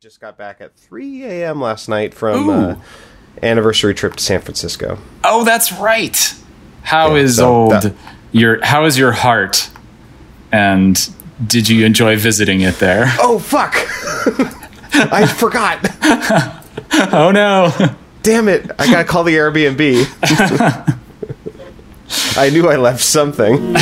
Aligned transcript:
just 0.00 0.18
got 0.18 0.38
back 0.38 0.62
at 0.62 0.74
3 0.76 1.24
a.m. 1.24 1.60
last 1.60 1.86
night 1.86 2.14
from 2.14 2.48
uh, 2.48 2.76
anniversary 3.42 3.92
trip 3.92 4.16
to 4.16 4.22
San 4.24 4.40
Francisco. 4.40 4.98
Oh, 5.22 5.44
that's 5.44 5.72
right. 5.72 6.34
How 6.82 7.14
Yeah, 7.16 7.20
is 7.22 7.36
so 7.36 7.54
old 7.54 7.72
that- 7.72 7.94
your 8.32 8.64
how 8.64 8.86
is 8.86 8.96
your 8.96 9.12
heart? 9.12 9.68
And 10.52 10.96
did 11.46 11.68
you 11.68 11.84
enjoy 11.84 12.16
visiting 12.16 12.62
it 12.62 12.76
there? 12.78 13.06
Oh 13.18 13.38
fuck! 13.38 13.74
I 14.94 15.26
forgot. 15.26 15.86
Oh 17.12 17.30
no. 17.30 17.72
Damn 18.22 18.48
it! 18.48 18.68
I 18.78 18.86
gotta 18.90 19.04
call 19.04 19.22
the 19.24 19.34
Airbnb. 19.36 20.06
I 22.36 22.50
knew 22.50 22.68
I 22.68 22.76
left 22.76 23.00
something. 23.00 23.74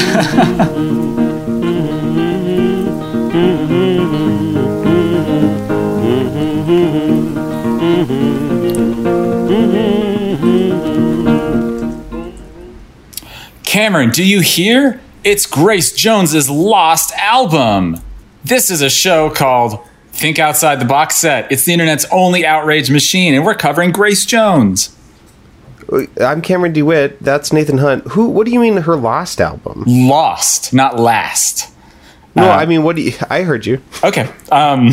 Cameron, 13.78 14.10
do 14.10 14.24
you 14.24 14.41
hear? 14.41 15.00
It's 15.23 15.46
Grace 15.46 15.92
Jones's 15.92 16.50
lost 16.50 17.12
album. 17.14 17.98
This 18.42 18.73
is 18.73 18.82
a 18.82 18.91
show 18.91 19.30
called 19.30 19.78
Think 20.09 20.41
Outside 20.41 20.80
the 20.80 20.84
Box 20.84 21.14
Set. 21.14 21.52
It's 21.52 21.64
the 21.64 21.74
internet's 21.74 22.04
only 22.10 22.45
outrage 22.45 22.91
machine, 22.91 23.34
and 23.34 23.45
we're 23.45 23.54
covering 23.54 23.92
Grace 23.92 24.27
Jones. 24.27 24.96
I'm 26.20 26.42
Cameron 26.42 26.73
DeWitt. 26.73 27.20
That's 27.20 27.52
Nathan 27.52 27.78
Hunt. 27.78 28.04
Who? 28.09 28.28
What 28.30 28.46
do 28.46 28.52
you 28.52 28.59
mean 28.59 28.78
her 28.78 28.96
lost 28.96 29.41
album? 29.41 29.84
Lost, 29.87 30.74
not 30.74 30.98
last. 30.98 31.73
No, 32.34 32.51
I 32.51 32.66
mean 32.66 32.82
what 32.82 32.96
do 32.96 33.02
you? 33.02 33.12
I 33.30 33.42
heard 33.42 33.65
you. 33.65 33.80
Okay. 34.02 34.29
Um, 34.51 34.90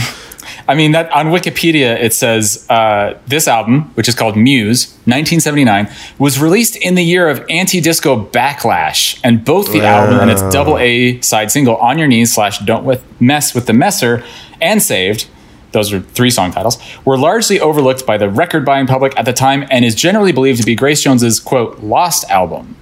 I 0.67 0.75
mean 0.75 0.91
that 0.93 1.11
on 1.11 1.27
Wikipedia 1.27 1.99
it 1.99 2.13
says 2.13 2.65
uh, 2.69 3.17
this 3.27 3.47
album, 3.47 3.91
which 3.95 4.07
is 4.07 4.15
called 4.15 4.35
Muse, 4.37 4.87
1979, 5.05 5.89
was 6.19 6.39
released 6.39 6.75
in 6.75 6.95
the 6.95 7.03
year 7.03 7.29
of 7.29 7.43
anti-disco 7.49 8.25
backlash, 8.25 9.19
and 9.23 9.43
both 9.45 9.71
the 9.71 9.81
album 9.81 10.19
and 10.19 10.31
its 10.31 10.41
double 10.53 10.77
A 10.77 11.19
side 11.21 11.51
single 11.51 11.75
"On 11.77 11.97
Your 11.97 12.07
Knees" 12.07 12.33
slash 12.33 12.59
"Don't 12.59 12.83
with 12.85 13.03
Mess 13.19 13.53
with 13.53 13.65
the 13.67 13.73
Messer" 13.73 14.23
and 14.61 14.81
"Saved." 14.81 15.27
Those 15.71 15.91
are 15.91 15.99
three 15.99 16.29
song 16.29 16.51
titles. 16.53 16.77
Were 17.03 17.17
largely 17.17 17.59
overlooked 17.59 18.05
by 18.05 18.17
the 18.17 18.29
record-buying 18.29 18.87
public 18.87 19.13
at 19.17 19.25
the 19.25 19.33
time, 19.33 19.65
and 19.69 19.83
is 19.83 19.93
generally 19.93 20.31
believed 20.31 20.59
to 20.59 20.65
be 20.65 20.73
Grace 20.73 21.01
Jones's 21.01 21.39
quote 21.39 21.79
lost 21.83 22.29
album. 22.29 22.77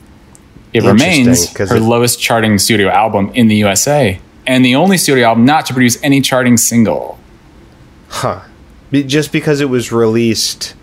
It 0.73 0.83
remains 0.83 1.51
her 1.57 1.77
it- 1.77 1.81
lowest 1.81 2.19
charting 2.19 2.57
studio 2.59 2.89
album 2.89 3.31
in 3.33 3.47
the 3.47 3.55
USA, 3.55 4.19
and 4.45 4.63
the 4.63 4.75
only 4.75 4.97
studio 4.97 5.27
album 5.27 5.45
not 5.45 5.66
to 5.67 5.73
produce 5.73 5.97
any 6.03 6.21
charting 6.21 6.57
single. 6.57 7.17
Huh. 8.16 8.42
Just 8.92 9.31
because 9.31 9.59
it 9.59 9.69
was 9.69 9.92
released 9.92 10.75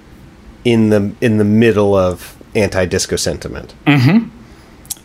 in 0.64 0.90
the 0.90 1.12
in 1.20 1.38
the 1.38 1.44
middle 1.44 1.94
of 1.94 2.36
anti-disco 2.56 3.14
sentiment. 3.16 3.72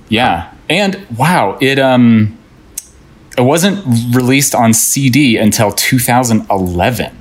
Yeah, 0.10 0.52
and 0.68 1.06
wow, 1.16 1.58
it 1.62 1.78
um, 1.78 2.36
it 3.38 3.42
wasn't 3.42 3.86
released 4.16 4.56
on 4.56 4.74
CD 4.74 5.38
until 5.38 5.72
2011. 5.72 7.16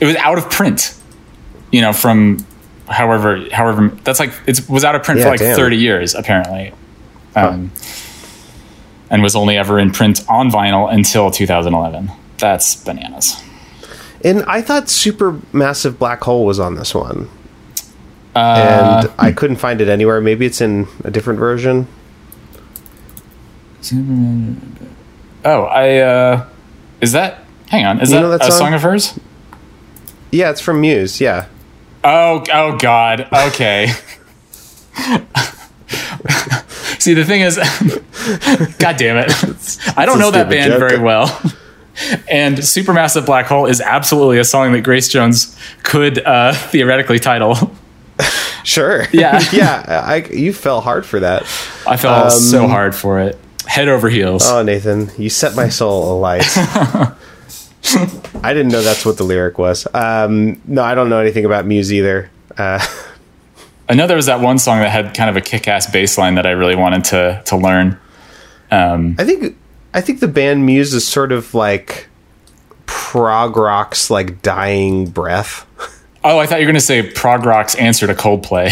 It 0.00 0.04
was 0.06 0.16
out 0.16 0.38
of 0.38 0.48
print, 0.50 0.94
you 1.72 1.80
know, 1.80 1.92
from 1.92 2.46
however 2.88 3.46
however 3.50 3.88
that's 4.04 4.20
like 4.20 4.32
it 4.46 4.60
was 4.68 4.84
out 4.84 4.94
of 4.94 5.02
print 5.02 5.18
Yeah, 5.18 5.24
for 5.24 5.30
like 5.30 5.40
damn. 5.40 5.56
30 5.56 5.76
years 5.76 6.14
apparently, 6.14 6.72
um, 7.34 7.72
and 9.10 9.22
was 9.22 9.36
only 9.36 9.56
ever 9.56 9.78
in 9.78 9.90
print 9.92 10.24
on 10.28 10.50
vinyl 10.50 10.92
until 10.92 11.30
2011. 11.30 12.10
That's 12.38 12.76
bananas. 12.76 13.42
And 14.24 14.42
I 14.44 14.62
thought 14.62 14.84
Supermassive 14.84 15.98
Black 15.98 16.22
Hole 16.22 16.44
was 16.44 16.58
on 16.58 16.74
this 16.74 16.94
one. 16.94 17.28
Uh, 18.34 19.02
and 19.04 19.12
I 19.18 19.32
couldn't 19.32 19.56
find 19.56 19.80
it 19.80 19.88
anywhere. 19.88 20.20
Maybe 20.20 20.44
it's 20.46 20.60
in 20.60 20.86
a 21.04 21.10
different 21.10 21.38
version. 21.38 21.86
oh, 25.44 25.62
I 25.64 25.98
uh, 25.98 26.46
is 27.00 27.12
that? 27.12 27.44
Hang 27.68 27.84
on, 27.86 28.00
is 28.00 28.10
You 28.12 28.20
that, 28.20 28.38
that 28.38 28.48
a 28.48 28.50
song? 28.52 28.58
song 28.58 28.74
of 28.74 28.82
hers? 28.82 29.18
Yeah, 30.30 30.50
it's 30.50 30.60
from 30.60 30.80
Muse. 30.80 31.20
Yeah. 31.20 31.46
Oh, 32.04 32.44
oh 32.52 32.76
God. 32.78 33.28
Okay. 33.32 33.90
See, 36.98 37.14
the 37.14 37.24
thing 37.24 37.42
is, 37.42 37.56
God 38.78 38.96
damn 38.96 39.16
it, 39.18 39.78
I 39.96 40.06
don't 40.06 40.18
know 40.18 40.30
that 40.30 40.48
band 40.48 40.72
joke. 40.72 40.80
very 40.80 40.98
well. 40.98 41.26
And 42.28 42.58
Supermassive 42.58 43.24
Black 43.24 43.46
Hole 43.46 43.66
is 43.66 43.80
absolutely 43.80 44.38
a 44.38 44.44
song 44.44 44.72
that 44.72 44.82
Grace 44.82 45.08
Jones 45.08 45.56
could 45.82 46.18
uh, 46.18 46.52
theoretically 46.52 47.18
title. 47.18 47.56
Sure. 48.64 49.06
Yeah. 49.12 49.40
yeah. 49.52 49.84
I 50.04 50.24
you 50.28 50.52
fell 50.52 50.80
hard 50.80 51.06
for 51.06 51.20
that. 51.20 51.42
I 51.86 51.96
fell 51.96 52.28
so 52.32 52.66
hard 52.66 52.96
for 52.96 53.20
it, 53.20 53.38
head 53.64 53.86
over 53.86 54.08
heels. 54.08 54.42
Oh, 54.44 54.60
Nathan, 54.64 55.08
you 55.16 55.30
set 55.30 55.54
my 55.54 55.68
soul 55.68 56.18
alight. 56.18 56.42
I 56.58 57.14
didn't 58.42 58.72
know 58.72 58.82
that's 58.82 59.06
what 59.06 59.18
the 59.18 59.22
lyric 59.22 59.56
was. 59.58 59.86
Um, 59.94 60.60
no, 60.66 60.82
I 60.82 60.96
don't 60.96 61.08
know 61.08 61.20
anything 61.20 61.44
about 61.44 61.64
Muse 61.64 61.92
either. 61.92 62.28
Uh, 62.58 62.84
I 63.88 63.94
know 63.94 64.06
there 64.06 64.16
was 64.16 64.26
that 64.26 64.40
one 64.40 64.58
song 64.58 64.80
that 64.80 64.90
had 64.90 65.14
kind 65.14 65.30
of 65.30 65.36
a 65.36 65.40
kick-ass 65.40 65.90
bass 65.90 66.18
line 66.18 66.34
that 66.34 66.46
I 66.46 66.50
really 66.50 66.76
wanted 66.76 67.04
to 67.04 67.42
to 67.46 67.56
learn. 67.56 67.98
Um, 68.70 69.14
I 69.18 69.24
think 69.24 69.56
I 69.94 70.00
think 70.00 70.20
the 70.20 70.28
band 70.28 70.66
Muse 70.66 70.92
is 70.92 71.06
sort 71.06 71.32
of 71.32 71.54
like 71.54 72.08
prog 72.86 73.56
rock's 73.56 74.10
like 74.10 74.42
dying 74.42 75.08
breath. 75.10 75.66
oh, 76.24 76.38
I 76.38 76.46
thought 76.46 76.60
you 76.60 76.66
were 76.66 76.72
going 76.72 76.74
to 76.74 76.80
say 76.80 77.02
prog 77.10 77.44
rock's 77.46 77.74
answer 77.76 78.06
to 78.06 78.14
Coldplay. 78.14 78.70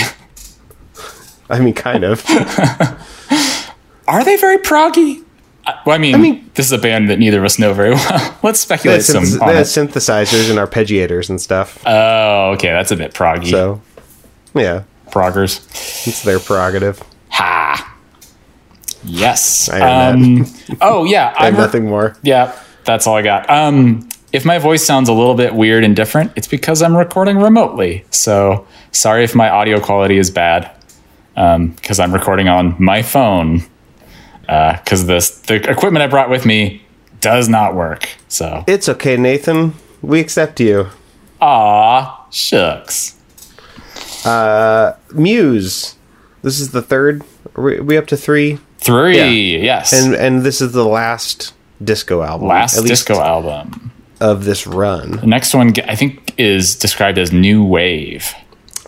I 1.49 1.61
mean, 1.61 1.75
kind 1.75 2.05
of. 2.05 2.25
Are 4.09 4.25
they 4.25 4.37
very 4.37 4.59
proggy? 4.59 5.23
I, 5.67 5.81
well, 5.87 5.95
I 5.95 5.99
mean, 5.99 6.15
I 6.15 6.19
mean- 6.19 6.51
this 6.55 6.67
is 6.67 6.73
a 6.73 6.79
band 6.79 7.09
that 7.11 7.19
neither 7.19 7.39
of 7.39 7.45
us 7.45 7.59
know 7.59 7.73
very 7.73 7.91
well. 7.91 8.39
Let's 8.43 8.61
speculate 8.61 9.03
some 9.03 9.25
synth- 9.25 9.47
they 9.47 9.57
have 9.57 9.67
synthesizers 9.67 10.51
and 10.51 10.59
arpeggiators 10.59 11.31
and 11.31 11.41
stuff. 11.41 11.83
Oh, 11.87 12.53
okay, 12.53 12.69
that's 12.69 12.91
a 12.91 12.97
bit 12.97 13.15
proggy. 13.15 13.51
so, 13.51 13.81
yeah, 14.55 14.85
Proggers. 15.15 15.61
it's 16.09 16.23
their 16.25 16.41
prerogative. 16.41 17.01
Ha. 17.31 17.97
Yes. 19.05 19.69
I 19.69 20.09
Um, 20.11 20.47
oh 20.81 21.05
yeah, 21.05 21.33
I 21.39 21.47
have 21.47 21.55
nothing 21.57 21.87
more. 21.87 22.17
Yeah, 22.23 22.59
that's 22.85 23.07
all 23.07 23.15
I 23.17 23.23
got. 23.23 23.49
Um, 23.49 24.09
if 24.33 24.45
my 24.45 24.59
voice 24.59 24.85
sounds 24.85 25.09
a 25.09 25.13
little 25.13 25.37
bit 25.37 25.55
weird 25.55 25.85
and 25.85 25.95
different, 25.95 26.33
it's 26.35 26.49
because 26.49 26.83
I'm 26.83 26.97
recording 26.97 27.39
remotely. 27.39 28.05
So 28.11 28.67
sorry 28.91 29.23
if 29.23 29.35
my 29.37 29.49
audio 29.49 29.79
quality 29.79 30.19
is 30.19 30.31
bad, 30.33 30.71
because 31.35 32.01
I'm 32.01 32.13
recording 32.13 32.49
on 32.49 32.75
my 32.79 33.03
phone. 33.03 33.63
Because 34.43 35.07
this 35.07 35.39
the 35.43 35.55
equipment 35.71 36.03
I 36.03 36.09
brought 36.09 36.29
with 36.29 36.45
me 36.45 36.83
does 37.21 37.49
not 37.49 37.75
work. 37.75 38.09
So 38.29 38.65
It's 38.67 38.89
okay, 38.89 39.17
Nathan. 39.17 39.75
We 40.03 40.19
accept 40.21 40.59
you. 40.61 40.89
ah 41.41 42.27
shucks. 42.31 43.17
Muse. 45.13 45.95
This 46.43 46.61
is 46.61 46.73
the 46.73 46.83
third. 46.83 47.23
Are 47.57 47.63
we, 47.65 47.81
we 47.81 47.97
up 47.97 48.07
to 48.09 48.17
three? 48.17 48.59
Three, 48.79 49.59
yes. 49.63 49.93
And 49.93 50.15
and 50.15 50.43
this 50.43 50.61
is 50.61 50.73
the 50.73 50.85
last 50.85 51.55
disco 51.83 52.23
album. 52.23 52.49
Last 52.49 52.83
disco 52.85 53.21
album. 53.21 53.91
of 54.21 54.45
this 54.45 54.67
run. 54.67 55.13
The 55.13 55.27
next 55.27 55.55
one, 55.55 55.73
I 55.89 55.95
think, 55.97 56.35
is 56.39 56.75
described 56.77 57.19
as 57.19 57.33
new 57.33 57.65
wave. 57.65 58.33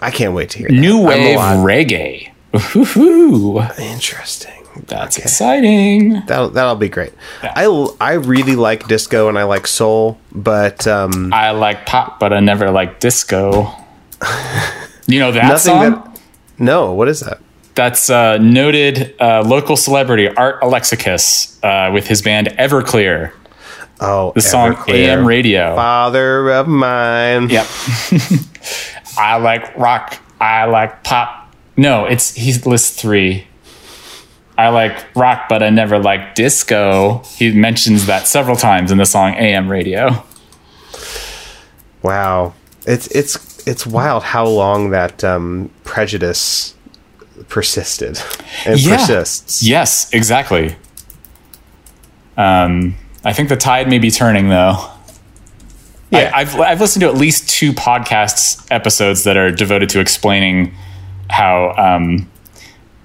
I 0.00 0.10
can't 0.10 0.34
wait 0.34 0.50
to 0.50 0.58
hear. 0.58 0.68
That. 0.68 0.74
New 0.74 1.00
I'm 1.00 1.06
wave 1.06 1.36
lot- 1.36 1.66
reggae. 1.66 2.32
Ooh, 2.76 3.60
Interesting. 3.78 4.52
that's 4.86 5.16
exciting. 5.18 6.22
That'll 6.26 6.50
that'll 6.50 6.76
be 6.76 6.88
great. 6.90 7.12
I 7.42 7.64
I 8.00 8.12
really 8.14 8.56
like 8.56 8.86
disco 8.88 9.28
and 9.28 9.38
I 9.38 9.44
like 9.44 9.66
soul, 9.66 10.18
but 10.32 10.86
um, 10.86 11.32
I 11.32 11.50
like 11.52 11.86
pop, 11.86 12.20
but 12.20 12.32
I 12.34 12.40
never 12.40 12.70
like 12.70 13.00
disco. 13.00 13.72
You 15.06 15.20
know 15.20 15.32
that 15.32 15.44
nothing 15.48 15.58
song? 15.58 15.90
that. 15.90 16.20
No, 16.58 16.92
what 16.92 17.08
is 17.08 17.20
that? 17.20 17.40
That's 17.74 18.08
uh, 18.08 18.38
noted 18.38 19.14
uh, 19.20 19.42
local 19.46 19.76
celebrity 19.76 20.28
Art 20.28 20.60
Alexakis 20.62 21.62
uh, 21.62 21.92
with 21.92 22.06
his 22.06 22.22
band 22.22 22.48
Everclear. 22.58 23.32
Oh, 24.00 24.32
The 24.34 24.40
song 24.40 24.74
Everclear. 24.74 24.94
AM 24.94 25.26
Radio. 25.26 25.74
Father 25.76 26.50
of 26.50 26.66
mine. 26.68 27.48
Yep. 27.50 27.66
I 29.18 29.36
like 29.36 29.76
rock. 29.76 30.18
I 30.40 30.64
like 30.64 31.02
pop. 31.04 31.54
No, 31.76 32.04
it's 32.06 32.34
he 32.34 32.52
lists 32.68 33.00
three. 33.00 33.46
I 34.58 34.68
like 34.70 35.14
rock, 35.14 35.48
but 35.50 35.62
I 35.62 35.68
never 35.68 35.98
like 35.98 36.34
disco. 36.34 37.22
He 37.36 37.52
mentions 37.52 38.06
that 38.06 38.26
several 38.26 38.56
times 38.56 38.90
in 38.90 38.96
the 38.98 39.04
song 39.06 39.34
AM 39.34 39.68
Radio. 39.70 40.24
Wow, 42.02 42.54
it's 42.86 43.06
it's 43.08 43.55
it's 43.66 43.86
wild 43.86 44.22
how 44.22 44.46
long 44.46 44.90
that 44.90 45.22
um, 45.24 45.70
prejudice 45.84 46.74
persisted 47.48 48.18
and 48.64 48.80
persists. 48.82 49.62
Yes, 49.62 50.12
exactly. 50.14 50.76
Um, 52.36 52.94
I 53.24 53.32
think 53.32 53.48
the 53.48 53.56
tide 53.56 53.88
may 53.88 53.98
be 53.98 54.10
turning 54.10 54.48
though. 54.48 54.90
Yeah. 56.10 56.30
I, 56.34 56.40
I've 56.40 56.54
I've 56.60 56.80
listened 56.80 57.00
to 57.02 57.08
at 57.08 57.16
least 57.16 57.48
two 57.48 57.72
podcasts 57.72 58.64
episodes 58.70 59.24
that 59.24 59.36
are 59.36 59.50
devoted 59.50 59.88
to 59.90 60.00
explaining 60.00 60.74
how 61.28 61.74
um, 61.76 62.30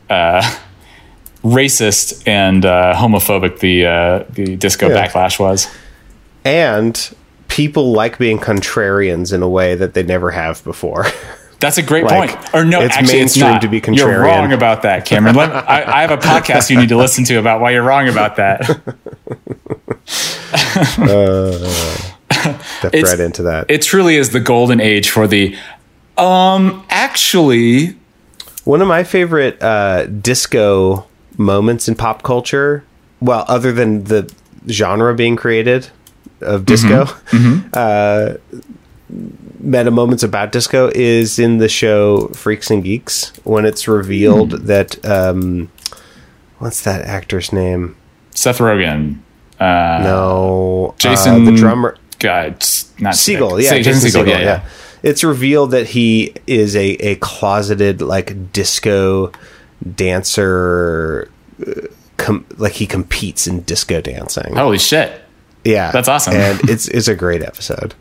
uh, 0.09 0.41
racist 1.43 2.27
and 2.27 2.63
uh, 2.65 2.93
homophobic 2.95 3.59
the 3.59 3.85
uh, 3.87 4.23
the 4.29 4.55
disco 4.57 4.89
Yeah. 4.89 5.07
backlash 5.07 5.39
was. 5.39 5.67
and 6.45 7.15
people 7.51 7.91
like 7.91 8.17
being 8.17 8.39
contrarians 8.39 9.31
in 9.33 9.43
a 9.43 9.49
way 9.49 9.75
that 9.75 9.93
they 9.93 10.01
never 10.03 10.31
have 10.31 10.63
before. 10.63 11.05
That's 11.59 11.77
a 11.77 11.81
great 11.83 12.05
Like, 12.05 12.31
point. 12.31 12.53
Or 12.55 12.63
no, 12.65 12.79
it's 12.81 12.95
actually, 12.95 13.19
it's 13.19 13.35
mainstream 13.35 13.51
not. 13.51 13.61
to 13.61 13.67
be 13.67 13.81
contrarian. 13.81 13.97
You're 13.97 14.21
wrong 14.21 14.53
about 14.53 14.81
that, 14.83 15.05
Cameron. 15.05 15.35
Let, 15.35 15.51
I, 15.51 15.83
I 15.83 16.01
have 16.01 16.11
a 16.11 16.17
podcast 16.17 16.69
you 16.69 16.77
need 16.79 16.89
to 16.89 16.97
listen 16.97 17.23
to 17.25 17.35
about 17.35 17.59
why 17.61 17.71
you're 17.71 17.83
wrong 17.83 18.07
about 18.07 18.37
that. 18.37 18.65
Step 22.79 22.93
It's- 22.93 23.03
right 23.11 23.19
into 23.19 23.43
that. 23.43 23.65
It 23.69 23.81
truly 23.81 24.15
is 24.15 24.31
the 24.31 24.39
golden 24.39 24.79
age 24.79 25.09
for 25.09 25.27
the. 25.27 25.55
Um, 26.17 26.83
actually, 26.89 27.95
One 28.63 28.81
of 28.81 28.87
my 28.87 29.03
favorite 29.03 29.61
uh, 29.61 30.05
disco 30.05 31.07
moments 31.37 31.87
in 31.87 31.95
pop 31.95 32.21
culture, 32.23 32.83
well, 33.19 33.43
other 33.47 33.71
than 33.71 34.03
the 34.05 34.31
genre 34.69 35.15
being 35.15 35.35
created 35.35 35.89
of 36.41 36.65
disco, 36.65 37.05
Uh, 37.73 38.33
meta 39.59 39.91
moments 39.91 40.23
about 40.23 40.51
disco 40.51 40.89
is 40.95 41.37
in 41.37 41.57
the 41.57 41.67
show 41.69 42.27
Freaks 42.29 42.71
and 42.71 42.83
Geeks 42.83 43.31
when 43.43 43.65
it's 43.65 43.87
revealed 43.87 44.51
that 44.67 45.03
um, 45.05 45.69
what's 46.59 46.81
that 46.83 47.01
actor's 47.03 47.51
name? 47.53 47.95
Seth 48.33 48.59
Rogen, 48.59 49.17
uh, 49.59 49.99
No, 50.03 50.95
Jason- 50.97 51.47
uh, 51.47 51.51
the 51.51 51.57
drummer. 51.57 51.97
God, 52.19 52.63
not 52.99 53.15
Siegel, 53.15 53.59
yeah, 53.59 53.71
Jason, 53.71 53.83
Jason 53.83 54.01
Siegel, 54.11 54.23
Segel, 54.25 54.29
yeah, 54.29 54.39
yeah. 54.41 54.69
It's 55.03 55.23
revealed 55.23 55.71
that 55.71 55.87
he 55.87 56.33
is 56.45 56.75
a, 56.75 56.89
a 57.05 57.15
closeted 57.15 58.01
like 58.01 58.51
disco 58.53 59.31
dancer, 59.95 61.29
uh, 61.65 61.87
com- 62.17 62.45
like 62.57 62.73
he 62.73 62.85
competes 62.85 63.47
in 63.47 63.61
disco 63.61 64.01
dancing. 64.01 64.55
Holy 64.55 64.77
shit! 64.77 65.21
Yeah, 65.63 65.91
that's 65.91 66.07
awesome. 66.07 66.33
and 66.35 66.69
it's 66.69 66.87
it's 66.87 67.07
a 67.07 67.15
great 67.15 67.41
episode. 67.41 67.93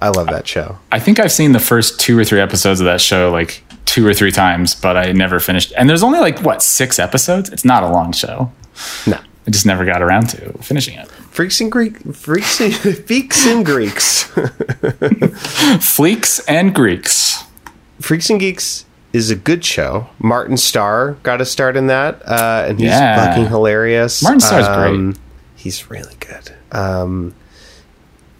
I 0.00 0.08
love 0.08 0.26
that 0.28 0.48
show. 0.48 0.78
I 0.90 0.98
think 0.98 1.20
I've 1.20 1.30
seen 1.32 1.52
the 1.52 1.60
first 1.60 2.00
two 2.00 2.18
or 2.18 2.24
three 2.24 2.40
episodes 2.40 2.80
of 2.80 2.86
that 2.86 3.00
show 3.00 3.30
like 3.30 3.62
two 3.84 4.04
or 4.06 4.12
three 4.14 4.32
times, 4.32 4.74
but 4.74 4.96
I 4.96 5.12
never 5.12 5.38
finished. 5.38 5.72
And 5.76 5.88
there's 5.88 6.02
only 6.02 6.18
like 6.18 6.40
what 6.40 6.60
six 6.62 6.98
episodes? 6.98 7.50
It's 7.50 7.64
not 7.64 7.82
a 7.84 7.88
long 7.88 8.12
show. 8.12 8.50
No, 9.06 9.18
I 9.46 9.50
just 9.50 9.64
never 9.66 9.84
got 9.84 10.02
around 10.02 10.28
to 10.30 10.52
finishing 10.58 10.98
it. 10.98 11.08
freaks 11.08 11.60
and 11.60 11.70
Greek, 11.70 11.98
freaks 12.14 12.60
and 12.60 12.74
freaks 13.06 13.46
and 13.46 13.64
Greeks, 13.64 14.24
Fleeks 15.78 16.40
and 16.48 16.74
Greeks. 16.74 17.44
freaks 18.00 18.28
and 18.30 18.40
geeks 18.40 18.84
is 19.12 19.30
a 19.30 19.36
good 19.36 19.64
show. 19.64 20.08
Martin 20.18 20.56
Starr 20.56 21.12
got 21.22 21.40
a 21.40 21.44
start 21.44 21.76
in 21.76 21.86
that, 21.88 22.22
uh, 22.26 22.64
and 22.66 22.80
he's 22.80 22.88
Yeah. 22.88 23.26
fucking 23.26 23.46
hilarious. 23.48 24.22
Martin 24.22 24.40
Starr's 24.40 24.68
great. 24.68 25.16
He's 25.54 25.90
really 25.90 26.14
good. 26.18 26.54
Um, 26.72 27.34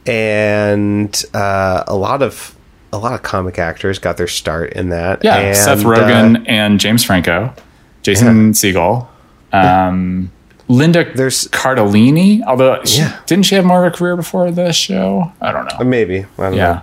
and 0.06 1.24
uh, 1.34 1.84
a 1.86 1.94
lot 1.94 2.22
of 2.22 2.56
a 2.92 2.98
lot 2.98 3.14
of 3.14 3.22
comic 3.22 3.58
actors 3.58 3.98
got 3.98 4.16
their 4.16 4.26
start 4.28 4.72
in 4.74 4.90
that. 4.90 5.24
Yeah, 5.24 5.36
and, 5.38 5.56
Seth 5.56 5.80
uh, 5.84 5.88
Rogen 5.88 6.44
and 6.46 6.78
James 6.80 7.04
Franco, 7.04 7.54
Jason 8.02 8.52
Segel, 8.52 9.06
um, 9.52 10.30
Linda 10.68 11.10
There's- 11.14 11.48
Cardellini. 11.48 12.42
Although, 12.46 12.82
she, 12.84 12.98
Yeah. 12.98 13.18
didn't 13.26 13.46
she 13.46 13.54
have 13.54 13.64
more 13.64 13.84
of 13.86 13.92
a 13.92 13.96
career 13.96 14.16
before 14.16 14.50
the 14.50 14.72
show? 14.72 15.32
I 15.40 15.52
don't 15.52 15.66
know. 15.78 15.84
maybe 15.84 16.20
I 16.38 16.42
don't 16.42 16.50
know. 16.52 16.56
Yeah, 16.56 16.82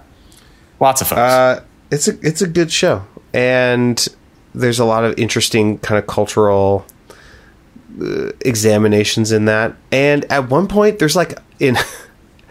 lots 0.79 1.01
of 1.01 1.07
folks. 1.09 1.19
Uh, 1.19 1.61
it's 1.91 2.07
a 2.07 2.13
it's 2.21 2.41
a 2.41 2.47
good 2.47 2.71
show, 2.71 3.03
and 3.33 4.07
there's 4.55 4.79
a 4.79 4.85
lot 4.85 5.03
of 5.03 5.17
interesting 5.19 5.77
kind 5.79 5.99
of 5.99 6.07
cultural 6.07 6.85
uh, 6.87 6.93
examinations 8.41 9.31
in 9.31 9.45
that. 9.45 9.75
And 9.91 10.25
at 10.31 10.49
one 10.49 10.67
point, 10.67 10.99
there's 10.99 11.15
like 11.15 11.37
in 11.59 11.77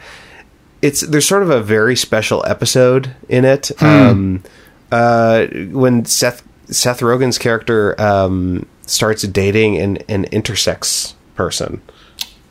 it's 0.82 1.00
there's 1.02 1.26
sort 1.26 1.42
of 1.42 1.50
a 1.50 1.60
very 1.60 1.96
special 1.96 2.44
episode 2.46 3.14
in 3.28 3.44
it. 3.44 3.70
Um, 3.82 4.42
uh, 4.90 5.46
when 5.70 6.04
Seth 6.04 6.42
Seth 6.66 7.00
Rogen's 7.00 7.38
character 7.38 8.00
um, 8.00 8.66
starts 8.86 9.22
dating 9.22 9.76
an 9.78 9.98
an 10.08 10.24
intersex 10.26 11.14
person 11.34 11.80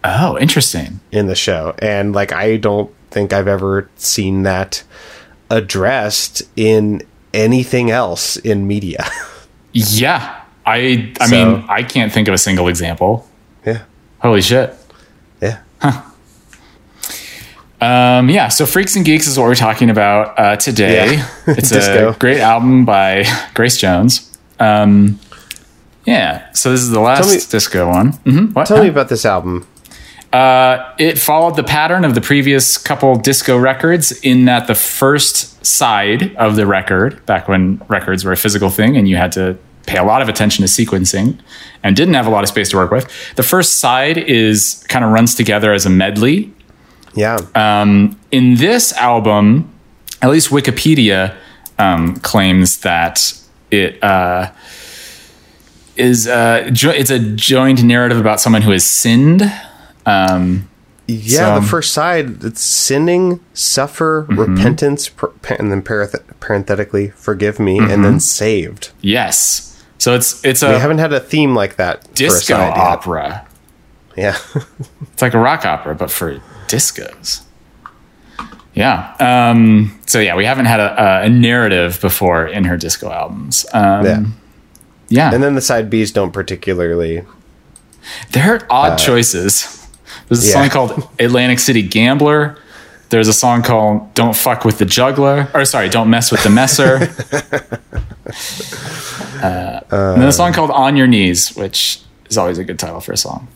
oh, 0.03 0.37
interesting. 0.37 0.99
in 1.11 1.27
the 1.27 1.35
show 1.35 1.75
and 1.79 2.13
like 2.13 2.31
i 2.31 2.57
don't 2.57 2.93
think 3.11 3.33
i've 3.33 3.47
ever 3.47 3.89
seen 3.95 4.43
that 4.43 4.83
addressed 5.49 6.43
in 6.55 7.01
anything 7.33 7.91
else 7.91 8.37
in 8.37 8.67
media 8.67 9.05
Yeah, 9.73 10.41
I. 10.67 11.13
I 11.21 11.27
So- 11.27 11.31
mean, 11.35 11.65
I 11.69 11.83
can't 11.83 12.11
think 12.11 12.27
of 12.27 12.33
a 12.33 12.37
single 12.37 12.67
example. 12.67 13.25
yeah 13.65 13.79
Holy 14.19 14.41
shit. 14.41 14.73
yeah 15.41 15.57
Um, 17.79 18.27
yeah, 18.29 18.47
so 18.47 18.65
Freaks 18.65 18.95
and 18.95 19.05
Geeks 19.05 19.27
is 19.27 19.37
what 19.37 19.45
we're 19.45 19.53
talking 19.55 19.89
about 19.91 20.37
uh, 20.39 20.55
today. 20.55 21.15
Yeah. 21.17 21.27
It's 21.57 21.71
a 21.71 22.15
great 22.19 22.39
album 22.39 22.85
by 22.85 23.23
Grace 23.53 23.77
Jones. 23.77 24.35
Um, 24.59 25.19
yeah, 26.05 26.51
so 26.53 26.71
this 26.71 26.81
is 26.81 26.89
the 26.89 26.99
last 26.99 27.29
me- 27.29 27.39
disco 27.51 27.87
one. 27.87 28.13
Mhm, 28.25 28.53
What? 28.55 28.65
tell 28.67 28.81
me 28.81 28.89
about 28.89 29.09
this 29.09 29.25
album 29.25 29.67
Uh, 30.33 30.77
it 30.97 31.17
followed 31.19 31.55
the 31.55 31.63
pattern 31.63 32.03
of 32.03 32.15
the 32.15 32.21
previous 32.21 32.77
couple 32.77 33.15
disco 33.15 33.55
records 33.57 34.11
in 34.23 34.45
that 34.45 34.65
the 34.67 34.75
first 34.75 35.63
side 35.65 36.35
of 36.37 36.55
the 36.55 36.65
record, 36.65 37.23
back 37.27 37.47
when 37.47 37.79
records 37.87 38.25
were 38.25 38.31
a 38.33 38.37
physical 38.37 38.69
thing 38.71 38.97
and 38.97 39.07
you 39.07 39.17
had 39.17 39.31
to 39.33 39.55
pay 39.87 39.97
a 39.97 40.03
lot 40.03 40.21
of 40.21 40.29
attention 40.29 40.63
to 40.65 40.69
sequencing 40.69 41.39
and 41.83 41.95
didn't 41.95 42.13
have 42.13 42.27
a 42.27 42.29
lot 42.29 42.43
of 42.43 42.49
space 42.49 42.69
to 42.69 42.77
work 42.77 42.91
with, 42.91 43.05
the 43.35 43.43
first 43.43 43.79
side 43.79 44.17
is 44.17 44.85
kind 44.89 45.03
of 45.05 45.11
runs 45.11 45.33
together 45.33 45.73
as 45.73 45.85
a 45.85 45.89
medley. 45.89 46.53
yeah 47.15 47.37
Um, 47.55 48.19
in 48.31 48.55
this 48.57 48.93
album, 48.93 49.67
at 50.21 50.29
least 50.29 50.49
Wikipedia 50.49 51.33
um, 51.79 52.15
claims 52.17 52.79
that 52.81 53.33
it 53.71 54.01
uh, 54.03 54.51
is 55.95 56.27
uh, 56.27 56.69
jo- 56.71 56.91
it's 56.91 57.09
a 57.09 57.19
joined 57.19 57.83
narrative 57.83 58.19
about 58.19 58.39
someone 58.39 58.61
who 58.61 58.71
has 58.71 58.85
sinned. 58.85 59.41
Um, 60.05 60.69
yeah 61.09 61.55
so- 61.55 61.61
the 61.61 61.65
first 61.67 61.93
side 61.93 62.43
it's 62.43 62.61
sinning 62.61 63.39
suffer 63.53 64.25
Mm-hmm. 64.29 64.39
repentance 64.55 65.07
per- 65.09 65.31
and 65.57 65.71
then 65.71 65.81
parenth- 65.81 66.39
parenthetically 66.41 67.09
forgive 67.11 67.59
me 67.59 67.79
and 67.79 68.03
then 68.03 68.19
saved 68.19 68.91
yes, 69.01 69.66
so 69.97 70.15
it's 70.15 70.43
it's 70.45 70.61
we 70.61 70.69
haven't 70.69 70.99
had 70.99 71.13
a 71.13 71.19
theme 71.19 71.55
like 71.55 71.77
that 71.77 72.03
for 72.03 72.09
a 72.09 72.13
disco 72.15 72.55
opera. 72.55 73.47
yeah 74.15 74.37
It's 75.13 75.21
like 75.21 75.33
a 75.33 75.39
rock 75.39 75.65
opera, 75.65 75.95
but 75.95 76.11
for 76.11 76.39
discos. 76.67 77.43
Yeah. 78.75 79.15
Um, 79.19 79.99
so 80.05 80.19
yeah, 80.19 80.35
we 80.35 80.45
haven't 80.45 80.65
had 80.65 80.79
a, 80.79 81.23
a 81.23 81.29
narrative 81.29 81.99
before 81.99 82.45
in 82.45 82.65
her 82.65 82.77
disco 82.77 83.09
albums. 83.09 83.65
Um, 83.73 84.05
yeah 84.05 84.23
yeah. 85.09 85.33
and 85.33 85.43
then 85.43 85.55
the 85.55 85.61
side 85.61 85.89
b's 85.89 86.11
don't 86.11 86.31
particularly 86.31 87.23
They're 88.31 88.65
odd 88.69 88.97
choices. 88.97 89.87
There's 90.27 90.43
a 90.43 90.47
yeah. 90.47 90.53
song 90.53 90.69
called 90.69 91.09
Atlantic 91.19 91.59
City 91.59 91.81
Gambler. 91.81 92.57
There's 93.09 93.29
a 93.29 93.33
song 93.33 93.63
called 93.63 94.13
Don't 94.13 94.35
Fuck 94.35 94.65
with 94.65 94.79
the 94.79 94.85
Juggler. 94.85 95.47
Or 95.53 95.63
sorry, 95.63 95.87
Don't 95.87 96.09
Mess 96.09 96.31
with 96.31 96.43
the 96.43 96.49
Messer. 96.49 96.99
uh, 99.43 99.81
and 99.91 100.21
then 100.21 100.27
a 100.27 100.31
song 100.31 100.53
called 100.53 100.71
On 100.71 100.95
Your 100.95 101.07
Knees, 101.07 101.55
which 101.55 102.01
is 102.29 102.37
always 102.37 102.57
a 102.57 102.63
good 102.63 102.79
title 102.79 102.99
for 102.99 103.11
a 103.13 103.17
song. 103.17 103.47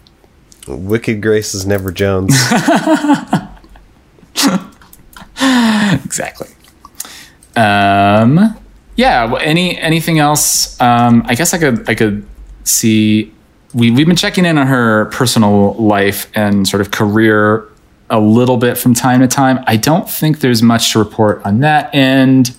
wicked 0.68 1.22
grace 1.22 1.54
is 1.54 1.66
never 1.66 1.92
jones 1.92 2.36
Exactly. 6.04 6.48
Um, 7.56 8.58
yeah. 8.96 9.26
well, 9.26 9.42
Any 9.42 9.78
anything 9.78 10.20
else? 10.20 10.80
Um, 10.80 11.24
I 11.26 11.36
guess 11.36 11.54
I 11.54 11.58
could 11.58 11.90
I 11.90 11.96
could 11.96 12.26
see. 12.64 13.34
We 13.74 13.90
we've 13.92 14.06
been 14.08 14.16
checking 14.16 14.46
in 14.46 14.58
on 14.58 14.68
her 14.68 15.06
personal 15.06 15.74
life 15.74 16.30
and 16.36 16.68
sort 16.68 16.82
of 16.82 16.92
career 16.92 17.68
a 18.10 18.20
little 18.20 18.58
bit 18.58 18.78
from 18.78 18.94
time 18.94 19.22
to 19.22 19.28
time. 19.28 19.64
I 19.68 19.78
don't 19.78 20.10
think 20.10 20.40
there's 20.42 20.62
much 20.62 20.92
to 20.94 21.00
report 21.00 21.42
on 21.46 21.62
that 21.62 21.94
end. 21.96 22.56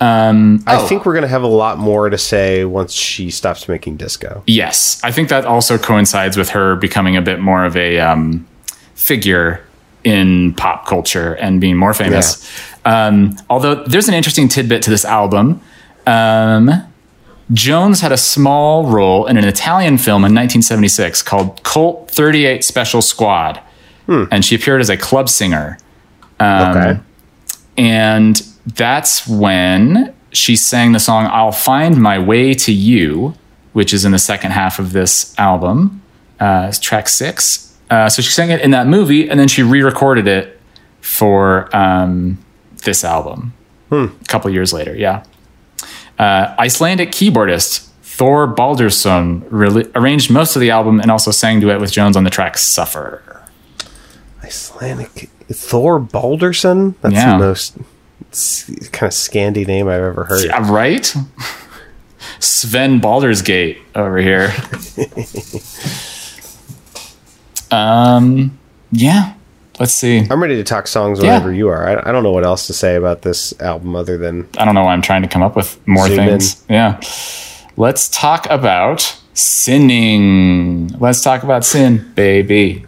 Um, 0.00 0.64
I 0.66 0.76
oh, 0.76 0.86
think 0.86 1.04
we're 1.04 1.12
going 1.12 1.22
to 1.22 1.28
have 1.28 1.42
a 1.42 1.48
lot 1.48 1.78
more 1.78 2.08
to 2.08 2.16
say 2.16 2.64
once 2.64 2.94
she 2.94 3.30
stops 3.30 3.68
making 3.68 3.98
disco. 3.98 4.42
Yes, 4.46 4.98
I 5.04 5.12
think 5.12 5.28
that 5.28 5.44
also 5.44 5.76
coincides 5.76 6.38
with 6.38 6.50
her 6.50 6.76
becoming 6.76 7.16
a 7.16 7.22
bit 7.22 7.38
more 7.38 7.66
of 7.66 7.76
a 7.76 8.00
um, 8.00 8.46
figure 8.94 9.62
in 10.02 10.54
pop 10.54 10.86
culture 10.86 11.34
and 11.34 11.60
being 11.60 11.76
more 11.76 11.92
famous. 11.92 12.50
Um, 12.86 13.36
although 13.50 13.84
there's 13.84 14.08
an 14.08 14.14
interesting 14.14 14.48
tidbit 14.48 14.82
to 14.84 14.90
this 14.90 15.04
album. 15.04 15.60
Um, 16.06 16.70
Jones 17.52 18.00
had 18.00 18.12
a 18.12 18.16
small 18.16 18.86
role 18.86 19.26
in 19.26 19.36
an 19.36 19.44
Italian 19.44 19.98
film 19.98 20.20
in 20.20 20.32
1976 20.34 21.22
called 21.22 21.62
Colt 21.62 22.10
38 22.10 22.64
Special 22.64 23.02
Squad, 23.02 23.60
and 24.30 24.44
she 24.44 24.54
appeared 24.54 24.80
as 24.80 24.88
a 24.88 24.96
club 24.96 25.28
singer. 25.28 25.76
Um, 26.38 26.76
okay. 26.76 27.00
And 27.76 28.40
that's 28.66 29.26
when 29.26 30.14
she 30.32 30.54
sang 30.56 30.92
the 30.92 31.00
song 31.00 31.26
I'll 31.30 31.52
Find 31.52 32.00
My 32.00 32.18
Way 32.18 32.54
to 32.54 32.72
You, 32.72 33.34
which 33.72 33.92
is 33.92 34.04
in 34.04 34.12
the 34.12 34.18
second 34.18 34.52
half 34.52 34.78
of 34.78 34.92
this 34.92 35.36
album. 35.38 36.02
Uh, 36.38 36.72
track 36.80 37.08
six. 37.08 37.76
Uh, 37.90 38.08
so 38.08 38.22
she 38.22 38.30
sang 38.30 38.50
it 38.50 38.60
in 38.60 38.70
that 38.70 38.86
movie, 38.86 39.28
and 39.28 39.38
then 39.40 39.48
she 39.48 39.62
re 39.62 39.82
recorded 39.82 40.26
it 40.28 40.60
for 41.00 41.74
um, 41.76 42.38
this 42.84 43.04
album 43.04 43.52
a 43.90 44.08
couple 44.28 44.48
years 44.50 44.72
later. 44.72 44.94
Yeah. 44.94 45.24
Uh, 46.18 46.54
Icelandic 46.58 47.10
keyboardist 47.10 47.88
Thor 48.02 48.46
Baldursson 48.54 49.42
really 49.50 49.90
arranged 49.94 50.30
most 50.30 50.54
of 50.54 50.60
the 50.60 50.70
album 50.70 51.00
and 51.00 51.10
also 51.10 51.30
sang 51.30 51.58
duet 51.60 51.80
with 51.80 51.90
Jones 51.90 52.16
on 52.16 52.22
the 52.24 52.30
track 52.30 52.58
Suffer. 52.58 53.22
Icelandic 54.44 55.30
Thor 55.50 55.98
Baldursson. 56.00 56.94
That's 57.00 57.14
Yeah. 57.14 57.32
the 57.32 57.38
most 57.44 57.76
kind 58.92 59.08
of 59.08 59.14
Scandi 59.14 59.66
name 59.66 59.88
I've 59.88 60.02
ever 60.02 60.24
heard. 60.24 60.44
Yeah, 60.44 60.70
right? 60.70 61.14
Sven 62.38 63.00
Baldersgate 63.00 63.78
over 63.94 64.18
here. 64.18 64.52
um, 67.70 68.58
yeah. 68.92 69.34
Let's 69.78 69.94
see. 69.94 70.26
I'm 70.30 70.42
ready 70.42 70.56
to 70.56 70.64
talk 70.64 70.86
songs 70.86 71.20
Yeah. 71.22 71.28
whenever 71.34 71.52
you 71.52 71.68
are. 71.68 71.88
I, 71.88 72.08
I 72.10 72.12
don't 72.12 72.22
know 72.22 72.32
what 72.32 72.44
else 72.44 72.66
to 72.66 72.74
say 72.74 72.96
about 72.96 73.22
this 73.22 73.58
album 73.60 73.96
other 73.96 74.18
than 74.18 74.46
I 74.58 74.64
don't 74.66 74.74
know 74.74 74.84
why 74.84 74.92
I'm 74.92 75.00
trying 75.02 75.22
to 75.22 75.28
come 75.28 75.42
up 75.42 75.56
with 75.56 75.80
more 75.88 76.08
things. 76.08 76.62
Yeah. 76.68 77.00
Let's 77.78 78.08
talk 78.10 78.46
about 78.50 79.16
sinning. 79.32 80.88
Let's 80.98 81.22
talk 81.22 81.42
about 81.44 81.64
sin, 81.64 82.12
baby. 82.14 82.84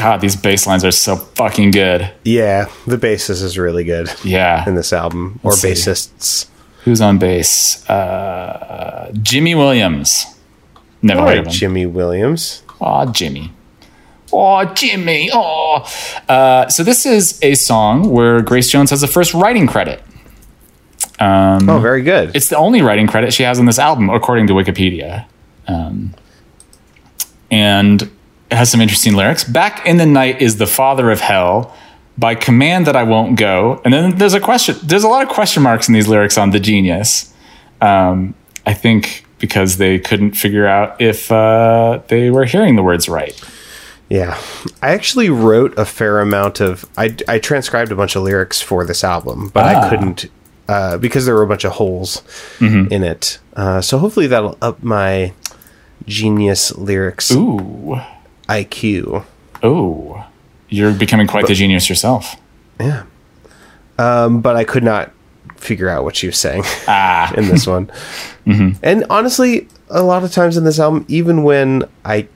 God, 0.00 0.20
these 0.20 0.36
bass 0.36 0.66
lines 0.66 0.84
are 0.84 0.90
so 0.90 1.16
fucking 1.16 1.70
good. 1.72 2.10
yeah. 2.24 2.66
The 2.86 2.96
bassist 2.96 3.42
is 3.42 3.58
really 3.58 3.84
good 3.84 4.10
Yeah. 4.24 4.66
in 4.66 4.74
this 4.74 4.92
album, 4.92 5.38
or 5.42 5.50
Let's 5.50 5.62
see. 5.62 5.72
bassists. 5.72 6.46
Who's 6.84 7.00
on 7.00 7.18
bass? 7.18 7.88
Uh, 7.88 9.12
Jimmy 9.22 9.54
Williams. 9.54 10.24
Never 11.02 11.20
All 11.20 11.26
heard 11.26 11.32
right, 11.32 11.38
of 11.40 11.46
him. 11.46 11.52
Jimmy 11.52 11.86
Williams. 11.86 12.62
Aw, 12.80 13.06
Jimmy. 13.12 13.52
Aw, 14.32 14.64
Jimmy. 14.74 15.30
Aw. 15.32 15.88
Uh, 16.28 16.68
so 16.68 16.82
this 16.84 17.04
is 17.04 17.38
a 17.42 17.54
song 17.54 18.10
where 18.10 18.40
Grace 18.40 18.68
Jones 18.70 18.90
has 18.90 19.00
the 19.02 19.06
first 19.06 19.34
writing 19.34 19.66
credit. 19.66 20.02
Oh, 21.20 21.78
very 21.82 22.02
good. 22.02 22.34
It's 22.34 22.48
the 22.48 22.56
only 22.56 22.80
writing 22.80 23.06
credit 23.06 23.34
she 23.34 23.42
has 23.42 23.58
on 23.58 23.66
this 23.66 23.78
album, 23.78 24.08
according 24.08 24.46
to 24.46 24.54
Wikipedia. 24.54 25.26
Um, 25.68 26.14
and 27.50 28.10
has 28.50 28.70
some 28.70 28.80
interesting 28.80 29.14
lyrics. 29.14 29.44
Back 29.44 29.86
in 29.86 29.96
the 29.96 30.06
night 30.06 30.40
is 30.42 30.56
the 30.56 30.66
father 30.66 31.10
of 31.10 31.20
hell. 31.20 31.74
By 32.18 32.34
command 32.34 32.86
that 32.86 32.96
I 32.96 33.02
won't 33.04 33.38
go. 33.38 33.80
And 33.84 33.94
then 33.94 34.18
there's 34.18 34.34
a 34.34 34.40
question. 34.40 34.76
There's 34.82 35.04
a 35.04 35.08
lot 35.08 35.22
of 35.22 35.28
question 35.30 35.62
marks 35.62 35.88
in 35.88 35.94
these 35.94 36.06
lyrics 36.08 36.36
on 36.36 36.50
the 36.50 36.60
genius. 36.60 37.32
Um, 37.80 38.34
I 38.66 38.74
think 38.74 39.24
because 39.38 39.78
they 39.78 39.98
couldn't 39.98 40.32
figure 40.32 40.66
out 40.66 41.00
if 41.00 41.32
uh, 41.32 42.00
they 42.08 42.28
were 42.30 42.44
hearing 42.44 42.76
the 42.76 42.82
words 42.82 43.08
right. 43.08 43.40
Yeah, 44.10 44.38
I 44.82 44.90
actually 44.90 45.30
wrote 45.30 45.78
a 45.78 45.84
fair 45.86 46.18
amount 46.20 46.60
of. 46.60 46.84
I, 46.98 47.16
I 47.28 47.38
transcribed 47.38 47.90
a 47.92 47.96
bunch 47.96 48.16
of 48.16 48.22
lyrics 48.24 48.60
for 48.60 48.84
this 48.84 49.02
album, 49.04 49.48
but 49.54 49.64
Ah. 49.64 49.80
I 49.80 49.88
couldn't 49.88 50.26
uh, 50.68 50.98
because 50.98 51.24
there 51.24 51.34
were 51.36 51.42
a 51.44 51.46
bunch 51.48 51.64
of 51.64 51.72
holes 51.72 52.22
Mm-hmm. 52.58 52.92
in 52.92 53.02
it. 53.02 53.38
Uh, 53.56 53.80
so 53.80 53.96
hopefully 53.98 54.26
that'll 54.26 54.58
up 54.60 54.82
my 54.82 55.32
genius 56.06 56.76
lyrics 56.76 57.30
Ooh. 57.32 57.98
IQ. 58.50 59.24
Oh. 59.62 60.26
You're 60.68 60.92
becoming 60.92 61.26
quite 61.26 61.46
the 61.46 61.54
genius 61.54 61.88
yourself. 61.88 62.36
Yeah, 62.78 63.02
um, 63.98 64.40
but 64.40 64.56
I 64.56 64.64
could 64.64 64.84
not 64.84 65.10
figure 65.56 65.88
out 65.88 66.04
what 66.04 66.16
she 66.16 66.26
was 66.26 66.38
saying 66.38 66.62
Ah. 66.88 67.32
in 67.34 67.48
this 67.48 67.66
one. 67.66 67.90
And 68.82 69.04
honestly, 69.10 69.68
a 69.90 70.02
lot 70.02 70.24
of 70.24 70.32
times 70.32 70.56
in 70.56 70.64
this 70.64 70.80
album, 70.80 71.04
even 71.08 71.42
when 71.44 71.84
I 72.04 72.26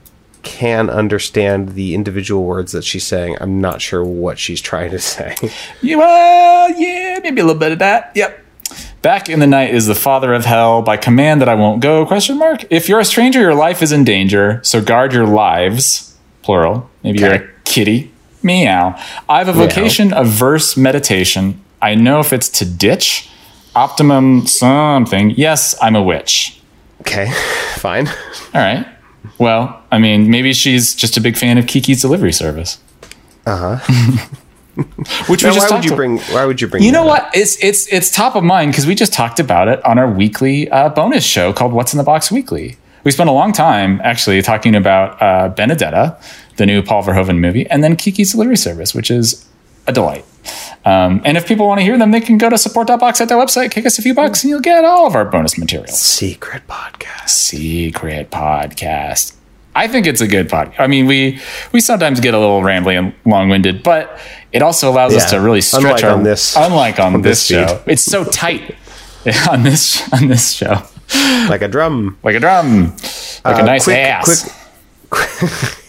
can 0.43 0.89
understand 0.89 1.69
the 1.69 1.93
individual 1.95 2.43
words 2.45 2.71
that 2.73 2.83
she's 2.85 3.03
saying, 3.03 3.35
I'm 3.41 3.59
not 3.59 3.81
sure 3.81 4.03
what 4.03 4.37
she's 4.39 4.61
trying 4.61 4.91
to 4.91 4.99
say. 5.13 5.35
Yeah, 5.81 5.95
well, 5.97 6.69
yeah, 6.79 7.19
maybe 7.23 7.41
a 7.41 7.43
little 7.43 7.59
bit 7.59 7.71
of 7.73 7.79
that. 7.79 8.11
Yep. 8.15 8.44
Back 9.05 9.29
in 9.29 9.39
the 9.39 9.45
night 9.45 9.71
is 9.71 9.85
the 9.85 9.93
father 9.93 10.33
of 10.33 10.45
hell. 10.45 10.81
By 10.81 10.97
command 10.97 11.39
that 11.39 11.47
I 11.47 11.53
won't 11.53 11.79
go? 11.79 12.07
Question 12.07 12.39
mark. 12.39 12.65
If 12.71 12.89
you're 12.89 12.99
a 12.99 13.05
stranger, 13.05 13.39
your 13.39 13.53
life 13.53 13.83
is 13.83 13.91
in 13.91 14.03
danger. 14.03 14.59
So 14.63 14.81
guard 14.81 15.13
your 15.13 15.27
lives, 15.27 16.17
plural. 16.41 16.89
Maybe 17.03 17.19
you're 17.19 17.35
a 17.35 17.47
kitty. 17.65 18.11
Meow. 18.41 18.99
I 19.29 19.37
have 19.37 19.47
a 19.47 19.53
vocation 19.53 20.11
of 20.11 20.25
verse 20.25 20.75
meditation. 20.75 21.63
I 21.83 21.93
know 21.93 22.19
if 22.19 22.33
it's 22.33 22.49
to 22.49 22.65
ditch, 22.65 23.29
optimum 23.75 24.47
something. 24.47 25.29
Yes, 25.37 25.75
I'm 25.83 25.95
a 25.95 26.01
witch. 26.01 26.59
Okay, 27.01 27.31
fine. 27.75 28.07
All 28.07 28.13
right. 28.55 28.87
Well, 29.37 29.83
I 29.91 29.99
mean, 29.99 30.31
maybe 30.31 30.51
she's 30.51 30.95
just 30.95 31.15
a 31.15 31.21
big 31.21 31.37
fan 31.37 31.59
of 31.59 31.67
Kiki's 31.67 32.01
delivery 32.01 32.33
service. 32.33 32.79
Uh 33.45 33.77
huh. 33.77 34.27
Which 35.27 35.43
we 35.43 35.51
just 35.51 35.69
why 35.69 35.77
would 35.77 35.85
you 35.85 35.91
about. 35.91 35.95
bring? 35.95 36.17
Why 36.19 36.45
would 36.45 36.59
you 36.59 36.67
bring? 36.67 36.83
You 36.83 36.91
know 36.91 37.07
up? 37.07 37.23
what? 37.23 37.31
It's 37.35 37.63
it's 37.63 37.87
it's 37.91 38.11
top 38.11 38.35
of 38.35 38.43
mind 38.43 38.71
because 38.71 38.85
we 38.85 38.95
just 38.95 39.13
talked 39.13 39.39
about 39.39 39.67
it 39.67 39.83
on 39.85 39.97
our 39.97 40.09
weekly 40.09 40.69
uh, 40.69 40.89
bonus 40.89 41.23
show 41.23 41.53
called 41.53 41.71
"What's 41.73 41.93
in 41.93 41.97
the 41.97 42.03
Box 42.03 42.31
Weekly." 42.31 42.77
We 43.05 43.11
spent 43.11 43.29
a 43.29 43.33
long 43.33 43.53
time 43.53 44.01
actually 44.03 44.41
talking 44.41 44.75
about 44.75 45.21
uh, 45.21 45.49
Benedetta, 45.49 46.19
the 46.57 46.65
new 46.65 46.81
Paul 46.81 47.03
Verhoeven 47.03 47.39
movie, 47.39 47.67
and 47.67 47.83
then 47.83 47.95
Kiki's 47.95 48.31
Delivery 48.31 48.57
Service, 48.57 48.93
which 48.95 49.11
is 49.11 49.45
a 49.87 49.93
delight. 49.93 50.25
Um, 50.83 51.21
and 51.23 51.37
if 51.37 51.47
people 51.47 51.67
want 51.67 51.79
to 51.79 51.83
hear 51.83 51.97
them, 51.97 52.11
they 52.11 52.21
can 52.21 52.37
go 52.37 52.49
to 52.49 52.57
support.box 52.57 53.21
at 53.21 53.29
their 53.29 53.37
website, 53.37 53.71
kick 53.71 53.85
us 53.85 53.97
a 53.97 54.01
few 54.01 54.13
bucks, 54.13 54.43
and 54.43 54.49
you'll 54.49 54.59
get 54.59 54.83
all 54.83 55.07
of 55.07 55.15
our 55.15 55.25
bonus 55.25 55.57
materials. 55.57 55.99
Secret 55.99 56.67
podcast. 56.67 57.29
Secret 57.29 58.31
podcast. 58.31 59.35
I 59.75 59.87
think 59.87 60.07
it's 60.07 60.21
a 60.21 60.27
good 60.27 60.47
podcast. 60.47 60.75
I 60.79 60.87
mean, 60.87 61.05
we 61.05 61.39
we 61.73 61.81
sometimes 61.81 62.19
get 62.21 62.33
a 62.33 62.39
little 62.39 62.61
rambly 62.61 62.97
and 62.97 63.13
long 63.25 63.49
winded, 63.49 63.83
but 63.83 64.17
it 64.55 64.61
also 64.63 64.89
allows 64.89 65.13
us 65.15 65.29
to 65.31 65.39
really 65.39 65.61
stretch 65.61 65.83
Unlike 65.83 66.03
our. 66.05 66.11
on 66.11 66.23
this- 66.23 66.55
unlike 66.55 66.99
on, 66.99 67.13
on 67.15 67.21
this, 67.21 67.47
this 67.47 67.67
show, 67.67 67.81
it's 67.85 68.03
so 68.03 68.23
tight 68.23 68.75
on 69.51 69.63
this 69.63 70.01
on 70.13 70.27
this 70.27 70.51
show, 70.53 70.81
Like 71.49 71.61
a 71.61 71.67
drum. 71.67 72.17
like 72.23 72.35
a 72.35 72.39
drum, 72.39 72.95
like 73.43 73.57
a 73.57 73.61
Uh, 73.61 73.65
nice 73.65 73.83
quick, 73.83 73.97
ass. 73.97 74.49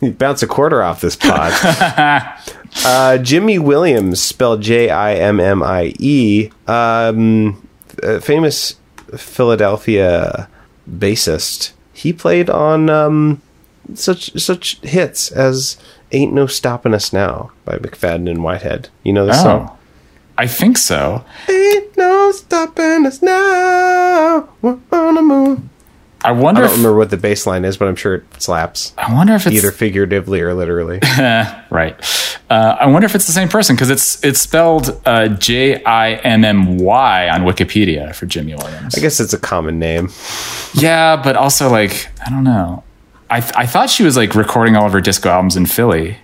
You 0.00 0.12
bounce 0.12 0.42
a 0.42 0.46
quarter 0.46 0.82
off 0.82 1.00
this 1.00 1.16
pod. 1.16 1.52
uh, 2.84 3.18
Jimmy 3.18 3.58
Williams, 3.58 4.22
spelled 4.22 4.62
J 4.62 4.88
I 4.90 5.14
M 5.14 5.38
M 5.40 5.62
I 5.62 5.92
E, 5.98 6.50
um, 6.66 7.66
famous 8.22 8.76
Philadelphia 9.16 10.48
bassist. 10.90 11.72
He 11.92 12.12
played 12.12 12.48
on 12.48 12.88
um, 12.88 13.42
such 13.94 14.32
such 14.40 14.78
hits 14.80 15.30
as 15.30 15.76
"Ain't 16.14 16.32
No 16.32 16.46
Stopping 16.46 16.94
Us 16.94 17.12
Now" 17.12 17.50
by 17.64 17.76
McFadden 17.76 18.30
and 18.30 18.42
Whitehead. 18.42 18.88
You 19.02 19.12
know 19.12 19.30
song? 19.32 19.68
Oh, 19.70 19.76
I 20.36 20.46
think 20.46 20.78
so. 20.78 21.24
Ain't 21.48 21.96
no 21.96 22.32
stopping 22.32 23.06
us 23.06 23.22
now. 23.22 24.48
We're 24.62 24.78
on 24.90 25.14
the 25.14 25.22
moon. 25.22 25.70
I 26.24 26.32
wonder. 26.32 26.62
I 26.62 26.66
don't 26.66 26.72
If, 26.72 26.78
remember 26.78 26.98
what 26.98 27.10
the 27.10 27.16
bass 27.18 27.46
line 27.46 27.64
is, 27.64 27.76
but 27.76 27.86
I'm 27.86 27.96
sure 27.96 28.14
it 28.16 28.24
slaps. 28.38 28.94
I 28.96 29.12
wonder 29.12 29.34
if 29.34 29.46
it's 29.46 29.56
Either 29.56 29.70
figuratively 29.70 30.40
or 30.40 30.54
literally. 30.54 30.98
right. 31.70 31.94
Uh, 32.50 32.76
I 32.80 32.86
wonder 32.86 33.04
if 33.06 33.14
it's 33.14 33.26
the 33.26 33.32
same 33.32 33.48
person 33.48 33.76
because 33.76 33.90
it's 33.90 34.22
it's 34.24 34.40
spelled 34.40 35.00
uh, 35.06 35.28
J 35.28 35.82
I 35.84 36.14
M 36.14 36.44
M 36.44 36.78
Y 36.78 37.28
on 37.28 37.42
Wikipedia 37.42 38.14
for 38.14 38.26
Jimmy 38.26 38.54
Williams. 38.54 38.96
I 38.96 39.00
guess 39.00 39.20
it's 39.20 39.32
a 39.34 39.38
common 39.38 39.78
name. 39.78 40.10
Yeah, 40.74 41.16
but 41.22 41.36
also 41.36 41.70
like 41.70 42.08
I 42.26 42.30
don't 42.30 42.44
know. 42.44 42.82
I 43.30 43.40
th- 43.40 43.52
I 43.56 43.66
thought 43.66 43.90
she 43.90 44.02
was 44.04 44.16
like 44.16 44.34
recording 44.34 44.76
all 44.76 44.86
of 44.86 44.92
her 44.92 45.00
disco 45.00 45.28
albums 45.30 45.56
in 45.56 45.66
Philly. 45.66 46.18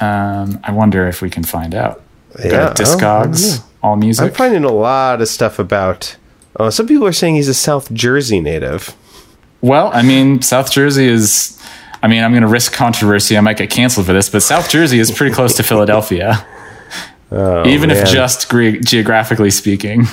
Um, 0.00 0.60
I 0.64 0.72
wonder 0.72 1.06
if 1.06 1.22
we 1.22 1.30
can 1.30 1.44
find 1.44 1.74
out. 1.74 2.02
Go 2.36 2.44
Yeah, 2.44 2.50
to 2.50 2.56
I 2.56 2.60
I 2.62 2.72
don't 2.72 2.76
Discogs, 2.76 3.62
all 3.82 3.92
I'm 3.94 4.32
finding 4.32 4.64
a 4.64 4.72
lot 4.72 5.20
of 5.20 5.28
stuff 5.28 5.58
about. 5.58 6.16
Oh, 6.56 6.70
some 6.70 6.86
people 6.86 7.06
are 7.06 7.12
saying 7.12 7.34
he's 7.36 7.48
a 7.48 7.54
South 7.54 7.92
Jersey 7.92 8.40
native. 8.40 8.94
well, 9.60 9.90
I 9.94 10.02
mean, 10.02 10.42
South 10.42 10.70
Jersey 10.72 11.06
is. 11.06 11.50
I 12.02 12.06
mean, 12.06 12.22
I'm 12.22 12.32
going 12.32 12.42
to 12.42 12.48
risk 12.48 12.72
controversy. 12.74 13.36
I 13.38 13.40
might 13.40 13.56
get 13.56 13.70
canceled 13.70 14.04
for 14.06 14.12
this, 14.12 14.28
but 14.28 14.42
South 14.42 14.68
Jersey 14.68 14.98
is 14.98 15.10
pretty 15.10 15.34
close 15.34 15.56
to 15.56 15.62
Philadelphia, 15.72 16.46
even 17.32 17.90
if 17.90 18.06
just 18.10 18.48
gre- 18.50 18.78
geographically 18.82 19.50
speaking. 19.50 20.06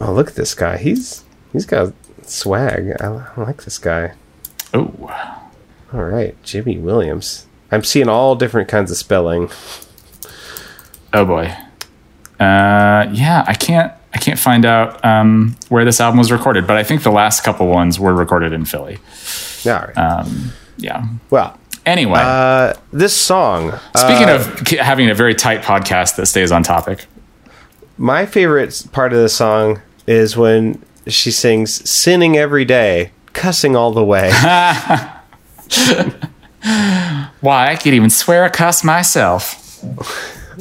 Oh, 0.00 0.12
look 0.12 0.28
at 0.28 0.34
this 0.34 0.54
guy. 0.54 0.76
He's 0.76 1.24
he's 1.52 1.64
got 1.64 1.92
swag. 2.30 2.92
I, 3.00 3.06
I 3.36 3.40
like 3.40 3.64
this 3.64 3.78
guy. 3.78 4.12
Oh, 4.72 4.92
All 5.92 6.04
right, 6.04 6.40
Jimmy 6.42 6.78
Williams. 6.78 7.46
I'm 7.70 7.84
seeing 7.84 8.08
all 8.08 8.34
different 8.36 8.68
kinds 8.68 8.90
of 8.90 8.96
spelling. 8.96 9.50
oh 11.12 11.24
boy. 11.24 11.54
Uh, 12.40 13.08
yeah, 13.12 13.44
I 13.46 13.54
can't. 13.54 13.92
I 14.12 14.18
can't 14.18 14.38
find 14.38 14.64
out 14.64 15.04
um, 15.04 15.56
where 15.70 15.84
this 15.84 16.00
album 16.00 16.18
was 16.18 16.30
recorded, 16.30 16.68
but 16.68 16.76
I 16.76 16.84
think 16.84 17.02
the 17.02 17.10
last 17.10 17.42
couple 17.42 17.66
ones 17.66 17.98
were 17.98 18.14
recorded 18.14 18.52
in 18.52 18.64
Philly. 18.64 18.98
All 19.66 19.72
right. 19.72 19.98
Um, 19.98 20.52
yeah. 20.76 21.04
well, 21.30 21.58
Anyway, 21.86 22.18
uh, 22.22 22.74
this 22.92 23.14
song. 23.14 23.72
speaking 23.96 24.28
uh, 24.28 24.36
of 24.36 24.68
having 24.78 25.10
a 25.10 25.14
very 25.14 25.34
tight 25.34 25.62
podcast 25.62 26.16
that 26.16 26.26
stays 26.26 26.50
on 26.50 26.62
topic, 26.62 27.06
my 27.98 28.24
favorite 28.24 28.86
part 28.92 29.12
of 29.12 29.18
the 29.18 29.28
song 29.28 29.82
is 30.06 30.36
when 30.36 30.82
she 31.06 31.30
sings 31.30 31.88
"Sinning 31.88 32.36
Every 32.36 32.64
Day, 32.64 33.10
Cussing 33.32 33.76
All 33.76 33.92
the 33.92 34.04
Way." 34.04 34.30
why 37.40 37.68
I 37.70 37.76
could 37.76 37.94
even 37.94 38.10
swear 38.10 38.44
a 38.44 38.50
cuss 38.50 38.82
myself. 38.84 39.82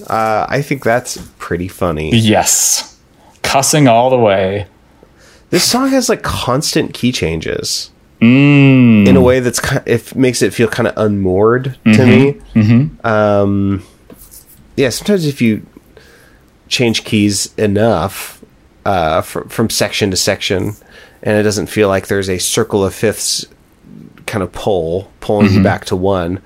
uh, 0.10 0.46
I 0.50 0.62
think 0.62 0.84
that's 0.84 1.18
pretty 1.38 1.68
funny. 1.68 2.12
Yes, 2.16 3.00
cussing 3.42 3.88
all 3.88 4.10
the 4.10 4.18
way. 4.18 4.68
This 5.50 5.64
song 5.64 5.90
has 5.90 6.10
like 6.10 6.24
constant 6.24 6.94
key 6.94 7.12
changes 7.12 7.90
Mm. 8.22 9.06
in 9.06 9.18
a 9.18 9.22
way 9.22 9.42
that's 9.42 9.60
kind 9.60 9.84
it 9.86 10.16
makes 10.16 10.42
it 10.42 10.54
feel 10.54 10.70
kind 10.70 10.88
of 10.88 10.94
unmoored 10.98 11.78
to 11.84 12.06
me. 12.06 12.34
Mm-hmm. 12.56 13.06
Um, 13.06 13.84
yeah, 14.78 14.90
sometimes 14.90 15.26
if 15.26 15.42
you 15.42 15.66
change 16.70 17.04
keys 17.04 17.54
enough 17.58 18.42
uh, 18.86 19.22
fr- 19.22 19.48
from 19.50 19.70
section 19.70 20.12
to 20.12 20.18
section, 20.18 20.74
and 21.22 21.38
it 21.38 21.44
doesn't 21.44 21.68
feel 21.68 21.88
like 21.88 22.08
there's 22.08 22.30
a 22.30 22.38
circle 22.40 22.84
of 22.86 22.94
fifths 22.94 23.46
kind 24.26 24.42
of 24.44 24.52
pull 24.52 25.12
pulling 25.20 25.48
Mm-hmm. 25.48 25.58
you 25.58 25.64
back 25.64 25.86
to 25.86 25.96
one, 25.96 26.42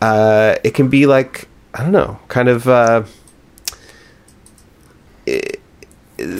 uh, 0.00 0.56
it 0.64 0.74
can 0.74 0.88
be 0.88 1.06
like 1.06 1.48
I 1.74 1.82
don't 1.82 1.92
know, 1.92 2.18
kind 2.28 2.48
of. 2.48 2.68
Uh, 2.68 3.04
it- 5.26 5.60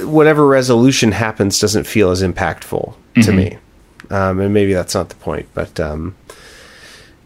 whatever 0.04 0.44
resolution 0.46 1.12
happens 1.12 1.60
doesn't 1.60 1.84
feel 1.86 2.10
as 2.10 2.20
impactful 2.20 2.94
to 3.22 3.32
me 3.32 3.58
um, 4.10 4.40
and 4.40 4.52
maybe 4.52 4.72
that's 4.72 4.92
not 4.94 5.08
the 5.08 5.14
point 5.16 5.46
but 5.54 5.78
um, 5.78 6.16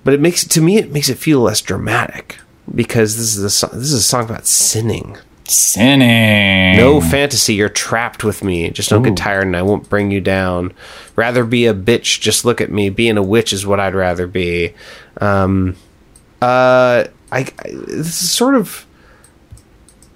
but 0.05 0.13
it 0.13 0.21
makes 0.21 0.47
to 0.47 0.61
me 0.61 0.77
it 0.77 0.91
makes 0.93 1.09
it 1.09 1.17
feel 1.17 1.41
less 1.41 1.63
dramatic 1.63 2.39
because 2.75 3.17
this 3.17 3.37
is 3.37 3.63
a 3.63 3.67
this 3.75 3.85
is 3.87 3.95
a 3.95 4.03
song 4.03 4.25
about 4.25 4.47
sinning 4.47 5.17
Sinning. 5.53 6.77
no 6.77 7.01
fantasy. 7.01 7.55
You're 7.55 7.69
trapped 7.69 8.25
with 8.25 8.43
me. 8.45 8.71
Just 8.71 8.91
don't 8.91 9.05
Ooh. 9.07 9.11
get 9.11 9.17
tired 9.17 9.47
and 9.47 9.57
i 9.57 9.63
won't 9.63 9.89
bring 9.89 10.11
you 10.11 10.21
down. 10.21 10.73
Rather 11.17 11.45
be 11.45 11.67
a 11.67 11.75
bitch. 11.75 12.21
Just 12.21 12.45
look 12.45 12.61
at 12.61 12.71
me. 12.71 12.89
Being 12.91 13.17
a 13.19 13.23
witch 13.23 13.53
is 13.53 13.67
what 13.67 13.79
i'd 13.81 13.95
rather 13.95 14.27
be. 14.27 14.75
Um 15.21 15.77
uh 16.41 17.05
i, 17.31 17.39
I 17.41 17.47
this 17.71 18.09
is 18.23 18.31
sort 18.31 18.55
of 18.57 18.87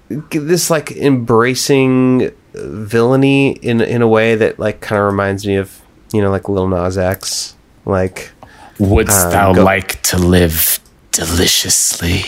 this 0.09 0.69
like 0.69 0.91
embracing 0.91 2.31
villainy 2.53 3.51
in 3.51 3.81
in 3.81 4.01
a 4.01 4.07
way 4.07 4.35
that 4.35 4.57
like 4.59 4.81
kind 4.81 4.99
of 4.99 5.05
reminds 5.05 5.45
me 5.45 5.55
of 5.57 5.81
you 6.13 6.21
know 6.21 6.31
like 6.31 6.49
Lil 6.49 6.67
Nas 6.67 6.97
X. 6.97 7.55
Like 7.85 8.31
Wouldst 8.79 9.25
Um, 9.27 9.31
thou 9.31 9.53
go- 9.53 9.63
like 9.63 10.01
to 10.03 10.17
live 10.17 10.79
deliciously? 11.11 12.23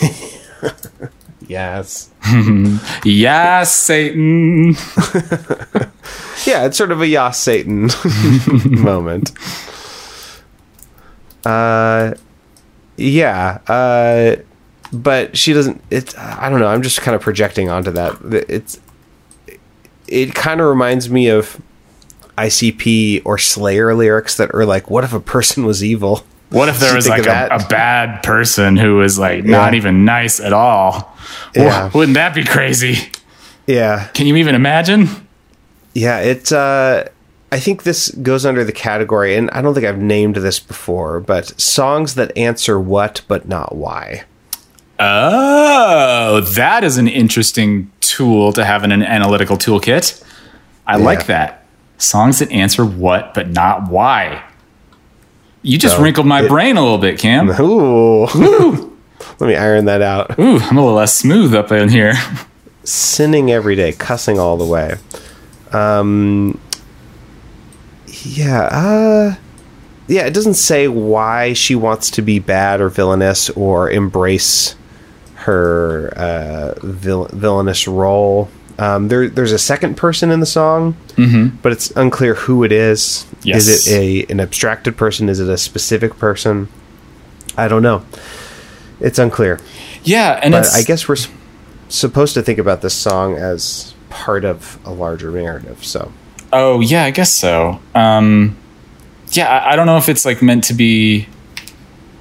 yes. 1.50 2.10
Yes, 3.04 3.72
Satan. 3.72 4.68
yeah 6.46 6.64
it's 6.66 6.76
sort 6.76 6.92
of 6.92 7.00
a 7.00 7.06
Yas 7.06 7.38
Satan 7.38 7.90
moment. 8.64 9.32
Uh 11.44 12.14
yeah 12.96 13.58
uh 13.66 14.36
but 14.92 15.36
she 15.36 15.52
doesn't 15.52 15.82
it's 15.90 16.16
I 16.16 16.48
don't 16.50 16.60
know 16.60 16.66
I'm 16.66 16.82
just 16.82 17.00
kind 17.00 17.14
of 17.14 17.20
projecting 17.22 17.68
onto 17.68 17.90
that. 17.92 18.16
It's 18.48 18.78
it 20.06 20.34
kind 20.34 20.60
of 20.60 20.66
reminds 20.66 21.08
me 21.10 21.28
of 21.28 21.60
ICP 22.36 23.22
or 23.24 23.38
Slayer 23.38 23.94
lyrics 23.94 24.36
that 24.36 24.54
are 24.54 24.64
like 24.64 24.90
what 24.90 25.04
if 25.04 25.12
a 25.12 25.20
person 25.20 25.64
was 25.64 25.82
evil 25.82 26.24
What 26.50 26.68
if 26.68 26.78
there 26.80 26.94
was 26.94 27.08
like 27.08 27.26
a, 27.26 27.48
a 27.50 27.66
bad 27.68 28.22
person 28.22 28.76
who 28.76 28.96
was 28.96 29.18
like 29.18 29.44
not 29.44 29.74
even 29.74 30.04
nice 30.04 30.40
at 30.40 30.52
all? 30.52 31.16
Yeah. 31.54 31.84
Wou- 31.92 32.00
Wouldn't 32.00 32.14
that 32.16 32.34
be 32.34 32.44
crazy? 32.44 33.10
yeah 33.66 34.08
Can 34.14 34.26
you 34.26 34.36
even 34.36 34.54
imagine? 34.54 35.08
Yeah, 35.94 36.18
it. 36.20 36.52
Uh, 36.52 37.04
I 37.52 37.58
think 37.58 37.82
this 37.82 38.10
goes 38.10 38.46
under 38.46 38.62
the 38.64 38.72
category, 38.72 39.34
and 39.36 39.50
I 39.50 39.60
don't 39.60 39.74
think 39.74 39.84
I've 39.86 39.98
named 39.98 40.36
this 40.36 40.60
before, 40.60 41.18
but 41.20 41.60
songs 41.60 42.14
that 42.14 42.36
answer 42.36 42.78
what 42.78 43.22
but 43.26 43.48
not 43.48 43.74
why. 43.74 44.24
Oh, 45.00 46.40
that 46.40 46.84
is 46.84 46.98
an 46.98 47.08
interesting 47.08 47.90
tool 48.00 48.52
to 48.52 48.64
have 48.64 48.84
in 48.84 48.92
an 48.92 49.02
analytical 49.02 49.56
toolkit. 49.56 50.22
I 50.86 50.96
like 50.96 51.26
that. 51.26 51.64
Songs 51.98 52.38
that 52.38 52.50
answer 52.52 52.84
what 52.84 53.34
but 53.34 53.48
not 53.48 53.88
why. 53.90 54.44
You 55.62 55.78
just 55.78 55.96
So, 55.96 56.02
wrinkled 56.02 56.26
my 56.26 56.42
it- 56.44 56.48
brain 56.48 56.76
a 56.76 56.82
little 56.82 56.98
bit, 56.98 57.18
Cam. 57.18 57.50
Ooh, 57.60 58.24
let 59.38 59.46
me 59.46 59.56
iron 59.56 59.84
that 59.86 60.02
out. 60.02 60.38
Ooh, 60.38 60.58
I'm 60.58 60.76
a 60.76 60.80
little 60.80 60.94
less 60.96 61.14
smooth 61.14 61.54
up 61.54 61.70
in 61.72 61.88
here. 61.88 62.14
Sinning 62.84 63.50
every 63.50 63.76
day, 63.76 63.92
cussing 63.92 64.38
all 64.38 64.56
the 64.56 64.64
way. 64.64 64.94
Um, 65.72 66.58
yeah, 68.24 68.62
uh, 68.62 69.34
yeah. 70.08 70.22
It 70.26 70.32
doesn't 70.34 70.54
say 70.54 70.88
why 70.88 71.52
she 71.52 71.74
wants 71.74 72.10
to 72.12 72.22
be 72.22 72.38
bad 72.38 72.80
or 72.80 72.88
villainous 72.88 73.50
or 73.50 73.90
embrace 73.90 74.74
her 75.34 76.12
uh, 76.16 76.74
vil- 76.82 77.28
villainous 77.32 77.86
role. 77.86 78.48
Um, 78.80 79.08
there, 79.08 79.28
there's 79.28 79.52
a 79.52 79.58
second 79.58 79.96
person 79.96 80.30
in 80.30 80.40
the 80.40 80.46
song, 80.46 80.96
but 81.62 81.70
it's 81.72 81.90
unclear 81.92 82.34
who 82.34 82.64
it 82.64 82.72
is. 82.72 83.26
Yes. 83.42 83.66
Is 83.68 83.86
it 83.88 83.92
a 83.92 84.32
an 84.32 84.40
abstracted 84.40 84.96
person? 84.96 85.28
Is 85.28 85.38
it 85.38 85.48
a 85.48 85.58
specific 85.58 86.16
person? 86.18 86.68
I 87.58 87.68
don't 87.68 87.82
know. 87.82 88.04
It's 89.00 89.18
unclear. 89.18 89.60
Yeah, 90.02 90.40
and 90.42 90.54
I 90.54 90.82
guess 90.82 91.08
we're 91.08 91.16
s- 91.16 91.28
supposed 91.90 92.32
to 92.34 92.42
think 92.42 92.58
about 92.58 92.80
this 92.80 92.94
song 92.94 93.36
as 93.36 93.94
part 94.08 94.44
of 94.46 94.78
a 94.86 94.92
larger 94.92 95.30
narrative. 95.30 95.84
So 95.84 96.10
Oh 96.52 96.80
yeah, 96.80 97.04
I 97.04 97.10
guess 97.10 97.32
so. 97.32 97.80
Um, 97.94 98.56
yeah, 99.32 99.46
I, 99.48 99.72
I 99.72 99.76
don't 99.76 99.86
know 99.86 99.98
if 99.98 100.08
it's 100.08 100.24
like 100.24 100.40
meant 100.42 100.64
to 100.64 100.74
be 100.74 101.28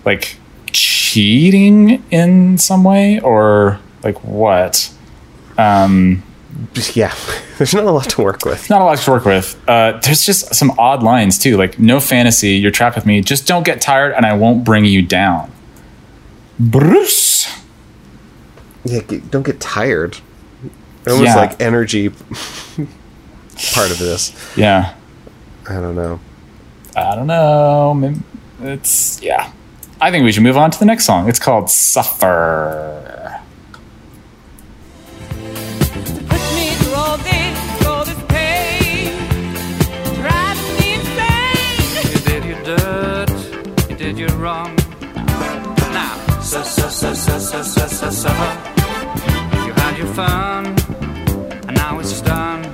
like 0.06 0.36
cheating 0.74 2.04
in 2.12 2.58
some 2.58 2.84
way 2.84 3.19
or 3.22 3.80
like 4.04 4.17
what. 4.24 4.91
Um, 5.58 6.24
yeah, 6.93 7.13
there's 7.58 7.74
not 7.74 7.84
a 7.86 7.91
lot 7.91 8.10
to 8.12 8.22
work 8.22 8.45
with. 8.45 8.69
not 8.69 8.82
a 8.82 8.86
lot 8.86 8.98
to 8.98 9.12
work 9.12 9.26
with. 9.26 9.60
Uh, 9.67 10.00
there's 10.04 10.26
just 10.26 10.54
some 10.56 10.72
odd 10.78 11.04
lines 11.04 11.38
too, 11.38 11.58
like 11.58 11.80
no 11.80 12.00
fantasy. 12.00 12.52
You're 12.52 12.72
trapped 12.72 12.95
with 12.95 13.06
me. 13.06 13.22
Just 13.22 13.48
don't 13.48 13.63
get 13.63 13.82
tired, 13.82 14.13
and 14.13 14.26
I 14.26 14.34
won't 14.34 14.63
bring 14.63 14.86
you 14.86 15.02
down. 15.02 15.52
Bruce. 16.60 17.48
Yeah, 18.84 19.02
get, 19.02 19.30
don't 19.32 19.43
get 19.45 19.60
tired. 19.60 20.17
Almost 21.08 21.26
Yeah. 21.26 21.36
like 21.36 21.62
energy 21.62 22.10
part 23.74 23.91
of 23.91 23.98
this. 24.00 24.34
Yeah. 24.58 24.93
I 25.69 25.74
don't 25.76 25.95
know. 25.95 26.19
I 26.95 27.15
don't 27.15 27.28
know. 27.28 28.13
It's 28.62 29.22
yeah. 29.22 29.52
I 30.02 30.12
think 30.12 30.24
we 30.26 30.32
should 30.32 30.43
move 30.43 30.58
on 30.58 30.72
to 30.72 30.80
the 30.80 30.86
next 30.86 31.06
song. 31.06 31.30
It's 31.30 31.39
called 31.39 31.69
Suffer. 31.69 33.09
Su- 48.19 48.27
su- 48.27 48.27
suffer. 48.27 49.65
You 49.65 49.73
had 49.73 49.97
your 49.97 50.08
fun, 50.08 50.65
and 51.67 51.75
now 51.75 51.99
it's 51.99 52.21
done. 52.21 52.65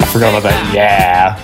I 0.00 0.06
forgot 0.12 0.30
about 0.30 0.42
that. 0.42 0.72
Yeah. 0.74 1.40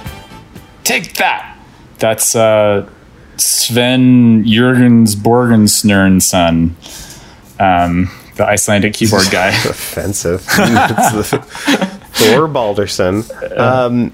Take 0.85 1.15
that. 1.15 1.57
That's 1.99 2.35
uh, 2.35 2.89
Sven 3.37 4.45
Jurgens 4.45 5.15
Borgensnern 5.17 6.21
son, 6.23 6.77
um, 7.59 8.11
the 8.37 8.45
Icelandic 8.47 8.95
keyboard 8.95 9.27
guy. 9.31 9.49
Offensive. 9.49 10.45
It's 10.59 11.31
the- 11.31 11.39
Thor 12.13 12.49
Baldursson. 12.49 13.25
Um, 13.59 14.13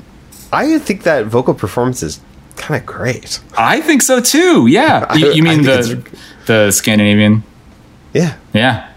I 0.52 0.78
think 0.78 1.02
that 1.04 1.26
vocal 1.26 1.54
performance 1.54 2.02
is 2.04 2.20
kind 2.56 2.80
of 2.80 2.86
great. 2.86 3.40
I 3.56 3.80
think 3.80 4.02
so 4.02 4.20
too. 4.20 4.66
Yeah. 4.66 5.14
You, 5.16 5.32
you 5.32 5.42
mean 5.42 5.62
the 5.62 6.02
the 6.46 6.70
Scandinavian? 6.70 7.42
Yeah, 8.12 8.36
Yeah. 8.52 8.88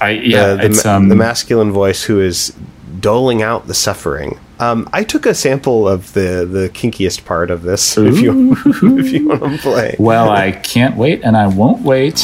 I 0.00 0.10
yeah. 0.10 0.48
the, 0.50 0.56
the, 0.56 0.64
it's 0.66 0.84
um 0.86 1.08
the 1.08 1.14
masculine 1.16 1.72
voice 1.72 2.02
who 2.04 2.20
is 2.20 2.52
doling 3.00 3.42
out 3.42 3.66
the 3.66 3.74
suffering. 3.74 4.38
Um, 4.60 4.88
I 4.92 5.02
took 5.04 5.26
a 5.26 5.34
sample 5.34 5.88
of 5.88 6.12
the 6.12 6.46
the 6.50 6.68
kinkiest 6.70 7.24
part 7.24 7.50
of 7.50 7.62
this. 7.62 7.96
If 7.98 8.20
you 8.20 8.52
if 8.98 9.12
you 9.12 9.28
want 9.28 9.42
to 9.42 9.58
play, 9.58 9.96
well, 9.98 10.30
I 10.30 10.52
can't 10.52 10.96
wait, 10.96 11.22
and 11.24 11.36
I 11.36 11.46
won't 11.46 11.82
wait. 11.82 12.16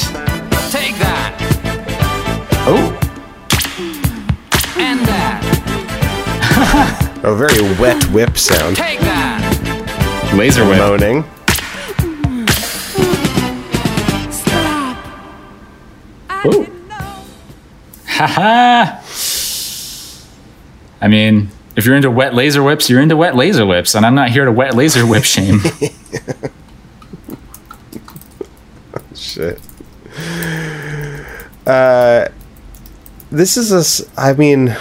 Take 0.71 0.95
that 0.99 1.35
Oh, 2.71 2.99
and 4.77 5.01
that. 5.07 5.41
a 7.25 7.35
very 7.35 7.63
wet 7.81 8.03
whip 8.11 8.37
sound. 8.37 8.77
Take 8.77 9.01
that. 9.01 9.08
Laser 10.35 10.67
whip. 10.67 10.79
Moaning. 10.79 11.25
Stop. 14.31 14.97
I 16.29 16.43
Ooh. 16.47 16.51
didn't. 16.65 16.91
Haha. 18.07 19.01
I 21.01 21.09
mean, 21.09 21.49
if 21.77 21.87
you're 21.87 21.95
into 21.95 22.11
wet 22.11 22.35
laser 22.35 22.63
whips, 22.63 22.91
you're 22.91 23.01
into 23.01 23.17
wet 23.17 23.37
laser 23.37 23.65
whips, 23.65 23.95
and 23.95 24.05
I'm 24.05 24.15
not 24.15 24.31
here 24.31 24.45
to 24.45 24.53
wet 24.53 24.75
laser 24.75 25.07
whip 25.07 25.25
shame. 25.25 25.61
Shit. 29.15 29.61
Uh, 31.67 32.29
this 33.31 33.57
is 33.57 33.73
a. 33.73 34.11
I 34.21 34.33
mean, 34.33 34.77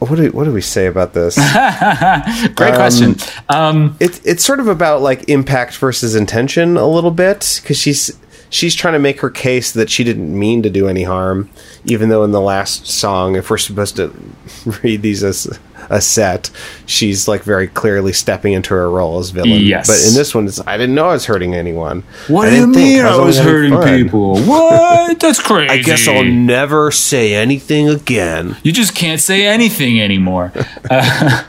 what 0.00 0.16
do 0.16 0.30
what 0.30 0.44
do 0.44 0.52
we 0.52 0.62
say 0.62 0.86
about 0.86 1.12
this? 1.12 1.36
Great 2.54 2.74
question. 2.74 3.16
Um, 3.48 3.96
it's 4.00 4.24
it's 4.24 4.42
sort 4.44 4.58
of 4.58 4.66
about 4.66 5.02
like 5.02 5.28
impact 5.28 5.76
versus 5.76 6.14
intention 6.14 6.76
a 6.76 6.86
little 6.86 7.10
bit 7.10 7.60
because 7.62 7.76
she's 7.76 8.10
she's 8.50 8.74
trying 8.74 8.92
to 8.94 8.98
make 8.98 9.20
her 9.20 9.30
case 9.30 9.72
that 9.72 9.88
she 9.88 10.04
didn't 10.04 10.36
mean 10.38 10.62
to 10.62 10.68
do 10.70 10.88
any 10.88 11.04
harm, 11.04 11.48
even 11.84 12.08
though 12.10 12.24
in 12.24 12.32
the 12.32 12.40
last 12.40 12.86
song, 12.86 13.36
if 13.36 13.48
we're 13.48 13.56
supposed 13.58 13.96
to 13.96 14.12
read 14.82 15.00
these 15.02 15.24
as 15.24 15.58
a 15.88 16.00
set, 16.00 16.50
she's 16.84 17.26
like 17.26 17.42
very 17.42 17.66
clearly 17.66 18.12
stepping 18.12 18.52
into 18.52 18.74
her 18.74 18.90
role 18.90 19.18
as 19.18 19.30
villain. 19.30 19.62
Yes. 19.62 19.86
but 19.88 20.08
in 20.08 20.14
this 20.14 20.34
one, 20.34 20.46
it's 20.46 20.60
I 20.66 20.76
didn't 20.76 20.94
know 20.94 21.08
I 21.08 21.12
was 21.12 21.24
hurting 21.24 21.54
anyone. 21.54 22.02
what 22.28 22.46
I 22.48 22.50
do 22.50 22.56
you 22.56 22.60
didn't 22.62 22.74
think 22.74 22.88
mean 22.96 23.06
I 23.06 23.16
was 23.16 23.38
hurting 23.38 23.72
fun. 23.72 24.02
people? 24.04 24.38
What? 24.46 25.18
That's 25.20 25.40
crazy. 25.40 25.70
I 25.70 25.78
guess 25.78 26.06
I'll 26.06 26.24
never 26.24 26.90
say 26.90 27.34
anything 27.34 27.88
again. 27.88 28.56
You 28.62 28.72
just 28.72 28.94
can't 28.94 29.20
say 29.20 29.46
anything 29.46 30.00
anymore. 30.00 30.52
Uh, 30.90 31.44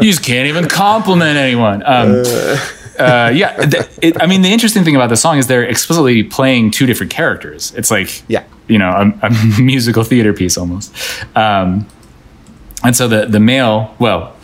you 0.00 0.10
just 0.12 0.22
can't 0.22 0.46
even 0.46 0.68
compliment 0.68 1.36
anyone. 1.36 1.82
Um, 1.84 2.22
uh, 2.24 2.58
yeah, 2.98 3.56
th- 3.66 3.86
it, 4.02 4.22
I 4.22 4.26
mean, 4.26 4.42
the 4.42 4.52
interesting 4.52 4.84
thing 4.84 4.94
about 4.96 5.08
the 5.08 5.16
song 5.16 5.38
is 5.38 5.46
they're 5.46 5.64
explicitly 5.64 6.22
playing 6.22 6.70
two 6.70 6.86
different 6.86 7.12
characters. 7.12 7.72
It's 7.76 7.90
like, 7.90 8.22
Yeah. 8.28 8.44
you 8.68 8.78
know, 8.78 8.90
a, 9.22 9.26
a 9.26 9.30
musical 9.60 10.04
theater 10.04 10.32
piece 10.32 10.56
almost. 10.56 10.94
Um, 11.36 11.86
and 12.84 12.94
so 12.94 13.08
the 13.08 13.26
the 13.26 13.40
male, 13.40 13.94
well, 13.98 14.36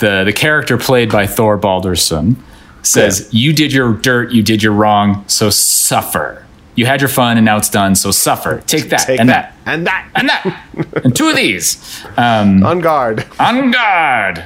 the 0.00 0.24
the 0.24 0.32
character 0.32 0.76
played 0.76 1.10
by 1.10 1.26
Thor 1.26 1.58
Baldursson 1.58 2.36
says, 2.82 3.28
"You 3.32 3.52
did 3.52 3.72
your 3.72 3.92
dirt, 3.94 4.32
you 4.32 4.42
did 4.42 4.62
your 4.62 4.72
wrong, 4.72 5.24
so 5.28 5.48
suffer. 5.50 6.44
You 6.74 6.86
had 6.86 7.00
your 7.00 7.08
fun, 7.08 7.36
and 7.38 7.44
now 7.44 7.56
it's 7.56 7.70
done, 7.70 7.94
so 7.94 8.10
suffer. 8.10 8.60
Take 8.66 8.88
that 8.90 9.06
Take 9.06 9.20
and 9.20 9.28
that, 9.28 9.54
that 9.64 9.72
and 9.74 9.86
that 9.86 10.10
and 10.16 10.28
that 10.28 10.64
and 11.04 11.14
two 11.14 11.28
of 11.28 11.36
these 11.36 11.78
um, 12.16 12.64
on 12.64 12.80
guard. 12.80 13.24
on 13.38 13.70
guard 13.70 14.44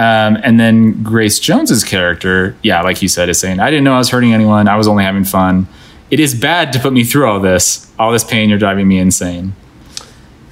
um, 0.00 0.36
and 0.42 0.58
then 0.58 1.02
grace 1.02 1.38
jones's 1.38 1.84
character 1.84 2.56
yeah 2.62 2.80
like 2.82 3.02
you 3.02 3.08
said 3.08 3.28
is 3.28 3.38
saying 3.38 3.60
i 3.60 3.68
didn't 3.70 3.84
know 3.84 3.94
i 3.94 3.98
was 3.98 4.08
hurting 4.10 4.32
anyone 4.32 4.66
i 4.68 4.76
was 4.76 4.88
only 4.88 5.04
having 5.04 5.24
fun 5.24 5.66
it 6.10 6.18
is 6.18 6.34
bad 6.34 6.72
to 6.72 6.78
put 6.80 6.92
me 6.92 7.04
through 7.04 7.26
all 7.28 7.40
this 7.40 7.92
all 7.98 8.10
this 8.12 8.24
pain 8.24 8.48
you're 8.48 8.58
driving 8.58 8.86
me 8.88 8.98
insane 8.98 9.52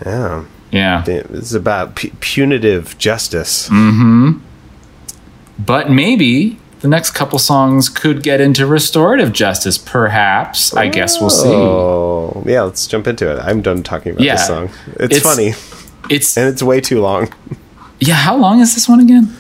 Yeah, 0.05 0.45
yeah 0.71 1.05
it's 1.09 1.55
about 1.55 1.97
pu- 1.97 2.13
punitive 2.21 2.97
justice. 2.99 3.69
Mhm 3.69 4.41
but 5.59 5.91
maybe 5.91 6.59
the 6.81 6.87
next 6.89 7.11
couple 7.11 7.39
songs 7.41 7.89
could 7.89 8.23
get 8.23 8.41
into 8.41 8.65
restorative 8.67 9.33
justice 9.33 9.77
perhaps 9.79 10.73
i 10.77 10.87
guess 10.89 11.21
we'll 11.21 11.31
see 11.31 11.49
Oh, 11.49 12.43
yeah. 12.47 12.63
Let's 12.63 12.87
jump 12.87 13.07
into 13.09 13.29
it. 13.35 13.41
I'm 13.41 13.63
done 13.63 13.83
talking 13.83 14.13
about 14.13 14.23
Yeah. 14.23 14.35
this 14.37 14.47
song. 14.47 14.69
It's, 15.01 15.17
It's- 15.17 15.23
funny 15.23 15.55
it's 16.11 16.37
and 16.37 16.47
it's 16.49 16.63
way 16.63 16.81
too 16.81 17.01
long. 17.01 17.33
Yeah 18.01 18.15
how 18.15 18.37
long 18.37 18.61
is 18.61 18.75
this 18.75 18.89
one 18.89 19.01
again 19.01 19.35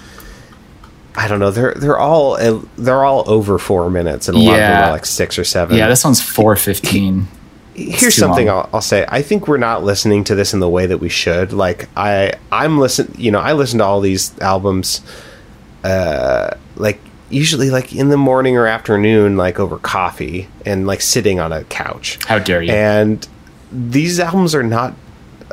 I 1.17 1.27
don't 1.27 1.41
know. 1.41 1.51
They're 1.51 1.75
they're 1.75 1.99
all 1.99 2.37
they're 2.77 3.05
all 3.05 3.29
over 3.29 3.59
four 3.59 3.91
minutes, 3.91 4.29
and 4.29 4.39
a 4.39 4.41
lot 4.41 4.53
of 4.53 4.61
them 4.61 4.83
are 4.85 4.93
like 4.93 5.05
six 5.05 5.37
or 5.37 5.43
seven. 5.43 5.77
yeah 5.77 5.89
this 5.89 6.05
one's 6.05 6.23
415 6.23 7.27
Here's 7.75 8.15
something. 8.17 8.49
I'll, 8.49 8.69
I'll 8.73 8.81
say. 8.81 9.05
I 9.09 9.23
think 9.23 9.47
we're 9.47 9.57
not 9.57 9.85
listening 9.85 10.25
to 10.25 10.35
this 10.35 10.53
in 10.53 10.61
the 10.61 10.69
way 10.69 10.87
that 10.87 10.99
we 10.99 11.09
should. 11.09 11.53
Like 11.53 11.89
I 11.97 12.33
I'm 12.51 12.79
listen. 12.79 13.15
You 13.17 13.31
know, 13.31 13.39
I 13.39 13.53
listen 13.53 13.79
to 13.79 13.85
all 13.85 14.01
these 14.01 14.37
albums. 14.41 15.01
Uh, 15.85 16.57
like 16.77 17.01
usually 17.31 17.71
like 17.71 17.95
in 17.95 18.09
the 18.09 18.17
morning 18.17 18.57
or 18.57 18.67
afternoon, 18.67 19.37
like 19.37 19.61
over 19.61 19.79
coffee 19.79 20.49
and 20.67 20.87
like 20.87 21.01
sitting 21.01 21.39
on 21.39 21.53
a 21.53 21.65
couch. 21.65 22.19
how 22.27 22.39
dare 22.39 22.63
you 22.63 22.73
And 22.73 23.27
these 23.71 24.19
albums 24.19 24.55
are 24.55 24.63
not. 24.65 24.95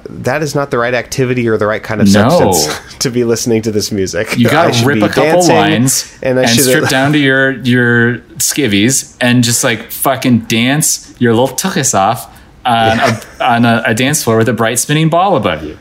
That 0.09 0.43
is 0.43 0.55
not 0.55 0.71
the 0.71 0.77
right 0.77 0.93
activity 0.93 1.47
or 1.47 1.57
the 1.57 1.65
right 1.65 1.81
kind 1.81 2.01
of 2.01 2.11
No. 2.11 2.29
substance 2.29 2.97
to 2.99 3.09
be 3.09 3.23
listening 3.23 3.61
to 3.63 3.71
this 3.71 3.91
music. 3.91 4.37
You 4.37 4.49
got 4.49 4.73
to 4.73 4.85
rip 4.85 5.01
a 5.01 5.09
couple 5.09 5.47
lines 5.47 6.17
and 6.21 6.37
and, 6.39 6.49
strip 6.49 6.89
down 6.89 7.11
to 7.13 7.17
your 7.17 7.51
your 7.51 8.19
skivvies 8.37 9.15
and 9.19 9.43
just 9.43 9.63
like 9.63 9.91
fucking 9.91 10.41
dance 10.41 11.15
your 11.19 11.33
little 11.33 11.55
tuchus 11.55 11.93
off 11.97 12.31
on, 12.65 12.99
a, 12.99 13.21
on 13.43 13.65
a, 13.65 13.83
a 13.87 13.93
dance 13.93 14.23
floor 14.23 14.37
with 14.37 14.49
a 14.49 14.53
bright 14.53 14.79
spinning 14.79 15.09
ball 15.09 15.35
above 15.37 15.63
you. 15.63 15.77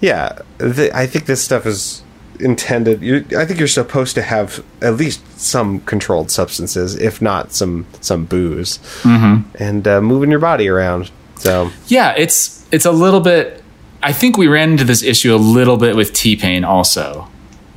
Yeah, 0.00 0.38
th- 0.58 0.92
I 0.92 1.06
think 1.06 1.26
this 1.26 1.42
stuff 1.42 1.66
is 1.66 2.02
intended. 2.38 3.02
You, 3.02 3.24
I 3.36 3.44
think 3.44 3.58
you're 3.58 3.68
supposed 3.68 4.14
to 4.16 4.22
have 4.22 4.62
at 4.82 4.94
least 4.96 5.40
some 5.40 5.80
controlled 5.80 6.30
substances, 6.30 6.96
if 6.96 7.22
not 7.22 7.52
some 7.52 7.86
some 8.00 8.24
booze, 8.24 8.78
mm-hmm. 9.02 9.48
and 9.58 9.88
uh, 9.88 10.00
moving 10.00 10.30
your 10.30 10.40
body 10.40 10.68
around. 10.68 11.10
So 11.36 11.70
Yeah, 11.86 12.14
it's 12.16 12.65
it's 12.72 12.84
a 12.84 12.92
little 12.92 13.20
bit. 13.20 13.62
I 14.02 14.12
think 14.12 14.36
we 14.36 14.46
ran 14.46 14.72
into 14.72 14.84
this 14.84 15.02
issue 15.02 15.34
a 15.34 15.36
little 15.38 15.76
bit 15.76 15.96
with 15.96 16.12
T 16.12 16.36
Pain 16.36 16.64
also, 16.64 17.28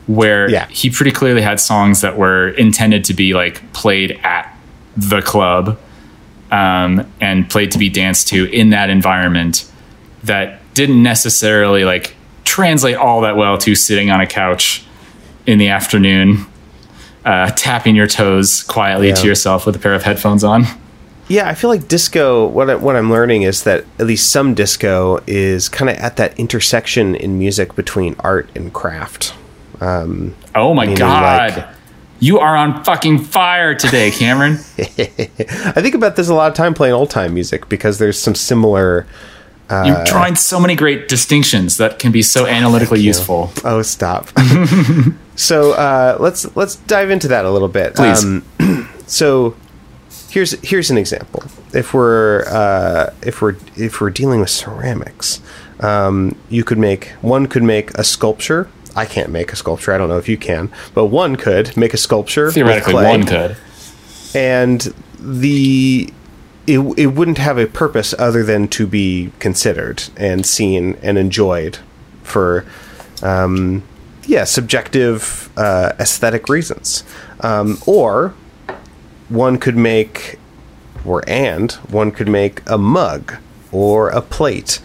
where 0.08 0.50
Yeah. 0.50 0.68
he 0.70 0.90
pretty 0.90 1.12
clearly 1.12 1.42
had 1.42 1.60
songs 1.60 2.02
that 2.02 2.18
were 2.18 2.50
intended 2.50 3.04
to 3.06 3.14
be 3.14 3.34
like 3.34 3.72
played 3.74 4.20
at 4.24 4.56
the 4.98 5.22
club 5.22 5.78
um, 6.52 7.06
and 7.22 7.50
played 7.50 7.72
to 7.72 7.78
be 7.78 7.90
danced 7.90 8.28
to 8.30 8.46
in 8.52 8.72
that 8.72 8.90
environment 8.90 9.66
that 10.24 10.60
didn't 10.74 11.02
necessarily 11.02 11.86
like 11.86 12.16
translate 12.44 12.96
all 12.96 13.22
that 13.22 13.38
well 13.38 13.58
to 13.60 13.76
sitting 13.76 14.10
on 14.12 14.20
a 14.20 14.28
couch 14.28 14.84
in 15.46 15.58
the 15.60 15.70
afternoon, 15.70 16.46
uh, 17.26 17.50
tapping 17.56 17.96
your 17.96 18.08
toes 18.08 18.64
quietly 18.64 19.10
Yeah. 19.10 19.16
to 19.16 19.28
yourself 19.28 19.66
with 19.66 19.76
a 19.76 19.80
pair 19.80 19.94
of 19.94 20.04
headphones 20.04 20.44
on. 20.44 20.66
Yeah, 21.30 21.48
I 21.48 21.54
feel 21.54 21.70
like 21.70 21.88
disco. 21.88 22.48
What 22.48 22.70
I, 22.70 22.76
what 22.76 22.96
I'm 22.96 23.10
learning 23.10 23.44
is 23.44 23.64
that 23.64 23.86
at 24.00 24.06
least 24.08 24.30
some 24.32 24.54
disco 24.54 25.24
is 25.28 25.70
kind 25.70 25.90
of 25.90 25.96
at 25.98 26.18
that 26.18 26.38
intersection 26.38 27.16
in 27.16 27.38
music 27.40 27.76
between 27.76 28.16
art 28.20 28.50
and 28.56 28.74
craft. 28.74 29.34
Um, 29.80 30.36
Oh 30.56 30.74
my 30.74 30.94
god. 30.94 31.56
like- 31.58 31.68
you 32.22 32.38
are 32.40 32.54
on 32.58 32.84
fucking 32.84 33.20
fire 33.20 33.74
today, 33.76 34.12
Cameron. 34.20 34.56
I 34.78 35.82
think 35.82 35.96
about 35.96 36.18
this 36.18 36.28
a 36.28 36.34
lot 36.34 36.52
of 36.52 36.54
time 36.58 36.74
playing 36.74 36.94
old 36.94 37.10
time 37.10 37.34
music 37.34 37.70
because 37.70 37.98
there's 37.98 38.20
some 38.20 38.36
similar. 38.36 39.08
You're 39.72 40.04
drawing 40.04 40.36
so 40.36 40.60
many 40.60 40.76
great 40.76 41.08
distinctions 41.08 41.78
that 41.78 42.00
can 42.00 42.12
be 42.12 42.24
so 42.24 42.46
analytically 42.48 43.00
useful. 43.02 43.52
Oh, 43.64 43.84
stop. 43.84 44.28
so 45.36 45.74
uh, 45.74 46.18
let's 46.20 46.56
let's 46.58 46.76
dive 46.76 47.10
into 47.12 47.28
that 47.30 47.46
a 47.46 47.52
little 47.52 47.68
bit. 47.68 47.96
Please. 47.96 48.24
Um, 48.26 48.44
so 49.08 49.56
here's 50.30 50.52
here's 50.62 50.90
an 50.90 50.98
example. 50.98 51.44
If 51.74 51.94
we're 51.94 52.46
uh, 52.48 53.14
if 53.22 53.42
we're 53.42 53.56
if 53.76 54.02
we're 54.02 54.10
dealing 54.10 54.40
with 54.40 54.50
ceramics, 54.50 55.42
um, 55.80 56.36
you 56.50 56.64
could 56.64 56.78
make 56.78 57.10
one 57.22 57.48
could 57.48 57.64
make 57.64 57.92
a 57.92 58.04
sculpture. 58.04 58.70
I 58.96 59.06
can't 59.06 59.30
make 59.30 59.54
a 59.54 59.56
sculpture. 59.56 59.94
I 59.94 59.98
don't 59.98 60.10
know 60.10 60.18
if 60.18 60.28
you 60.28 60.38
can, 60.38 60.72
but 60.94 61.06
one 61.06 61.36
could 61.36 61.76
make 61.78 61.94
a 61.94 61.98
sculpture. 61.98 62.52
Theoretically, 62.52 62.94
one 62.96 63.26
could. 63.26 63.58
and 64.34 64.94
the 65.20 66.12
it, 66.68 66.80
it 66.98 67.08
wouldn't 67.08 67.40
have 67.40 67.58
a 67.58 67.66
purpose 67.66 68.14
other 68.18 68.44
than 68.44 68.68
to 68.70 68.86
be 68.86 69.32
considered 69.40 70.04
and 70.16 70.46
seen 70.46 70.98
and 71.02 71.18
enjoyed 71.18 71.80
for 72.24 72.66
um, 73.24 73.84
yeah 74.26 74.44
subjective 74.44 75.50
uh, 75.58 75.94
aesthetic 76.00 76.48
reasons 76.48 77.04
um, 77.42 77.80
or 77.88 78.34
one 79.30 79.58
could 79.58 79.78
make 79.78 80.38
or 81.06 81.24
and 81.28 81.72
one 81.90 82.12
could 82.12 82.28
make 82.28 82.62
a 82.68 82.78
mug 82.78 83.36
or 83.72 84.10
a 84.10 84.22
plate 84.22 84.80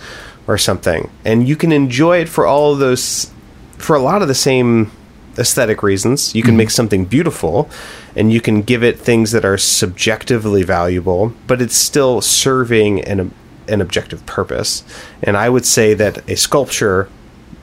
or 0.47 0.59
something, 0.59 1.11
and 1.25 1.49
you 1.49 1.57
can 1.57 1.73
enjoy 1.73 2.19
it 2.19 2.29
for 2.29 2.47
all 2.47 2.73
of 2.73 2.79
those, 2.79 3.31
for 3.79 3.97
a 3.97 4.01
lot 4.01 4.23
of 4.23 4.29
the 4.29 4.35
same 4.35 4.93
aesthetic 5.39 5.83
reasons. 5.83 6.35
You 6.35 6.43
can 6.43 6.51
mm-hmm. 6.51 6.59
make 6.59 6.71
something 6.71 7.05
beautiful, 7.07 7.69
and 8.15 8.33
you 8.33 8.41
can 8.41 8.63
give 8.63 8.85
it 8.85 8.99
things 8.99 9.33
that 9.33 9.45
are 9.45 9.59
subjectively 9.59 10.63
valuable, 10.63 11.33
but 11.47 11.63
it's 11.63 11.77
still 11.77 12.21
serving 12.21 13.03
an 13.05 13.33
an 13.67 13.81
objective 13.81 14.25
purpose. 14.27 14.85
And 15.23 15.39
I 15.39 15.49
would 15.49 15.65
say 15.65 15.95
that 15.95 16.29
a 16.29 16.37
sculpture, 16.37 17.09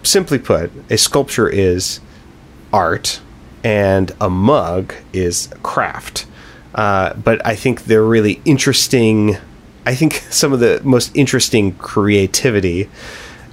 simply 0.01 0.39
put, 0.39 0.71
a 0.89 0.97
sculpture 0.97 1.47
is 1.47 1.99
art, 2.73 3.21
and 3.63 4.11
a 4.19 4.27
mug 4.29 4.95
is 5.13 5.49
craft. 5.61 6.25
Uh, 6.75 7.13
but 7.15 7.45
I 7.45 7.55
think 7.55 7.85
they're 7.85 8.03
really 8.05 8.41
interesting. 8.45 9.37
I 9.85 9.95
think 9.95 10.13
some 10.29 10.53
of 10.53 10.59
the 10.59 10.81
most 10.83 11.15
interesting 11.15 11.73
creativity 11.75 12.89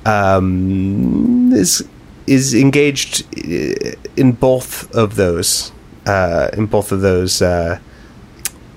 um, 0.06 1.52
is 1.52 1.86
is 2.26 2.54
engaged 2.54 3.24
in 4.16 4.32
both 4.32 4.94
of 4.94 5.16
those 5.16 5.72
uh, 6.06 6.48
in 6.52 6.66
both 6.66 6.92
of 6.92 7.00
those 7.00 7.40
uh, 7.42 7.78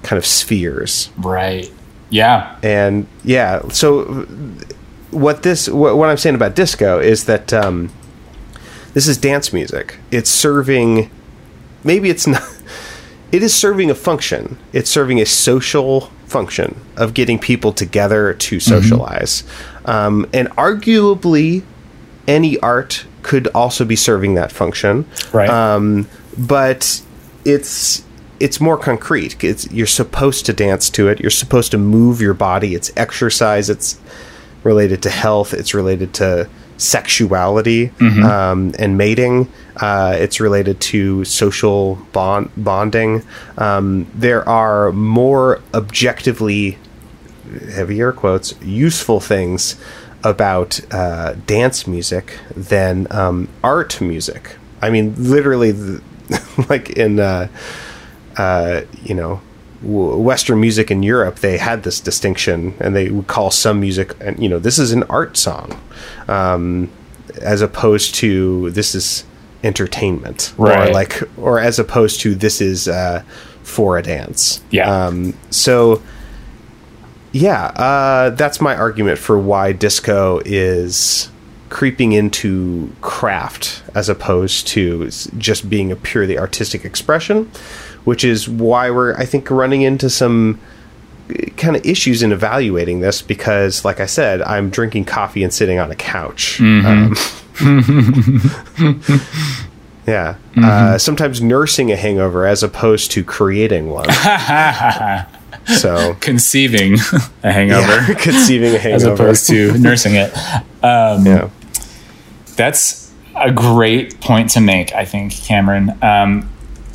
kind 0.04 0.17
of 0.17 0.25
spheres 0.25 1.10
Right. 1.17 1.69
Yeah. 2.10 2.58
and 2.63 3.08
yeah 3.23 3.62
so 3.69 4.04
what 5.12 5.43
this 5.43 5.69
what, 5.69 5.95
what 5.97 6.10
i'm 6.10 6.17
saying 6.17 6.36
about 6.36 6.56
disco 6.56 6.99
is 6.99 7.25
that 7.25 7.54
um, 7.54 7.89
this 8.93 9.08
is 9.08 9.17
dance 9.17 9.54
music 9.54 9.97
it's 10.12 10.30
serving 10.30 11.10
maybe 11.84 12.10
it's 12.10 12.27
not 12.27 12.41
it 13.32 13.41
is 13.44 13.54
serving 13.54 13.89
a 13.89 13.96
function 13.96 14.58
it's 14.74 14.89
serving 14.89 15.20
a 15.20 15.26
social 15.26 16.02
function 16.26 16.80
of 16.98 17.13
getting 17.13 17.38
people 17.39 17.72
together 17.74 18.34
to 18.34 18.60
socialize 18.60 19.44
um, 19.86 20.26
and 20.34 20.50
arguably 20.52 21.63
any 22.28 22.58
art 22.60 23.06
could 23.24 23.48
also 23.48 23.84
be 23.86 23.96
serving 23.96 24.34
that 24.36 24.52
function 24.52 25.06
Right. 25.34 25.50
um, 25.50 26.08
but 26.38 27.02
it's 27.46 28.04
it's 28.39 28.60
more 28.60 28.76
concrete. 28.78 29.44
It's 29.44 29.72
you're 29.72 29.86
supposed 29.86 30.48
to 30.48 30.54
dance 30.54 30.89
to 30.91 31.08
it. 31.10 31.20
You're 31.20 31.30
supposed 31.30 31.70
to 31.72 31.78
move 31.78 32.22
your 32.22 32.34
body. 32.34 32.74
It's 32.74 32.91
exercise. 32.98 33.70
It's 33.70 34.00
related 34.63 35.04
to 35.04 35.12
health. 35.12 35.54
It's 35.54 35.76
related 35.76 36.12
to 36.15 36.50
sexuality 36.82 37.91
um, 38.24 38.74
and 38.80 38.98
mating. 38.98 39.52
Uh, 39.78 40.15
it's 40.17 40.39
related 40.39 40.80
to 40.82 41.24
social 41.26 41.96
bond 42.12 42.50
bonding. 42.58 43.24
Um, 43.58 44.08
there 44.15 44.48
are 44.50 44.91
more 44.91 45.62
objectively 45.74 46.78
heavier 47.74 48.12
quotes 48.12 48.60
useful 48.62 49.20
things 49.20 49.76
about 50.24 50.80
uh, 50.91 51.34
dance 51.46 51.88
music 51.88 52.39
than 52.56 53.08
um, 53.12 53.48
art 53.63 54.02
music. 54.02 54.56
I 54.82 54.89
mean, 54.89 55.13
literally, 55.17 55.72
the, 55.72 56.02
like 56.70 56.89
in 56.91 57.20
uh, 57.20 57.48
uh, 58.38 58.82
you 59.04 59.13
know 59.13 59.41
Western 59.84 60.60
music 60.62 60.91
in 60.91 61.02
Europe, 61.04 61.38
they 61.39 61.58
had 61.58 61.84
this 61.84 62.00
distinction, 62.00 62.74
and 62.80 62.96
they 62.96 63.10
would 63.10 63.28
call 63.28 63.50
some 63.52 63.80
music, 63.80 64.13
and 64.22 64.41
you 64.41 64.48
know, 64.48 64.60
this 64.60 64.78
is 64.78 64.91
an 64.91 65.04
art 65.04 65.38
song, 65.38 65.80
um, 66.28 66.89
as 67.41 67.62
opposed 67.62 68.13
to 68.15 68.70
this 68.72 68.94
is 68.94 69.24
entertainment, 69.63 70.54
or 70.58 70.67
Right. 70.67 70.94
like, 70.94 71.22
or 71.38 71.60
as 71.60 71.80
opposed 71.80 72.22
to 72.22 72.36
this 72.36 72.62
is 72.62 72.88
uh, 72.88 73.24
for 73.63 73.98
a 73.98 74.04
dance. 74.04 74.62
Yeah. 74.72 74.89
Um, 75.06 75.34
so 75.50 76.02
yeah, 77.32 77.65
uh, 77.67 78.32
that's 78.32 78.60
my 78.60 78.76
argument 78.76 79.17
for 79.17 79.39
why 79.39 79.72
disco 79.72 80.41
is 80.46 81.30
creeping 81.70 82.12
into 82.12 82.91
craft 83.00 83.82
as 83.96 84.10
opposed 84.10 84.67
to 84.67 85.10
just 85.38 85.70
being 85.70 85.91
a 85.91 85.96
purely 85.96 86.38
artistic 86.38 86.84
expression, 86.84 87.50
which 88.03 88.23
is 88.23 88.47
why 88.47 88.91
we're, 88.91 89.15
I 89.15 89.25
think, 89.25 89.49
running 89.49 89.81
into 89.81 90.09
some 90.09 90.59
kind 91.57 91.75
of 91.75 91.85
issues 91.85 92.23
in 92.23 92.31
evaluating 92.31 92.99
this 92.99 93.21
because, 93.21 93.85
like 93.85 93.99
I 93.99 94.05
said, 94.05 94.41
I'm 94.41 94.69
drinking 94.69 95.05
coffee 95.05 95.43
and 95.43 95.53
sitting 95.53 95.79
on 95.79 95.91
a 95.91 95.95
couch. 95.95 96.59
Um, 96.61 97.15
yeah. 100.07 100.35
Uh, 100.57 100.97
sometimes 100.97 101.41
nursing 101.41 101.91
a 101.91 101.95
hangover 101.95 102.45
as 102.45 102.63
opposed 102.63 103.11
to 103.11 103.23
creating 103.23 103.89
one. 103.89 104.09
so 105.67 106.15
Conceiving 106.19 106.95
a 107.43 107.51
hangover 107.51 107.87
yeah, 107.87 108.13
conceiving 108.15 108.75
a 108.75 108.79
hangover 108.79 108.95
as 108.95 109.03
opposed 109.03 109.47
to 109.47 109.77
nursing 109.77 110.15
it. 110.15 110.35
Um, 110.83 111.25
yeah. 111.25 111.49
That's 112.55 113.11
a 113.35 113.51
great 113.51 114.19
point 114.19 114.49
to 114.51 114.61
make, 114.61 114.93
I 114.93 115.05
think, 115.05 115.33
Cameron. 115.33 115.97
Um, 116.03 116.50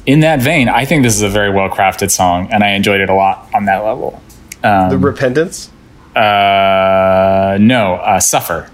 in 0.06 0.20
that 0.20 0.40
vein, 0.40 0.68
I 0.68 0.84
think 0.84 1.02
this 1.02 1.14
is 1.14 1.22
a 1.22 1.28
very 1.28 1.50
well 1.50 1.68
crafted 1.68 2.10
song, 2.10 2.48
and 2.52 2.62
I 2.64 2.70
enjoyed 2.70 3.00
it 3.00 3.10
a 3.10 3.14
lot 3.14 3.48
on 3.54 3.64
that 3.66 3.78
level. 3.84 4.22
The 4.62 4.98
repentance. 4.98 5.70
Uh, 6.14 7.56
no, 7.60 7.94
uh, 7.96 8.18
Suffer. 8.20 8.70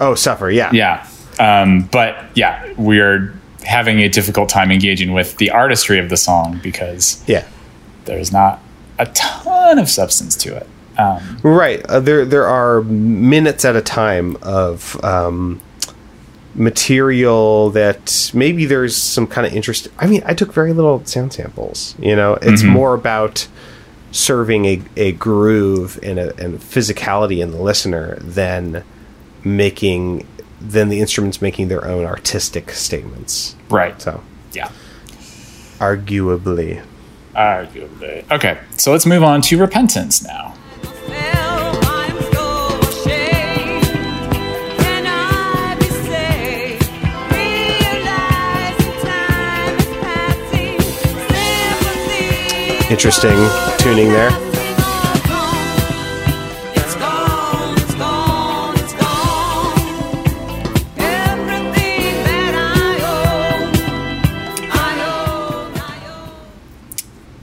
Oh, 0.00 0.14
suffer. 0.14 0.50
Yeah. 0.50 0.70
Yeah. 0.72 1.06
Um, 1.38 1.88
but 1.92 2.24
yeah, 2.34 2.72
we're 2.76 3.34
having 3.64 4.00
a 4.00 4.08
difficult 4.08 4.48
time 4.48 4.70
engaging 4.70 5.12
with 5.12 5.36
the 5.38 5.50
artistry 5.50 5.98
of 5.98 6.08
the 6.08 6.16
song 6.16 6.60
because 6.62 7.22
Yeah. 7.26 7.44
there's 8.04 8.32
not 8.32 8.60
a 8.98 9.06
ton 9.06 9.78
of 9.78 9.88
substance 9.88 10.36
to 10.36 10.56
it. 10.56 10.66
Um, 10.98 11.38
Right. 11.42 11.84
Uh, 11.86 12.00
there 12.00 12.24
there 12.24 12.46
are 12.46 12.80
minutes 12.82 13.64
at 13.64 13.76
a 13.76 13.82
time 13.82 14.36
of 14.42 15.02
um, 15.04 15.60
material 16.56 17.70
that 17.70 18.30
maybe 18.34 18.64
there's 18.64 18.96
some 18.96 19.26
kind 19.26 19.46
of 19.46 19.52
interest. 19.52 19.88
I 19.98 20.06
mean, 20.06 20.22
I 20.24 20.34
took 20.34 20.52
very 20.52 20.72
little 20.72 21.04
sound 21.04 21.32
samples. 21.32 21.94
You 21.98 22.16
know, 22.16 22.34
it's 22.34 22.62
mm-hmm. 22.62 22.72
more 22.72 22.94
about 22.94 23.46
serving 24.10 24.64
a, 24.64 24.82
a 24.96 25.12
groove 25.12 25.98
and 26.02 26.18
a 26.18 26.34
and 26.42 26.58
physicality 26.58 27.42
in 27.42 27.50
the 27.50 27.60
listener 27.60 28.16
than 28.20 28.82
making 29.44 30.26
than 30.60 30.88
the 30.88 31.00
instruments 31.00 31.42
making 31.42 31.68
their 31.68 31.86
own 31.86 32.04
artistic 32.04 32.70
statements. 32.70 33.54
right. 33.68 34.00
So, 34.00 34.22
Yeah. 34.52 34.70
arguably. 35.78 36.82
Arguably. 37.34 38.28
Okay, 38.30 38.58
so 38.78 38.90
let's 38.92 39.04
move 39.04 39.22
on 39.22 39.42
to 39.42 39.58
repentance 39.58 40.24
now. 40.24 40.54
Own, 52.88 53.78
tuning 53.78 54.08
there. 54.10 54.30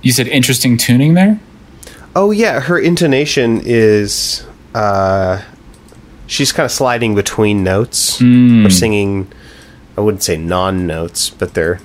You 0.01 0.11
said 0.11 0.27
interesting 0.27 0.77
tuning 0.77 1.13
there? 1.13 1.39
Oh 2.15 2.31
yeah, 2.31 2.59
her 2.59 2.77
intonation 2.77 3.61
is 3.63 4.45
uh 4.73 5.41
she's 6.27 6.51
kind 6.51 6.65
of 6.65 6.71
sliding 6.71 7.15
between 7.15 7.63
notes 7.63 8.21
or 8.21 8.69
singing 8.69 9.31
I 9.97 10.01
wouldn't 10.01 10.23
say 10.23 10.37
non-notes, 10.37 11.29
but 11.31 11.53
they're 11.53 11.79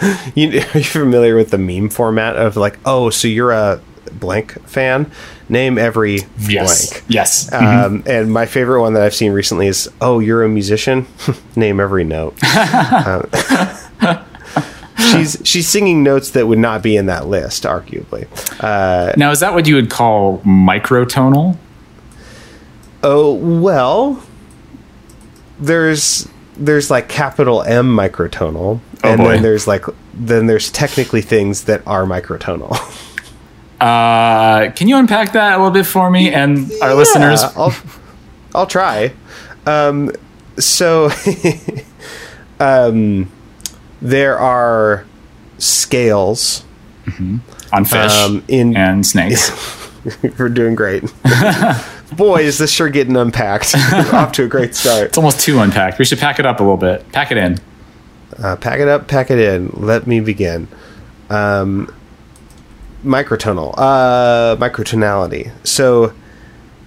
you, 0.34 0.60
are 0.60 0.78
you 0.78 0.84
familiar 0.84 1.34
with 1.36 1.50
the 1.50 1.58
meme 1.58 1.88
format 1.90 2.36
of 2.36 2.56
like, 2.56 2.78
oh, 2.84 3.10
so 3.10 3.28
you're 3.28 3.52
a 3.52 3.80
blank 4.12 4.60
fan? 4.68 5.10
Name 5.48 5.78
every 5.78 6.20
Yes. 6.38 6.90
blank. 6.90 7.04
Yes. 7.08 7.52
Um, 7.52 8.02
and 8.06 8.30
my 8.32 8.44
favorite 8.46 8.80
one 8.82 8.92
that 8.94 9.02
I've 9.02 9.14
seen 9.14 9.32
recently 9.32 9.66
is, 9.66 9.88
"Oh, 10.00 10.18
you're 10.20 10.44
a 10.44 10.48
musician. 10.48 11.06
Name 11.56 11.80
every 11.80 12.04
note." 12.04 12.36
Um, 14.00 14.24
she's 15.12 15.40
she's 15.44 15.68
singing 15.68 16.02
notes 16.02 16.32
that 16.32 16.46
would 16.48 16.58
not 16.58 16.82
be 16.82 16.96
in 16.96 17.06
that 17.06 17.26
list, 17.28 17.62
arguably. 17.64 18.26
Uh, 18.62 19.12
now, 19.16 19.30
is 19.30 19.40
that 19.40 19.54
what 19.54 19.66
you 19.66 19.74
would 19.76 19.90
call 19.90 20.38
microtonal? 20.40 21.56
oh 23.02 23.32
well, 23.34 24.22
there's 25.60 26.28
there's 26.58 26.90
like 26.90 27.08
capital 27.08 27.62
M 27.62 27.86
microtonal, 27.96 28.80
Oh, 29.04 29.08
and 29.12 29.18
boy. 29.22 29.28
then 29.34 29.42
there's 29.42 29.66
like 29.66 29.84
then 30.14 30.46
there's 30.46 30.70
technically 30.70 31.22
things 31.22 31.64
that 31.64 31.82
are 31.86 32.04
microtonal. 32.04 32.76
Uh, 33.80 34.72
can 34.72 34.88
you 34.88 34.96
unpack 34.96 35.32
that 35.32 35.54
a 35.54 35.56
little 35.58 35.70
bit 35.70 35.86
for 35.86 36.10
me 36.10 36.32
and 36.32 36.70
our 36.82 36.94
listeners? 36.94 37.42
I'll, 37.44 37.72
I'll 38.54 38.66
try. 38.66 39.12
Um, 39.66 40.10
so, 40.58 41.10
um, 42.60 43.30
there 44.02 44.36
are 44.38 45.06
scales 45.58 46.64
on 47.72 47.84
fish 47.84 48.12
um, 48.12 48.42
in 48.48 48.76
and 48.76 49.06
snakes. 49.06 49.50
We're 50.38 50.48
doing 50.48 50.74
great. 50.74 51.04
Boy, 52.16 52.42
is 52.42 52.58
this 52.58 52.72
sure 52.72 52.88
getting 52.88 53.16
unpacked. 53.16 53.74
Off 54.12 54.32
to 54.32 54.44
a 54.44 54.48
great 54.48 54.74
start. 54.74 55.08
It's 55.08 55.18
almost 55.18 55.40
too 55.40 55.58
unpacked. 55.58 55.98
We 55.98 56.04
should 56.04 56.18
pack 56.18 56.38
it 56.38 56.46
up 56.46 56.60
a 56.60 56.62
little 56.62 56.78
bit. 56.78 57.10
Pack 57.12 57.30
it 57.30 57.36
in. 57.36 57.58
Uh, 58.42 58.56
pack 58.56 58.80
it 58.80 58.88
up, 58.88 59.08
pack 59.08 59.30
it 59.30 59.38
in. 59.38 59.68
Let 59.74 60.06
me 60.06 60.20
begin. 60.20 60.68
Um, 61.28 61.92
microtonal, 63.04 63.74
uh, 63.76 64.56
microtonality. 64.56 65.50
So, 65.64 66.14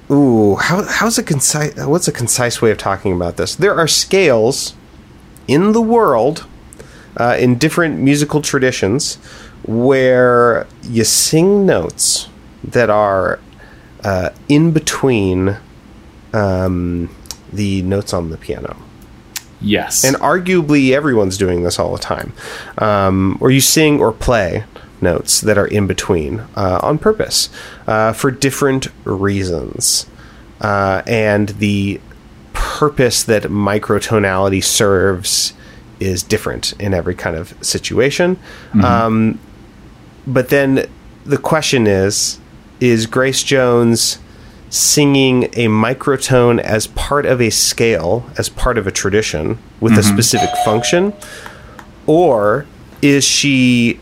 ooh, 0.10 0.55
how 0.55 0.84
how's 0.84 1.17
a 1.17 1.23
concise? 1.23 1.75
What's 1.77 2.07
a 2.07 2.12
concise 2.12 2.62
way 2.62 2.71
of 2.71 2.77
talking 2.77 3.13
about 3.13 3.38
this? 3.38 3.55
There 3.55 3.75
are 3.75 3.88
scales 3.88 4.75
in 5.47 5.73
the 5.73 5.81
world, 5.81 6.45
uh, 7.17 7.36
in 7.39 7.57
different 7.57 7.99
musical 7.99 8.41
traditions, 8.41 9.15
where 9.63 10.67
you 10.84 11.03
sing 11.03 11.65
notes 11.65 12.29
that 12.63 12.89
are 12.89 13.39
uh, 14.03 14.29
in 14.49 14.71
between 14.71 15.57
um, 16.33 17.13
the 17.51 17.81
notes 17.83 18.13
on 18.13 18.29
the 18.29 18.37
piano. 18.37 18.77
Yes. 19.63 20.03
and 20.03 20.15
arguably 20.17 20.91
everyone's 20.91 21.37
doing 21.37 21.61
this 21.61 21.77
all 21.77 21.91
the 21.91 21.99
time. 21.99 22.33
Um, 22.79 23.37
or 23.39 23.51
you 23.51 23.61
sing 23.61 23.99
or 23.99 24.11
play 24.11 24.65
notes 25.01 25.41
that 25.41 25.57
are 25.57 25.67
in 25.67 25.87
between 25.87 26.41
uh, 26.55 26.79
on 26.81 26.97
purpose 26.97 27.49
uh, 27.87 28.13
for 28.13 28.31
different 28.31 28.87
reasons. 29.03 30.07
Uh, 30.59 31.01
and 31.05 31.49
the 31.49 31.99
purpose 32.53 33.23
that 33.23 33.43
microtonality 33.43 34.63
serves 34.63 35.53
is 35.99 36.23
different 36.23 36.73
in 36.79 36.93
every 36.93 37.15
kind 37.15 37.35
of 37.35 37.53
situation. 37.63 38.39
Um, 38.83 39.39
but 40.25 40.49
then 40.49 40.89
the 41.25 41.37
question 41.37 41.87
is 41.87 42.39
is 42.81 43.05
grace 43.05 43.43
jones 43.43 44.19
singing 44.69 45.43
a 45.53 45.67
microtone 45.67 46.59
as 46.59 46.87
part 46.87 47.25
of 47.25 47.39
a 47.41 47.49
scale, 47.49 48.25
as 48.37 48.49
part 48.49 48.77
of 48.77 48.87
a 48.87 48.91
tradition 48.91 49.57
with 49.79 49.97
a 49.97 50.03
specific 50.03 50.49
function, 50.65 51.13
or 52.07 52.65
is 53.01 53.23
she 53.23 53.99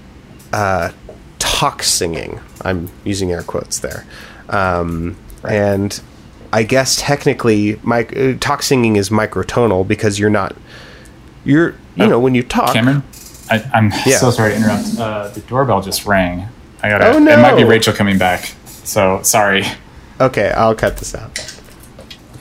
uh, 0.53 0.91
talk 1.39 1.83
singing? 1.83 2.39
I'm 2.61 2.89
using 3.03 3.31
air 3.31 3.41
quotes 3.43 3.79
there, 3.79 4.05
um, 4.49 5.15
and 5.47 5.99
I 6.53 6.63
guess 6.63 6.97
technically, 7.01 7.79
mic- 7.83 8.15
uh, 8.15 8.33
talk 8.39 8.61
singing 8.63 8.95
is 8.95 9.09
microtonal 9.09 9.87
because 9.87 10.19
you're 10.19 10.29
not, 10.29 10.55
you're 11.45 11.75
you 11.95 12.07
know 12.07 12.19
when 12.19 12.35
you 12.35 12.43
talk. 12.43 12.73
Cameron, 12.73 13.01
I, 13.49 13.63
I'm 13.73 13.91
Yeah. 14.05 14.17
so 14.17 14.29
sorry 14.31 14.51
to 14.51 14.57
interrupt. 14.57 14.99
Uh, 14.99 15.27
the 15.29 15.39
doorbell 15.41 15.81
just 15.81 16.05
rang. 16.05 16.47
I 16.83 16.89
gotta. 16.89 17.07
Oh, 17.13 17.19
no. 17.19 17.31
It 17.31 17.41
might 17.41 17.55
be. 17.55 17.63
Rachel 17.63 17.93
coming 17.93 18.17
back. 18.17 18.53
So 18.89 19.21
sorry. 19.21 19.63
Okay, 20.19 20.49
I'll 20.51 20.73
cut 20.73 20.97
this 20.97 21.13
out. 21.13 21.37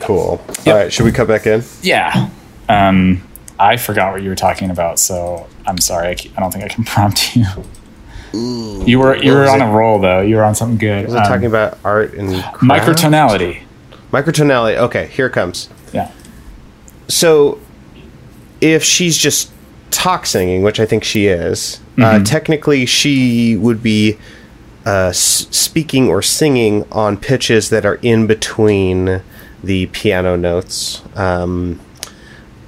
Cool. 0.00 0.40
All 0.66 0.74
right, 0.74 0.90
should 0.90 1.04
we 1.04 1.12
cut 1.12 1.28
back 1.28 1.46
in? 1.46 1.62
Yeah. 1.82 2.30
Um, 2.70 3.22
I 3.58 3.76
forgot 3.76 4.12
what 4.12 4.22
you 4.22 4.30
were 4.30 4.34
talking 4.36 4.70
about, 4.70 4.98
so 4.98 5.46
I'm 5.66 5.76
sorry. 5.78 6.08
I, 6.08 6.10
I 6.36 6.40
don't 6.40 6.50
think 6.50 6.64
I 6.64 6.68
can 6.68 6.84
prompt 6.94 7.36
you. 7.36 7.44
you 8.32 8.98
were 8.98 9.14
you 9.16 9.32
were 9.32 9.46
on 9.46 9.60
it? 9.60 9.64
a 9.64 9.68
roll 9.70 9.98
though. 9.98 10.20
You 10.22 10.36
were 10.36 10.44
on 10.44 10.54
something 10.54 10.78
good. 10.78 11.04
Was 11.04 11.14
I 11.14 11.22
Um, 11.24 11.28
talking 11.28 11.46
about 11.46 11.78
art 11.84 12.14
and 12.14 12.42
craft? 12.54 12.62
microtonality. 12.62 13.62
Microtonality. 14.10 14.76
Okay, 14.76 15.06
here 15.08 15.26
it 15.26 15.32
comes. 15.32 15.68
Yeah. 15.92 16.10
So, 17.08 17.60
if 18.62 18.82
she's 18.82 19.18
just 19.18 19.50
talk 19.90 20.24
singing, 20.24 20.62
which 20.62 20.80
I 20.80 20.86
think 20.86 21.04
she 21.04 21.26
is, 21.26 21.80
Mm-hmm. 21.98 22.22
uh, 22.22 22.24
technically 22.24 22.86
she 22.86 23.56
would 23.56 23.82
be 23.82 24.16
uh, 24.86 25.08
s- 25.08 25.46
speaking 25.50 26.08
or 26.08 26.22
singing 26.22 26.86
on 26.92 27.16
pitches 27.16 27.70
that 27.70 27.84
are 27.84 27.96
in 28.02 28.26
between 28.26 29.20
the 29.62 29.86
piano 29.86 30.36
notes, 30.36 31.02
um, 31.16 31.80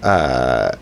uh, 0.02 0.72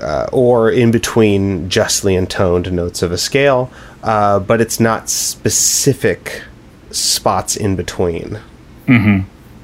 uh, 0.00 0.26
or 0.32 0.70
in 0.70 0.90
between 0.90 1.68
justly 1.68 2.14
intoned 2.14 2.72
notes 2.72 3.02
of 3.02 3.12
a 3.12 3.18
scale, 3.18 3.70
uh, 4.02 4.38
but 4.38 4.60
it's 4.60 4.80
not 4.80 5.08
specific 5.10 6.42
spots 6.90 7.56
in 7.56 7.76
between. 7.76 8.38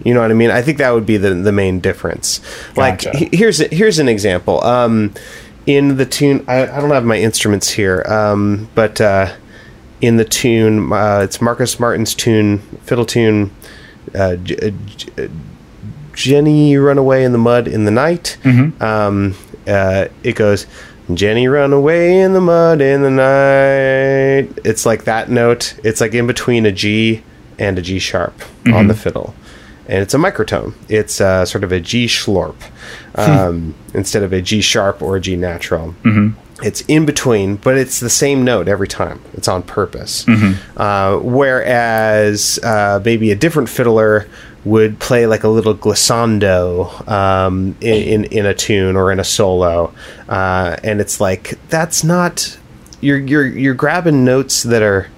You 0.05 0.15
know 0.15 0.21
what 0.21 0.31
I 0.31 0.35
mean? 0.35 0.51
I 0.53 0.63
think 0.63 0.79
that 0.79 0.91
would 0.91 1.07
be 1.07 1.17
the 1.17 1.35
the 1.35 1.51
main 1.51 1.81
difference. 1.81 2.41
Like 2.77 3.03
Gotcha. 3.03 3.19
he- 3.19 3.37
here's 3.37 3.59
here's 3.73 3.99
an 3.99 4.09
example. 4.09 4.63
Um, 4.63 5.13
in 5.67 5.97
the 5.97 6.07
tune, 6.07 6.45
I, 6.47 6.63
I 6.63 6.81
don't 6.81 6.91
have 6.91 7.05
my 7.05 7.17
instruments 7.19 7.71
here, 7.71 8.05
um, 8.07 8.69
but 8.77 9.01
uh, 9.01 9.33
in 10.01 10.17
the 10.17 10.25
tune, 10.25 10.93
uh, 10.93 11.21
it's 11.23 11.41
Marcus 11.41 11.79
Martin's 11.81 12.15
tune, 12.15 12.59
fiddle 12.83 13.07
tune. 13.07 13.51
Uh, 14.15 14.37
J- 14.37 14.73
J- 14.97 15.29
Jenny 16.13 16.77
run 16.77 16.99
away 16.99 17.25
in 17.25 17.33
the 17.33 17.39
mud 17.39 17.69
in 17.69 17.85
the 17.85 17.91
night. 17.91 18.37
Um, 18.83 19.35
uh, 19.67 20.07
it 20.23 20.35
goes, 20.37 20.67
Jenny 21.13 21.47
run 21.49 21.73
away 21.73 22.21
in 22.21 22.33
the 22.33 22.41
mud 22.41 22.81
in 22.81 23.03
the 23.03 23.11
night. 23.11 24.59
It's 24.65 24.87
like 24.87 25.05
that 25.05 25.29
note. 25.31 25.79
It's 25.85 26.01
like 26.01 26.15
in 26.15 26.27
between 26.27 26.67
a 26.67 26.73
G 26.73 27.23
and 27.59 27.79
a 27.79 27.83
G 27.83 27.99
sharp 27.99 28.35
on 28.67 28.89
the 28.89 28.95
fiddle. 28.95 29.35
And 29.89 30.03
it's 30.03 30.15
a 30.15 30.19
microtone. 30.19 30.75
It's 30.89 31.21
uh, 31.21 31.45
sort 31.45 31.63
of 31.63 31.71
a 31.71 31.79
G 31.81 32.07
schlorp 32.07 32.57
um, 33.15 33.75
instead 33.95 34.23
of 34.23 34.33
a 34.33 34.43
G 34.43 34.61
sharp 34.61 35.01
or 35.03 35.17
a 35.17 35.21
G 35.21 35.37
natural. 35.37 35.95
It's 36.63 36.81
in 36.83 37.05
between, 37.05 37.57
but 37.57 37.77
it's 37.77 38.01
the 38.01 38.09
same 38.09 38.43
note 38.43 38.67
every 38.67 38.89
time. 38.89 39.21
It's 39.35 39.47
on 39.49 39.63
purpose. 39.63 40.27
Uh, 40.77 41.19
whereas 41.19 42.59
uh, 42.63 43.01
maybe 43.05 43.31
a 43.31 43.37
different 43.37 43.69
fiddler 43.69 44.27
would 44.65 44.99
play 44.99 45.27
like 45.27 45.45
a 45.45 45.49
little 45.49 45.75
glissando 45.75 47.07
um, 47.09 47.77
in, 47.81 48.25
in 48.25 48.25
in 48.25 48.47
a 48.47 48.55
tune 48.55 48.97
or 48.97 49.13
in 49.13 49.21
a 49.21 49.25
solo, 49.25 49.93
uh, 50.29 50.77
and 50.83 51.01
it's 51.01 51.21
like 51.21 51.59
that's 51.69 52.03
not 52.03 52.59
you're 53.01 53.19
you're 53.19 53.47
you're 53.47 53.75
grabbing 53.75 54.25
notes 54.25 54.63
that 54.65 54.83
are 54.83 55.09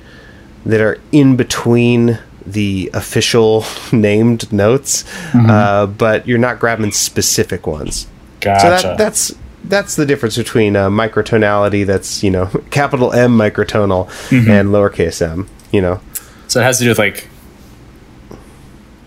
that 0.67 0.81
are 0.81 0.99
in 1.13 1.37
between 1.37 2.19
the 2.45 2.91
official 2.95 3.65
named 3.93 4.53
notes, 4.53 5.05
uh, 5.35 5.87
but 5.87 6.27
you're 6.27 6.39
not 6.39 6.59
grabbing 6.59 6.91
specific 6.91 7.67
ones. 7.67 8.07
Gotcha. 8.41 8.81
So 8.81 8.89
that, 8.89 8.99
that's 8.99 9.35
that's 9.69 9.97
the 9.97 10.07
difference 10.07 10.37
between 10.37 10.77
uh, 10.77 10.89
microtonality 10.89 11.85
that's 11.87 12.23
you 12.23 12.31
know 12.31 12.47
capital 12.71 13.13
M 13.13 13.37
microtonal 13.37 14.09
and 14.33 14.69
lowercase 14.71 15.21
m. 15.23 15.49
You 15.71 15.83
know, 15.83 16.01
So 16.47 16.61
it 16.61 16.65
has 16.65 16.79
to 16.79 16.85
do 16.85 16.91
with 16.91 16.99
like 16.99 17.29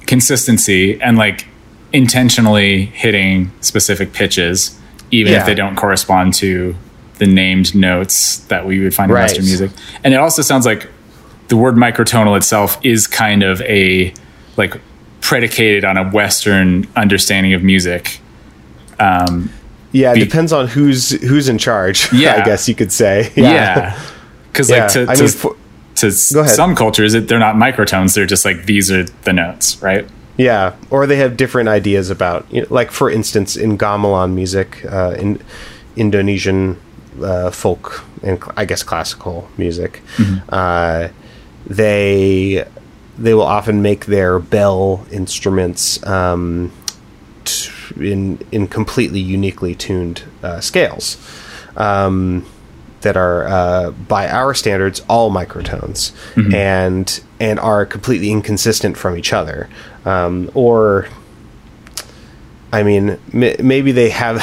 consistency 0.05 1.01
and 1.01 1.17
like 1.17 1.47
intentionally 1.93 2.85
hitting 2.85 3.51
specific 3.61 4.13
pitches, 4.13 4.79
even 5.11 5.33
Yeah. 5.33 5.39
if 5.41 5.45
they 5.45 5.55
don't 5.55 5.75
correspond 5.75 6.33
to 6.35 6.75
the 7.17 7.27
named 7.27 7.75
notes 7.75 8.37
that 8.47 8.65
we 8.65 8.79
would 8.79 8.93
find 8.95 9.11
in 9.11 9.15
Western 9.17 9.45
music. 9.45 9.71
And 10.03 10.13
it 10.13 10.17
also 10.17 10.41
sounds 10.41 10.65
like 10.65 10.87
the 11.49 11.57
word 11.57 11.75
microtonal 11.75 12.35
itself 12.37 12.77
is 12.83 13.07
kind 13.07 13.43
of 13.43 13.61
a 13.61 14.13
like 14.57 14.79
predicated 15.21 15.83
on 15.85 15.97
a 15.97 16.09
Western 16.09 16.87
understanding 16.95 17.53
of 17.53 17.63
music. 17.63 18.19
Um, 18.99 19.51
yeah, 19.91 20.11
it 20.11 20.15
Be- 20.15 20.23
depends 20.25 20.51
on 20.53 20.67
who's 20.67 21.11
who's 21.21 21.49
in 21.49 21.57
charge. 21.57 22.11
Yeah. 22.13 22.35
I 22.41 22.45
guess 22.45 22.67
you 22.69 22.75
could 22.75 22.91
say. 22.91 23.31
yeah. 23.35 23.99
Because 24.51 24.69
Yeah. 24.69 24.83
like 24.83 24.91
to, 24.93 25.05
I 25.09 25.15
to, 25.15 25.21
mean, 25.23 25.31
for- 25.31 25.55
to 25.95 26.11
some 26.11 26.75
cultures, 26.75 27.13
it, 27.13 27.27
they're 27.27 27.39
not 27.39 27.55
microtones. 27.55 28.15
They're 28.15 28.25
just 28.25 28.43
like, 28.45 28.65
these 28.65 28.91
are 28.91 29.03
the 29.23 29.33
notes, 29.33 29.81
right? 29.81 30.07
Yeah, 30.37 30.73
or 30.89 31.05
they 31.05 31.17
have 31.17 31.37
different 31.37 31.69
ideas 31.69 32.09
about, 32.09 32.47
you 32.51 32.61
know, 32.61 32.67
like 32.71 32.89
for 32.91 33.11
instance, 33.11 33.55
in 33.55 33.77
gamelan 33.77 34.33
music, 34.33 34.83
uh, 34.89 35.13
in 35.19 35.39
Indonesian 35.95 36.77
uh, 37.21 37.51
folk 37.51 38.03
and 38.23 38.41
I 38.57 38.65
guess 38.65 38.81
classical 38.81 39.47
music, 39.57 40.01
uh, 40.49 41.09
they 41.67 42.65
they 43.17 43.33
will 43.33 43.43
often 43.43 43.81
make 43.81 44.05
their 44.07 44.39
bell 44.39 45.05
instruments 45.11 46.03
um, 46.07 46.71
t- 47.45 47.69
in 47.99 48.39
in 48.51 48.67
completely 48.67 49.19
uniquely 49.19 49.75
tuned 49.75 50.23
uh, 50.43 50.59
scales. 50.59 51.17
Um, 51.75 52.45
that 53.01 53.17
are 53.17 53.47
uh, 53.47 53.91
by 53.91 54.29
our 54.29 54.53
standards 54.53 55.01
all 55.09 55.31
microtones 55.31 56.11
and 56.53 57.23
and 57.39 57.59
are 57.59 57.85
completely 57.85 58.31
inconsistent 58.31 58.97
from 58.97 59.17
each 59.17 59.33
other 59.33 59.69
um, 60.05 60.49
or 60.53 61.07
I 62.71 62.83
mean 62.83 63.19
m- 63.33 63.67
maybe 63.67 63.91
they 63.91 64.09
have 64.11 64.37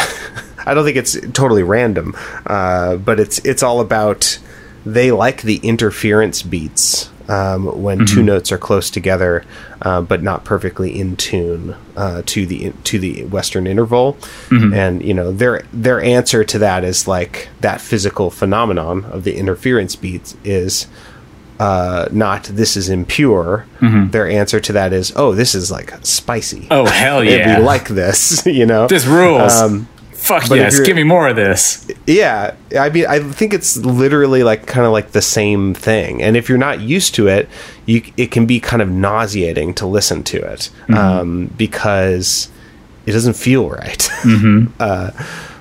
I 0.66 0.74
don't 0.74 0.84
think 0.84 0.96
it's 0.96 1.20
totally 1.32 1.62
random 1.62 2.16
uh, 2.46 2.96
but 2.96 3.20
it's 3.20 3.38
it's 3.40 3.62
all 3.62 3.80
about 3.80 4.38
they 4.84 5.12
like 5.12 5.42
the 5.42 5.59
interference 5.59 6.42
beats 6.42 7.11
um, 7.28 7.82
when 7.82 8.06
two 8.06 8.22
notes 8.22 8.50
are 8.50 8.58
close 8.58 8.90
together 8.90 9.44
uh, 9.82 10.00
but 10.00 10.22
not 10.22 10.44
perfectly 10.44 10.98
in 10.98 11.14
tune 11.16 11.76
uh, 11.96 12.22
to 12.26 12.46
the 12.46 12.72
to 12.84 12.98
the 12.98 13.24
western 13.26 13.66
interval 13.66 14.16
and 14.50 15.02
you 15.04 15.12
know 15.14 15.30
their 15.32 15.62
their 15.72 16.00
answer 16.00 16.42
to 16.44 16.58
that 16.58 16.84
is 16.84 17.06
like 17.06 17.48
that 17.60 17.80
physical 17.80 18.30
phenomenon 18.30 19.04
of 19.06 19.24
the 19.24 19.36
interference 19.36 19.94
beats 19.96 20.36
is 20.44 20.86
uh, 21.60 22.08
not 22.12 22.44
"this 22.44 22.76
is 22.76 22.88
impure." 22.88 23.66
Their 24.12 24.28
answer 24.28 24.60
to 24.60 24.72
that 24.74 24.92
is, 24.92 25.12
"Oh, 25.16 25.34
this 25.34 25.56
is 25.56 25.70
like 25.72 25.92
spicy." 26.04 26.60
Mm-hmm. 26.60 26.72
Oh 26.72 26.86
hell 26.86 27.24
yeah! 27.28 27.58
we 27.58 27.64
like 27.64 27.88
this, 27.88 28.46
you 28.58 28.64
know. 28.64 28.86
this 28.86 29.06
rules. 29.06 29.56
Um, 29.56 29.88
Fuck 30.28 30.48
but 30.48 30.56
yes! 30.56 30.78
Give 30.80 30.94
me 30.94 31.04
more 31.04 31.26
of 31.26 31.36
this. 31.36 31.90
yeah, 32.06 32.54
I 32.78 32.90
mean, 32.90 33.06
I 33.06 33.20
think 33.20 33.54
it's 33.54 33.78
literally 33.78 34.42
like 34.42 34.66
kind 34.66 34.84
of 34.86 34.92
like 34.92 35.12
the 35.12 35.22
same 35.22 35.72
thing. 35.72 36.22
And 36.22 36.36
if 36.36 36.50
you're 36.50 36.58
not 36.58 36.80
used 36.80 37.14
to 37.14 37.28
it, 37.28 37.48
you 37.86 38.02
it 38.18 38.30
can 38.30 38.44
be 38.44 38.60
kind 38.60 38.82
of 38.82 38.90
nauseating 38.90 39.72
to 39.74 39.86
listen 39.86 40.22
to 40.24 40.38
it 40.38 40.70
um, 40.94 41.46
because 41.56 42.50
it 43.06 43.12
doesn't 43.12 43.36
feel 43.36 43.70
right. 43.70 44.08
uh, 44.80 45.10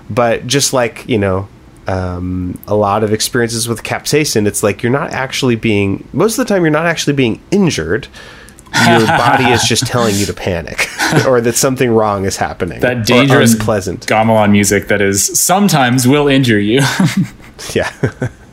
but 0.09 0.45
just 0.45 0.74
like 0.74 1.07
you 1.07 1.18
know, 1.18 1.47
um, 1.88 2.59
a 2.68 2.76
lot 2.76 3.03
of 3.03 3.13
experiences 3.13 3.70
with 3.70 3.84
capsaicin, 3.84 4.45
it's 4.45 4.63
like 4.63 4.84
you're 4.84 4.91
not 4.91 5.11
actually 5.11 5.55
being 5.55 6.05
most 6.11 6.38
of 6.38 6.45
the 6.45 6.53
time 6.53 6.63
you're 6.63 6.72
not 6.72 6.86
actually 6.86 7.13
being 7.13 7.41
injured. 7.51 8.09
Your 8.88 9.07
body 9.07 9.45
is 9.45 9.63
just 9.63 9.86
telling 9.88 10.15
you 10.15 10.26
to 10.26 10.34
panic, 10.34 10.88
or 11.28 11.41
that 11.41 11.55
something 11.55 11.91
wrong 11.91 12.26
is 12.26 12.38
happening. 12.38 12.80
That 12.82 12.97
or 12.97 13.03
dangerous 13.03 13.55
pleasant 13.55 14.05
gamelan 14.05 14.51
music 14.51 14.88
that 14.88 15.01
is 15.01 15.39
sometimes 15.39 16.07
will 16.07 16.28
injure 16.28 16.59
you. 16.59 16.82
Yeah. 17.74 17.91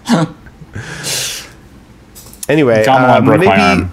anyway, 2.48 2.84
um, 2.86 3.26
maybe 3.26 3.46
arm. 3.46 3.92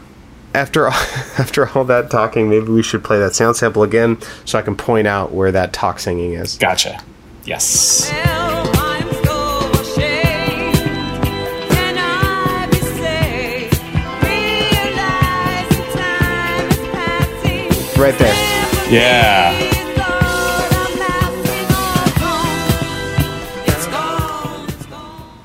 after 0.54 0.88
after 0.88 1.68
all 1.70 1.84
that 1.86 2.10
talking, 2.10 2.50
maybe 2.50 2.68
we 2.68 2.82
should 2.82 3.04
play 3.04 3.20
that 3.20 3.36
sound 3.36 3.58
sample 3.58 3.84
again 3.84 4.18
so 4.46 4.58
I 4.58 4.62
can 4.62 4.78
point 4.78 5.08
out 5.08 5.34
where 5.34 5.52
that 5.52 5.74
talk 5.74 6.00
singing 6.00 6.34
is. 6.34 6.58
Gotcha. 6.58 7.04
Yes. 7.44 8.10
Right 18.02 18.18
there. 18.18 18.34
Yeah. 18.92 19.54
Thought 19.94 20.74
I'm 20.74 20.98
lasting 20.98 21.76
all 21.76 22.10
gone. 22.18 23.68
It's 23.68 23.86
gone, 23.88 24.70
it's 24.70 24.86
gone. 24.88 25.40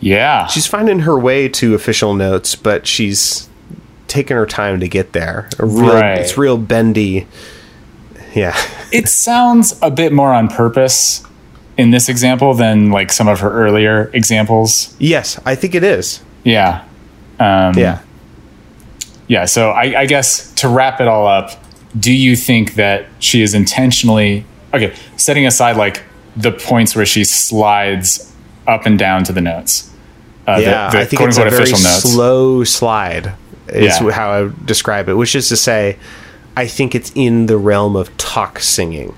Yeah. 0.00 0.46
She's 0.48 0.66
finding 0.66 0.98
her 1.00 1.16
way 1.16 1.48
to 1.50 1.74
official 1.76 2.14
notes, 2.14 2.56
but 2.56 2.88
she's 2.88 3.48
taking 4.08 4.36
her 4.36 4.46
time 4.46 4.80
to 4.80 4.88
get 4.88 5.12
there. 5.12 5.48
Real, 5.60 5.94
Right. 5.94 6.18
It's 6.18 6.36
real 6.36 6.58
bendy. 6.58 7.28
Yeah. 8.34 8.56
it 8.92 9.08
sounds 9.08 9.78
a 9.80 9.92
bit 9.92 10.12
more 10.12 10.32
on 10.34 10.48
purpose 10.48 11.22
in 11.76 11.92
this 11.92 12.08
example 12.08 12.52
than 12.54 12.90
like 12.90 13.12
some 13.12 13.28
of 13.28 13.38
her 13.40 13.50
earlier 13.52 14.10
examples. 14.12 14.96
yes, 14.98 15.38
I 15.46 15.54
think 15.54 15.76
it 15.76 15.84
is. 15.84 16.20
Yeah. 16.42 16.82
Um, 17.38 17.74
Yeah. 17.78 18.00
Yeah. 19.28 19.44
So 19.44 19.70
I, 19.70 20.00
I 20.00 20.06
guess 20.06 20.52
to 20.54 20.68
wrap 20.68 21.00
it 21.00 21.08
all 21.08 21.26
up, 21.26 21.50
do 21.98 22.12
you 22.12 22.34
think 22.36 22.74
that 22.74 23.06
she 23.18 23.42
is 23.42 23.54
intentionally 23.54 24.44
okay? 24.74 24.94
Setting 25.16 25.46
aside 25.46 25.76
like 25.76 26.02
the 26.36 26.52
points 26.52 26.94
where 26.96 27.06
she 27.06 27.24
slides 27.24 28.32
up 28.66 28.84
and 28.86 28.98
down 28.98 29.24
to 29.24 29.32
the 29.32 29.40
notes. 29.40 29.90
Uh, 30.46 30.56
the- 30.56 30.62
yeah, 30.62 30.90
the, 30.90 30.98
I 31.00 31.04
think 31.04 31.22
it's 31.22 31.38
a 31.38 31.44
very 31.50 31.70
notes. 31.70 32.02
slow 32.02 32.64
slide. 32.64 33.32
Is 33.68 34.00
Yeah. 34.00 34.10
how 34.12 34.30
I 34.30 34.42
would 34.44 34.64
describe 34.66 35.08
it. 35.10 35.14
Which 35.14 35.34
is 35.36 35.48
to 35.50 35.56
say, 35.56 35.98
I 36.56 36.66
think 36.66 36.94
it's 36.94 37.12
in 37.14 37.46
the 37.46 37.58
realm 37.58 37.96
of 37.96 38.14
talk 38.16 38.58
singing, 38.60 39.14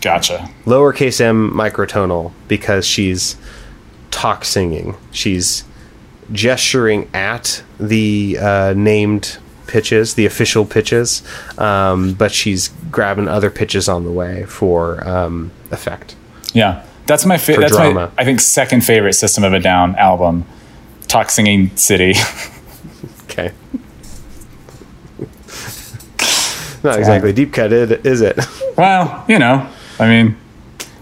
Gotcha. 0.00 0.48
lowercase 0.64 1.20
m 1.20 1.50
microtonal, 1.54 2.32
because 2.48 2.86
she's 2.86 3.36
talk 4.10 4.44
singing. 4.46 4.96
She's 5.10 5.64
gesturing 6.32 7.08
at 7.12 7.62
the 7.78 8.38
uh, 8.40 8.74
named 8.76 9.36
pitches, 9.66 10.14
the 10.14 10.26
official 10.26 10.64
pitches, 10.64 11.22
um, 11.58 12.14
but 12.14 12.32
she's 12.32 12.68
grabbing 12.90 13.28
other 13.28 13.50
pitches 13.50 13.88
on 13.88 14.04
the 14.04 14.12
way 14.12 14.44
for 14.46 15.06
um, 15.08 15.50
effect. 15.70 16.14
Yeah, 16.52 16.84
that's 17.06 17.24
my 17.26 17.38
fa- 17.38 17.56
that's 17.58 17.72
drama. 17.76 18.12
my 18.16 18.22
I 18.22 18.24
think 18.24 18.40
second 18.40 18.82
favorite 18.84 19.14
System 19.14 19.44
of 19.44 19.52
a 19.52 19.60
Down 19.60 19.94
album, 19.96 20.44
Talk 21.08 21.30
Singing 21.30 21.74
City. 21.76 22.14
Okay. 23.24 23.50
Not 26.82 26.98
exactly 26.98 27.32
deep 27.32 27.52
cut, 27.52 27.72
is 27.72 28.20
it? 28.20 28.38
well, 28.76 29.24
you 29.28 29.38
know, 29.38 29.66
I 29.98 30.06
mean, 30.08 30.36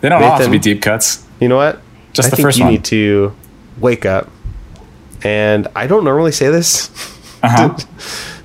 they 0.00 0.08
don't 0.08 0.22
all 0.22 0.36
have 0.36 0.44
to 0.44 0.50
be 0.50 0.58
deep 0.60 0.80
cuts. 0.82 1.26
You 1.40 1.48
know 1.48 1.56
what? 1.56 1.80
Just 2.12 2.32
I 2.32 2.36
the 2.36 2.42
first 2.42 2.58
you 2.58 2.64
one. 2.64 2.74
need 2.74 2.84
to 2.84 3.34
wake 3.78 4.04
up. 4.06 4.30
And 5.24 5.66
I 5.74 5.86
don't 5.86 6.04
normally 6.04 6.32
say 6.32 6.50
this 6.50 6.88
Uh-huh. 7.42 7.76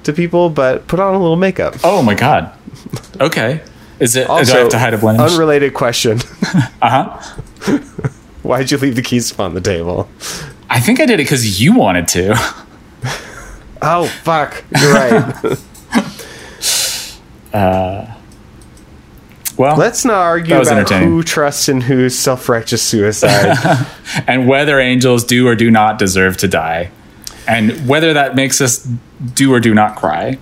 To 0.05 0.13
people, 0.13 0.49
but 0.49 0.87
put 0.87 0.99
on 0.99 1.13
a 1.13 1.19
little 1.19 1.35
makeup. 1.37 1.75
oh 1.83 2.01
my 2.01 2.15
god. 2.15 2.51
Okay. 3.19 3.61
Is 3.99 4.15
it? 4.15 4.27
do 4.27 4.33
I 4.33 4.37
Also, 4.39 4.57
have 4.59 4.69
to 4.69 4.79
hide 4.79 4.93
a 4.93 4.97
blemish? 4.97 5.31
unrelated 5.31 5.73
question: 5.73 6.19
uh 6.81 6.89
huh. 6.89 7.77
Why'd 8.43 8.69
you 8.71 8.77
leave 8.77 8.95
the 8.95 9.01
keys 9.01 9.37
on 9.39 9.53
the 9.55 9.61
table? 9.61 10.07
I 10.69 10.79
think 10.79 10.99
I 10.99 11.05
did 11.05 11.15
it 11.19 11.23
because 11.23 11.61
you 11.61 11.73
wanted 11.75 12.07
to. 12.09 12.35
Oh 13.81 14.05
fuck! 14.23 14.63
You're 14.81 14.93
right. 14.93 15.57
Well, 19.57 19.77
Let's 19.77 20.03
not 20.03 20.15
argue 20.15 20.59
about 20.59 20.89
who 20.89 21.23
trusts 21.23 21.69
in 21.69 21.79
who's 21.81 22.17
self-righteous 22.17 22.81
suicide. 22.81 23.55
and 24.27 24.47
whether 24.47 24.79
angels 24.79 25.23
do 25.23 25.47
or 25.47 25.55
do 25.55 25.71
not 25.71 25.97
deserve 25.97 26.35
to 26.37 26.47
die, 26.47 26.91
and 27.47 27.87
whether 27.87 28.13
that 28.13 28.35
makes 28.35 28.61
us 28.61 28.87
do 29.33 29.53
or 29.53 29.59
do 29.59 29.73
not 29.73 29.95
cry. 29.95 30.37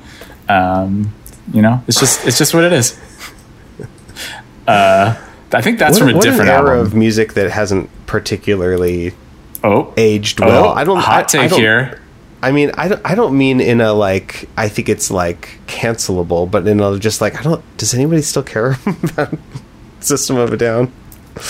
Um, 0.49 1.13
you 1.53 1.61
know, 1.61 1.83
it's 1.87 1.99
just 1.99 2.25
it's 2.25 2.37
just 2.37 2.53
what 2.53 2.63
it 2.63 2.73
is. 2.73 2.99
Uh, 4.65 5.21
I 5.51 5.61
think 5.61 5.77
that's 5.77 5.99
what 5.99 6.09
from 6.09 6.17
a 6.17 6.21
different 6.21 6.49
era 6.49 6.77
album. 6.77 6.85
of 6.87 6.93
music 6.93 7.33
that 7.33 7.51
hasn't 7.51 7.89
particularly 8.05 9.13
oh, 9.61 9.93
aged 9.97 10.41
oh, 10.41 10.47
well. 10.47 10.69
I 10.69 10.85
don't. 10.85 10.99
hot 10.99 11.35
I, 11.35 11.39
I 11.39 11.41
take 11.41 11.49
don't- 11.49 11.59
here. 11.59 11.99
I 12.41 12.51
mean, 12.51 12.71
I 12.77 12.89
don't, 12.89 13.01
I 13.05 13.15
don't 13.15 13.37
mean 13.37 13.61
in 13.61 13.79
a 13.79 13.93
like, 13.93 14.49
I 14.57 14.67
think 14.67 14.89
it's 14.89 15.09
like 15.09 15.59
cancelable, 15.67 16.49
but 16.49 16.67
in 16.67 16.81
a 16.81 16.99
just 16.99 17.21
like, 17.21 17.39
I 17.39 17.41
don't, 17.41 17.63
does 17.77 17.93
anybody 17.93 18.21
still 18.21 18.43
care 18.43 18.77
about 19.03 19.37
System 20.01 20.35
of 20.35 20.51
a 20.51 20.57
Down? 20.57 20.91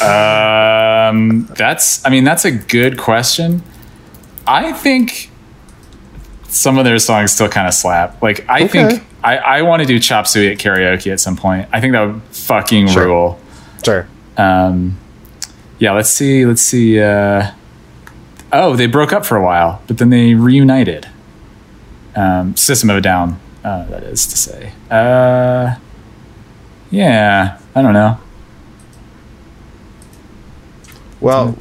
Um, 0.01 1.45
that's 1.57 2.05
I 2.05 2.09
mean 2.09 2.23
that's 2.23 2.45
a 2.45 2.51
good 2.51 2.97
question. 2.97 3.63
I 4.47 4.71
think 4.71 5.29
some 6.53 6.77
of 6.77 6.85
their 6.85 6.99
songs 6.99 7.31
still 7.31 7.49
kind 7.49 7.67
of 7.67 7.73
slap. 7.73 8.21
Like 8.21 8.45
I 8.49 8.63
Okay. 8.63 8.87
think 8.87 9.03
I, 9.23 9.37
I 9.37 9.61
want 9.63 9.81
to 9.81 9.87
do 9.87 9.99
chop 9.99 10.27
suey 10.27 10.51
at 10.51 10.57
karaoke 10.59 11.11
at 11.11 11.19
some 11.19 11.35
point. 11.35 11.67
I 11.71 11.79
think 11.81 11.93
that 11.93 12.01
would 12.01 12.21
fucking 12.31 12.87
Sure. 12.89 13.05
rule. 13.07 13.39
Sure. 13.83 14.07
Um, 14.37 14.97
yeah, 15.79 15.91
let's 15.93 16.09
see. 16.09 16.45
Let's 16.45 16.61
see. 16.61 16.99
Uh, 17.01 17.51
oh, 18.51 18.75
they 18.75 18.85
broke 18.87 19.11
up 19.13 19.25
for 19.25 19.35
a 19.37 19.43
while, 19.43 19.81
but 19.87 19.97
then 19.97 20.09
they 20.09 20.33
reunited. 20.33 21.07
Um, 22.15 22.55
System 22.55 22.89
of 22.91 22.97
a 22.97 23.01
Down, 23.01 23.39
uh, 23.63 23.85
that 23.87 24.03
is 24.03 24.25
to 24.27 24.37
say. 24.37 24.71
Uh, 24.91 25.75
yeah, 26.91 27.57
I 27.73 27.81
don't 27.81 27.93
know. 27.93 28.19
Well, 31.19 31.55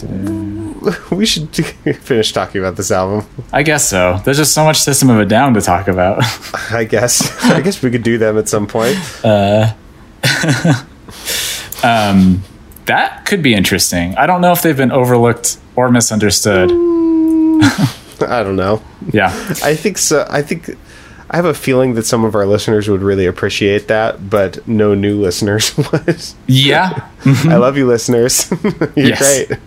we 1.10 1.26
should 1.26 1.54
finish 2.00 2.32
talking 2.32 2.60
about 2.60 2.76
this 2.76 2.90
album. 2.90 3.26
I 3.52 3.62
guess 3.62 3.88
so. 3.88 4.20
There's 4.24 4.38
just 4.38 4.54
so 4.54 4.64
much 4.64 4.80
System 4.80 5.10
of 5.10 5.18
a 5.18 5.24
Down 5.24 5.54
to 5.54 5.60
talk 5.60 5.88
about. 5.88 6.22
I 6.70 6.84
guess. 6.84 7.44
I 7.44 7.60
guess 7.60 7.82
we 7.82 7.90
could 7.90 8.02
do 8.02 8.18
them 8.18 8.38
at 8.38 8.48
some 8.48 8.66
point. 8.66 8.96
Uh, 9.24 9.72
um, 11.84 12.42
that 12.86 13.24
could 13.26 13.42
be 13.42 13.54
interesting. 13.54 14.16
I 14.16 14.26
don't 14.26 14.40
know 14.40 14.52
if 14.52 14.62
they've 14.62 14.76
been 14.76 14.92
overlooked 14.92 15.58
or 15.76 15.90
misunderstood. 15.90 16.70
I 16.70 18.42
don't 18.44 18.56
know. 18.56 18.82
Yeah. 19.12 19.28
I 19.62 19.74
think 19.74 19.98
so. 19.98 20.26
I 20.30 20.42
think 20.42 20.76
I 21.32 21.36
have 21.36 21.46
a 21.46 21.54
feeling 21.54 21.94
that 21.94 22.04
some 22.04 22.24
of 22.26 22.34
our 22.34 22.44
listeners 22.44 22.88
would 22.90 23.00
really 23.00 23.24
appreciate 23.24 23.88
that, 23.88 24.28
but 24.28 24.68
no 24.68 24.94
new 24.94 25.18
listeners 25.18 25.74
would. 25.92 26.22
Yeah. 26.46 27.08
I 27.24 27.56
love 27.56 27.76
you, 27.78 27.86
listeners. 27.86 28.50
You're 28.94 29.08
Yes. 29.08 29.46
great. 29.46 29.58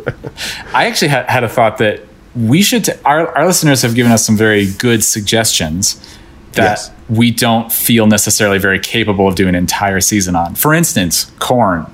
I 0.74 0.86
actually 0.86 1.08
had, 1.08 1.28
had 1.28 1.44
a 1.44 1.50
thought 1.50 1.80
that 1.80 2.02
we 2.36 2.62
should, 2.62 2.86
t- 2.86 2.92
our, 3.04 3.36
our 3.36 3.48
listeners 3.48 3.82
have 3.82 3.96
given 3.96 4.12
us 4.12 4.24
some 4.26 4.38
very 4.38 4.72
good 4.74 5.04
suggestions 5.04 5.96
that 6.52 6.78
Yes. 6.78 6.92
we 7.10 7.32
don't 7.32 7.72
feel 7.72 8.06
necessarily 8.06 8.60
very 8.60 8.80
capable 8.80 9.28
of 9.28 9.34
doing 9.36 9.50
an 9.50 9.56
entire 9.56 10.02
season 10.02 10.36
on. 10.36 10.54
For 10.56 10.74
instance, 10.74 11.32
Korn. 11.40 11.88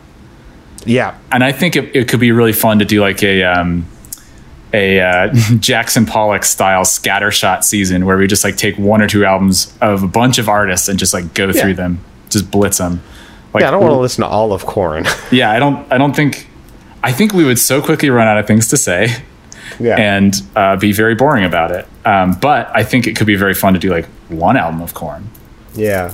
Yeah. 0.85 1.17
And 1.31 1.43
I 1.45 1.51
think 1.53 1.75
it, 1.77 1.95
it 1.95 2.07
could 2.09 2.19
be 2.19 2.31
really 2.33 2.53
fun 2.53 2.79
to 2.79 2.85
do 2.85 2.99
like 3.01 3.23
a, 3.23 3.43
um, 3.43 3.85
a 4.73 4.99
uh, 5.01 5.33
Jackson 5.59 6.05
Pollock 6.05 6.43
style 6.43 6.83
scattershot 6.83 7.63
season 7.63 8.05
where 8.05 8.17
we 8.17 8.27
just 8.27 8.43
like 8.43 8.57
take 8.57 8.77
one 8.77 9.01
or 9.01 9.07
two 9.07 9.25
albums 9.25 9.73
of 9.81 10.03
a 10.03 10.07
bunch 10.07 10.37
of 10.37 10.47
artists 10.49 10.87
and 10.87 10.97
just 10.97 11.13
like 11.13 11.33
go 11.33 11.51
through 11.51 11.73
them, 11.75 11.99
just 12.29 12.49
blitz 12.51 12.77
them. 12.77 13.01
Like, 13.53 13.61
Yeah, 13.61 13.67
I 13.67 13.71
don't 13.71 13.81
want 13.81 13.93
to 13.93 13.99
listen 13.99 14.21
to 14.23 14.27
all 14.29 14.53
of 14.53 14.65
Korn. 14.65 15.05
yeah, 15.31 15.51
I 15.51 15.59
don't. 15.59 15.91
I 15.91 15.97
don't 15.97 16.15
think. 16.15 16.47
I 17.03 17.11
think 17.11 17.33
we 17.33 17.43
would 17.43 17.59
so 17.59 17.81
quickly 17.81 18.09
run 18.09 18.27
out 18.27 18.37
of 18.37 18.45
things 18.47 18.69
to 18.69 18.77
say, 18.77 19.07
Yeah. 19.79 19.95
and 19.97 20.33
uh, 20.55 20.75
be 20.77 20.91
very 20.93 21.15
boring 21.15 21.43
about 21.43 21.71
it. 21.71 21.87
Um, 22.05 22.33
but 22.39 22.69
I 22.75 22.83
think 22.83 23.07
it 23.07 23.15
could 23.15 23.27
be 23.27 23.35
very 23.35 23.53
fun 23.55 23.73
to 23.73 23.79
do 23.79 23.89
like 23.89 24.05
one 24.29 24.55
album 24.55 24.81
of 24.81 24.93
Korn. 24.93 25.27
Yeah, 25.73 26.13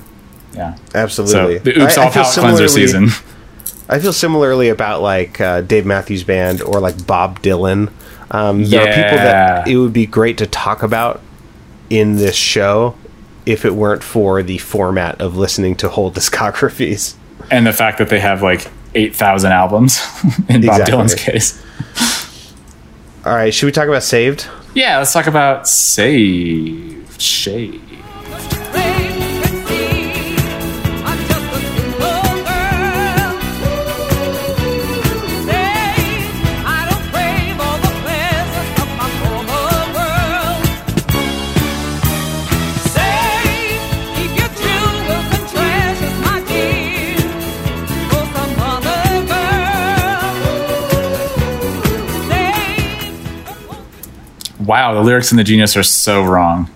Yeah. 0.53 0.77
absolutely. 0.95 1.57
So 1.57 1.63
the 1.63 1.83
Oops 1.83 1.97
I- 1.97 2.01
I 2.01 2.05
All 2.05 2.11
Palate 2.11 2.33
Cleanser 2.37 2.67
season. 2.69 3.09
I 3.89 3.99
feel 3.99 4.13
similarly 4.13 4.69
about 4.69 5.01
like 5.01 5.39
uh, 5.39 5.61
Dave 5.61 5.85
Matthews 5.85 6.23
Band 6.23 6.61
or 6.61 6.79
like 6.79 7.05
Bob 7.07 7.41
Dylan. 7.41 7.91
Um, 8.31 8.65
there 8.65 8.81
are 8.81 8.85
people 8.93 9.17
that 9.17 9.67
it 9.67 9.77
would 9.77 9.93
be 9.93 10.05
great 10.05 10.37
to 10.39 10.47
talk 10.47 10.83
about 10.83 11.21
in 11.89 12.17
this 12.17 12.35
show 12.35 12.95
if 13.45 13.63
it 13.63 13.73
weren't 13.75 14.03
for 14.03 14.43
the 14.43 14.57
format 14.57 15.21
of 15.21 15.37
listening 15.37 15.75
to 15.77 15.89
whole 15.89 16.11
discographies. 16.19 17.15
and 17.49 17.65
the 17.65 17.73
fact 17.73 17.97
that 17.99 18.09
they 18.09 18.19
have 18.19 18.41
like 18.41 18.69
8,000 18.95 19.51
albums 19.51 20.01
in 20.49 20.65
Bob 20.65 20.81
Dylan's 20.81 21.15
case. 21.15 21.63
All 23.25 23.33
right, 23.35 23.53
should 23.53 23.65
we 23.65 23.71
talk 23.71 23.87
about 23.87 24.03
Saved? 24.03 24.47
Yeah, 24.73 24.97
let's 24.97 25.13
talk 25.13 25.27
about 25.27 25.67
Save 25.67 27.15
Shade. 27.19 27.81
Wow, 54.87 54.93
the 54.93 55.01
lyrics 55.01 55.31
in 55.31 55.37
the 55.37 55.43
Genius 55.43 55.75
are 55.75 55.83
so 55.83 56.23
wrong. 56.23 56.69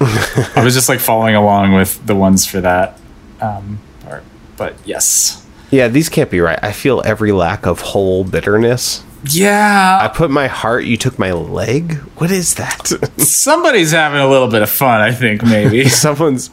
I 0.00 0.62
was 0.64 0.72
just 0.72 0.88
like 0.88 0.98
following 0.98 1.34
along 1.34 1.74
with 1.74 2.06
the 2.06 2.16
ones 2.16 2.46
for 2.46 2.62
that 2.62 2.98
um, 3.38 3.80
part. 4.00 4.24
But 4.56 4.76
yes. 4.86 5.46
Yeah, 5.70 5.88
these 5.88 6.08
can't 6.08 6.30
be 6.30 6.40
right. 6.40 6.58
I 6.62 6.72
feel 6.72 7.02
every 7.04 7.32
lack 7.32 7.66
of 7.66 7.82
whole 7.82 8.24
bitterness. 8.24 9.04
Yeah. 9.28 9.98
I 10.00 10.08
put 10.08 10.30
my 10.30 10.46
heart, 10.46 10.84
you 10.84 10.96
took 10.96 11.18
my 11.18 11.32
leg. 11.32 11.96
What 12.16 12.30
is 12.30 12.54
that? 12.54 12.86
somebody's 13.18 13.90
having 13.92 14.20
a 14.20 14.26
little 14.26 14.48
bit 14.48 14.62
of 14.62 14.70
fun, 14.70 15.02
I 15.02 15.12
think, 15.12 15.42
maybe. 15.42 15.86
Someone's 15.90 16.48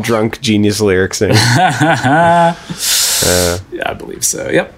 drunk 0.00 0.40
genius 0.40 0.80
lyrics. 0.80 1.20
In. 1.20 1.32
yeah, 1.32 2.56
I 3.84 3.94
believe 3.98 4.24
so. 4.24 4.48
Yep. 4.48 4.72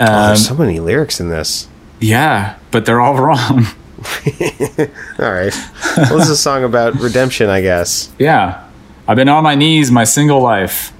Oh, 0.00 0.06
Um, 0.06 0.26
there's 0.28 0.46
so 0.48 0.54
many 0.54 0.80
lyrics 0.80 1.20
in 1.20 1.28
this. 1.28 1.68
Yeah, 2.00 2.56
but 2.70 2.86
they're 2.86 3.02
all 3.02 3.16
wrong. 3.20 3.66
All 5.18 5.32
right. 5.32 5.52
Well, 5.96 6.16
this 6.18 6.24
is 6.24 6.30
a 6.30 6.36
song 6.36 6.64
about 6.64 6.94
redemption, 6.96 7.48
I 7.50 7.60
guess. 7.60 8.10
yeah. 8.18 8.68
I've 9.06 9.16
been 9.16 9.28
on 9.28 9.42
my 9.42 9.56
knees 9.56 9.90
my 9.90 10.04
single 10.04 10.40
life. 10.40 10.92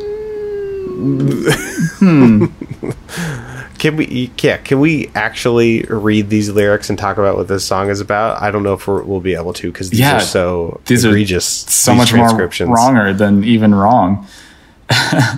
Can 3.79 3.97
we? 3.97 4.31
Yeah. 4.41 4.57
Can 4.59 4.81
we 4.81 5.11
actually 5.15 5.83
read 5.83 6.31
these 6.31 6.49
lyrics 6.51 6.89
and 6.89 6.99
talk 6.99 7.19
about 7.19 7.37
what 7.37 7.49
this 7.49 7.65
song 7.65 7.91
is 7.91 8.01
about? 8.01 8.41
I 8.41 8.51
don't 8.51 8.63
know 8.63 8.75
if 8.75 8.87
we're, 8.87 9.03
we'll 9.03 9.21
be 9.21 9.35
able 9.35 9.53
to 9.55 9.71
because 9.71 9.91
these 9.91 10.01
Yeah, 10.01 10.17
are 10.17 10.21
so 10.21 10.81
these 10.87 11.05
are 11.05 11.11
egregious. 11.11 11.45
So 11.45 11.93
these 11.93 12.13
much 12.13 12.15
more 12.15 12.29
wronger 12.29 13.13
than 13.13 13.45
even 13.45 13.75
wrong. 13.75 14.27
Uh, 14.91 15.37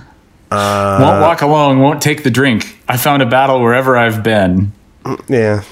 won't 0.51 1.21
walk 1.21 1.43
alone, 1.43 1.81
won't 1.81 2.01
take 2.01 2.23
the 2.23 2.31
drink. 2.31 2.79
I 2.89 2.97
found 2.97 3.23
a 3.23 3.27
battle 3.27 3.61
wherever 3.61 3.97
I've 3.97 4.23
been. 4.23 4.73
Yeah. 5.29 5.63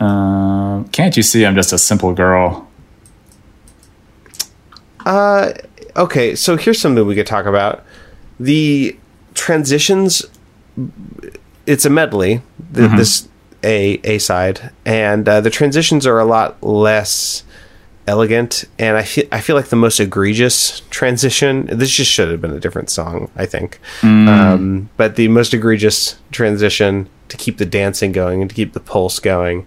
Uh, 0.00 0.84
can't 0.92 1.16
you 1.16 1.22
see 1.22 1.44
I'm 1.44 1.54
just 1.54 1.72
a 1.72 1.78
simple 1.78 2.12
girl? 2.12 2.68
Okay. 5.96 6.34
So 6.34 6.56
here's 6.56 6.80
something 6.80 7.06
we 7.06 7.14
could 7.14 7.26
talk 7.26 7.46
about. 7.46 7.84
The 8.38 8.96
transitions. 9.34 10.24
It's 11.66 11.84
a 11.84 11.90
medley. 11.90 12.42
The, 12.72 12.82
Mm-hmm. 12.82 12.96
This 12.96 13.28
a 13.64 14.00
a 14.04 14.18
side, 14.18 14.70
and 14.84 15.28
uh, 15.28 15.40
the 15.40 15.50
transitions 15.50 16.06
are 16.06 16.20
a 16.20 16.24
lot 16.24 16.62
less 16.62 17.42
elegant. 18.08 18.64
And 18.78 18.96
I 18.96 19.02
feel 19.02 19.24
I 19.30 19.40
feel 19.40 19.54
like 19.54 19.68
the 19.68 19.76
most 19.76 20.00
egregious 20.00 20.80
transition. 20.90 21.66
This 21.66 21.90
just 21.90 22.10
should 22.10 22.30
have 22.30 22.40
been 22.40 22.52
a 22.52 22.60
different 22.60 22.90
song, 22.90 23.30
I 23.36 23.46
think. 23.46 23.78
Mm. 24.00 24.28
Um, 24.28 24.90
but 24.96 25.16
the 25.16 25.28
most 25.28 25.54
egregious 25.54 26.18
transition 26.32 27.08
to 27.28 27.36
keep 27.36 27.58
the 27.58 27.66
dancing 27.66 28.12
going 28.12 28.40
and 28.40 28.50
to 28.50 28.56
keep 28.56 28.72
the 28.72 28.80
pulse 28.80 29.18
going 29.18 29.66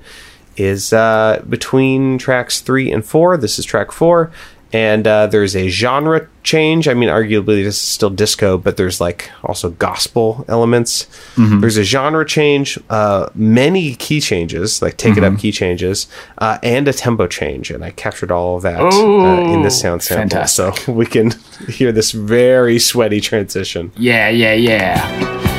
is 0.57 0.91
uh, 0.91 1.43
between 1.47 2.17
tracks 2.17 2.59
three 2.59 2.91
and 2.91 3.05
four. 3.05 3.37
This 3.37 3.57
is 3.57 3.65
track 3.65 3.91
four, 3.91 4.31
and 4.73 5.05
uh, 5.07 5.27
there's 5.27 5.55
a 5.55 5.67
genre 5.69 6.27
change. 6.43 6.87
I 6.87 6.93
mean, 6.93 7.09
arguably 7.09 7.63
this 7.63 7.75
is 7.75 7.81
still 7.81 8.09
disco, 8.09 8.57
but 8.57 8.77
there's 8.77 8.99
like 9.01 9.29
also 9.43 9.71
gospel 9.71 10.45
elements. 10.47 11.07
There's 11.35 11.77
a 11.77 11.83
genre 11.83 12.25
change, 12.25 12.79
uh, 12.89 13.29
many 13.35 13.95
key 13.95 14.21
changes, 14.21 14.81
like 14.81 14.97
take 14.97 15.17
it 15.17 15.23
up 15.23 15.37
key 15.37 15.51
changes, 15.51 16.07
uh, 16.37 16.57
and 16.63 16.87
a 16.87 16.93
tempo 16.93 17.27
change. 17.27 17.69
And 17.71 17.83
I 17.83 17.91
captured 17.91 18.31
all 18.31 18.55
of 18.57 18.63
that 18.63 18.79
uh, 18.81 19.53
in 19.53 19.61
this 19.63 19.79
sound 19.79 20.03
sample, 20.03 20.21
fantastic. 20.21 20.77
so 20.85 20.91
we 20.93 21.05
can 21.05 21.31
hear 21.67 21.91
this 21.91 22.11
very 22.11 22.79
sweaty 22.79 23.19
transition. 23.21 23.91
Yeah, 23.97 24.29
yeah, 24.29 24.53
yeah. 24.53 25.50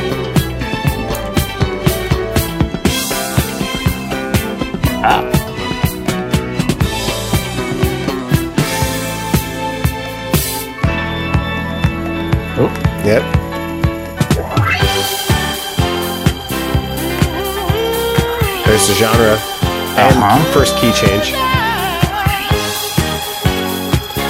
There's 18.82 18.98
the 18.98 19.04
genre 19.06 19.38
and 19.38 20.16
Uh-huh. 20.18 20.52
first 20.52 20.76
key 20.76 20.90
change. 20.90 21.30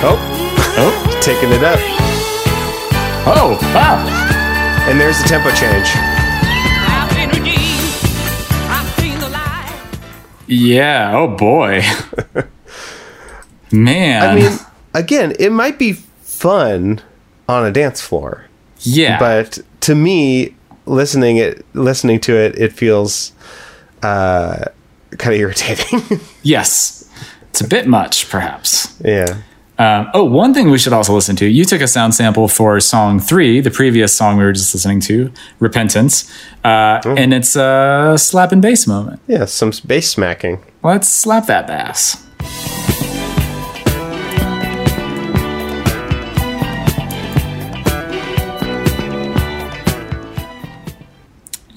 Oh, 0.04 0.18
oh, 0.76 1.18
taking 1.22 1.50
it 1.52 1.64
up. 1.64 1.78
oh, 3.26 3.58
wow. 3.74 3.96
And 4.90 5.00
there's 5.00 5.22
the 5.22 5.28
tempo 5.28 5.48
change. 5.52 5.88
Yeah, 10.46 11.12
oh 11.16 11.28
boy. 11.28 11.80
Man. 13.72 14.22
I 14.22 14.34
mean, 14.34 14.58
again, 14.92 15.32
it 15.38 15.50
might 15.50 15.78
be 15.78 15.94
fun 15.94 17.00
on 17.48 17.64
a 17.64 17.70
dance 17.72 18.02
floor, 18.02 18.48
yeah. 18.80 19.18
but 19.18 19.60
to 19.80 19.94
me, 19.94 20.54
listening 20.84 21.38
it, 21.38 21.64
listening 21.74 22.20
to 22.20 22.36
it, 22.36 22.58
it 22.58 22.74
feels 22.74 23.32
uh, 24.02 24.64
kind 25.18 25.34
of 25.34 25.40
irritating. 25.40 26.20
yes. 26.42 27.08
It's 27.50 27.60
a 27.60 27.68
bit 27.68 27.86
much, 27.86 28.28
perhaps. 28.30 28.98
yeah. 29.04 29.42
Um, 29.78 30.10
oh, 30.14 30.22
one 30.24 30.54
thing 30.54 30.70
we 30.70 30.78
should 30.78 30.92
also 30.92 31.12
listen 31.14 31.34
to. 31.36 31.46
You 31.46 31.64
took 31.64 31.80
a 31.80 31.88
sound 31.88 32.14
sample 32.14 32.46
for 32.46 32.78
song 32.78 33.18
three, 33.18 33.58
the 33.60 33.70
previous 33.70 34.14
song 34.14 34.36
we 34.36 34.44
were 34.44 34.52
just 34.52 34.72
listening 34.74 35.00
to, 35.00 35.32
Repentance. 35.58 36.30
Uh, 36.62 37.00
And 37.04 37.34
it's 37.34 37.56
a 37.56 38.14
slap 38.16 38.52
and 38.52 38.62
bass 38.62 38.86
moment. 38.86 39.20
Yeah, 39.26 39.46
some 39.46 39.72
bass 39.86 40.08
smacking. 40.08 40.62
Let's 40.84 41.08
slap 41.08 41.46
that 41.46 41.66
bass. 41.66 42.16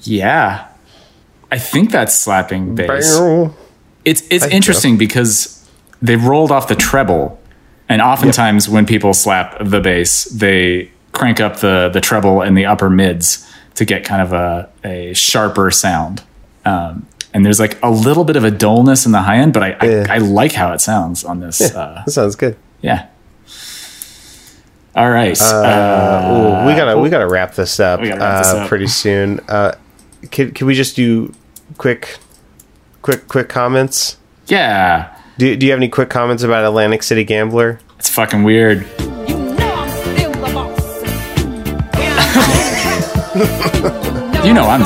Yeah. 0.02 0.68
I 1.50 1.58
think 1.58 1.90
that's 1.90 2.18
slapping 2.18 2.74
bass. 2.74 3.16
It's 4.04 4.22
it's 4.30 4.44
think 4.44 4.54
interesting 4.54 4.98
because 4.98 5.68
they 6.02 6.16
rolled 6.16 6.50
off 6.52 6.68
the 6.68 6.74
treble, 6.74 7.40
and 7.88 8.00
oftentimes 8.02 8.68
when 8.68 8.86
people 8.86 9.14
slap 9.14 9.56
the 9.64 9.80
bass, 9.80 10.24
they 10.24 10.90
crank 11.12 11.40
up 11.40 11.56
the 11.58 11.90
the 11.92 12.00
treble 12.00 12.42
and 12.42 12.56
the 12.56 12.66
upper 12.66 12.90
mids 12.90 13.50
to 13.74 13.84
get 13.84 14.04
kind 14.04 14.22
of 14.22 14.32
a, 14.32 14.68
a 14.84 15.12
sharper 15.14 15.70
sound. 15.70 16.22
Um, 16.64 17.06
and 17.34 17.44
there's 17.44 17.60
like 17.60 17.78
a 17.82 17.90
little 17.90 18.24
bit 18.24 18.36
of 18.36 18.44
a 18.44 18.50
dullness 18.50 19.04
in 19.06 19.12
the 19.12 19.20
high 19.22 19.36
end, 19.36 19.52
but 19.52 19.62
I 19.62 19.76
Yeah. 19.86 20.06
I, 20.08 20.14
I 20.14 20.18
like 20.18 20.52
how 20.52 20.72
it 20.72 20.80
sounds 20.80 21.24
on 21.24 21.40
this. 21.40 21.60
Yeah. 21.60 21.78
Uh, 21.78 22.04
That 22.04 22.10
sounds 22.12 22.36
good. 22.36 22.56
yeah. 22.80 23.08
All 24.94 25.10
right. 25.10 25.38
Uh, 25.40 26.62
Ooh, 26.64 26.66
we 26.66 26.74
gotta 26.74 26.98
we 26.98 27.10
gotta 27.10 27.28
wrap 27.28 27.54
this 27.54 27.78
up, 27.78 28.00
wrap 28.00 28.12
this 28.12 28.52
uh, 28.54 28.58
up. 28.58 28.68
pretty 28.68 28.86
soon. 28.86 29.40
Can 30.30 30.50
can 30.52 30.66
we 30.66 30.74
just 30.74 30.96
do 30.96 31.32
quick, 31.78 32.18
quick, 33.02 33.28
quick 33.28 33.48
comments? 33.48 34.16
yeah. 34.46 35.12
Do 35.38 35.54
Do 35.54 35.66
you 35.66 35.72
have 35.72 35.78
any 35.78 35.88
quick 35.88 36.08
comments 36.08 36.42
about 36.42 36.64
Atlantic 36.64 37.02
City 37.02 37.22
Gambler? 37.24 37.78
It's 37.98 38.08
fucking 38.08 38.42
weird. 38.42 38.86
You 38.98 39.06
know 39.36 39.74
I'm 39.74 39.88
still 40.14 40.32
the 40.32 40.50
boss. 40.54 40.76
You 44.46 44.54
know 44.54 44.64
I'm 44.64 44.84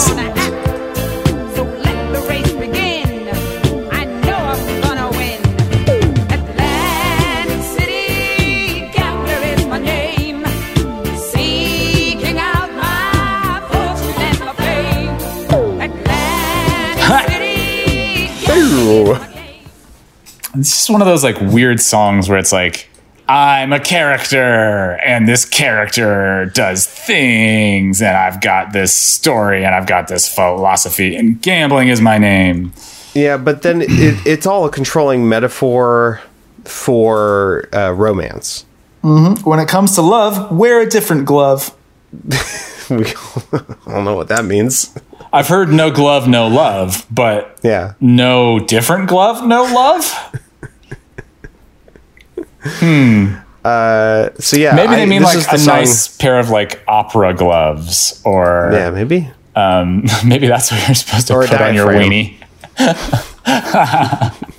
It's 20.61 20.71
just 20.71 20.91
one 20.91 21.01
of 21.01 21.07
those 21.07 21.25
like 21.25 21.41
weird 21.41 21.81
songs 21.81 22.29
where 22.29 22.39
it's 22.39 22.53
like, 22.53 22.89
I'm 23.29 23.73
a 23.73 23.81
character 23.81 24.99
and 25.05 25.27
this 25.29 25.45
character 25.45 26.51
does 26.55 26.87
things 26.87 28.03
and 28.03 28.17
I've 28.17 28.41
got 28.41 28.73
this 28.73 28.93
story 28.93 29.65
and 29.65 29.75
I've 29.75 29.87
got 29.87 30.09
this 30.09 30.33
philosophy 30.33 31.15
and 31.17 31.41
gambling 31.41 31.89
is 31.89 32.01
my 32.01 32.19
name. 32.19 32.73
Yeah, 33.15 33.37
but 33.37 33.63
then 33.63 33.83
it, 33.83 33.89
it's 34.27 34.47
all 34.47 34.65
a 34.67 34.71
controlling 34.71 35.29
metaphor 35.29 36.21
for 36.65 37.69
uh, 37.73 37.93
romance. 37.93 38.65
When 39.03 39.59
it 39.59 39.69
comes 39.69 39.95
to 39.95 40.03
love, 40.03 40.51
wear 40.57 40.81
a 40.81 40.89
different 40.89 41.25
glove. 41.27 41.75
We, 42.91 43.05
I 43.53 43.93
don't 43.93 44.05
know 44.05 44.17
what 44.17 44.27
that 44.29 44.45
means. 44.45 44.93
I've 45.33 45.47
heard 45.47 45.69
no 45.69 45.93
glove, 45.93 46.27
no 46.27 46.49
love, 46.49 47.07
but 47.09 47.57
Yeah. 47.63 47.93
no 48.01 48.59
different 48.59 49.09
glove, 49.09 49.47
no 49.47 49.63
love? 49.63 50.13
Uh, 53.63 54.31
so 54.39 54.57
yeah, 54.57 54.75
Maybe 54.75 54.95
I- 54.95 54.97
they 54.97 55.07
mean 55.07 55.23
like 55.23 55.39
the 55.39 55.55
a 55.55 55.59
song- 55.59 55.77
nice 55.77 56.09
pair 56.17 56.39
of 56.39 56.49
like 56.51 56.83
opera 56.89 57.35
gloves 57.35 58.21
or 58.25 58.71
Yeah, 58.73 58.91
maybe. 58.91 59.31
um, 59.55 60.05
maybe 60.27 60.47
that's 60.47 60.73
what 60.73 60.87
you're 60.87 60.95
supposed 60.95 61.27
to 61.29 61.35
Or 61.35 61.43
a 61.45 61.49
put 61.49 61.61
on 61.61 61.75
your 61.75 61.87
diaphragm. 61.93 62.11
weenie. 62.11 62.37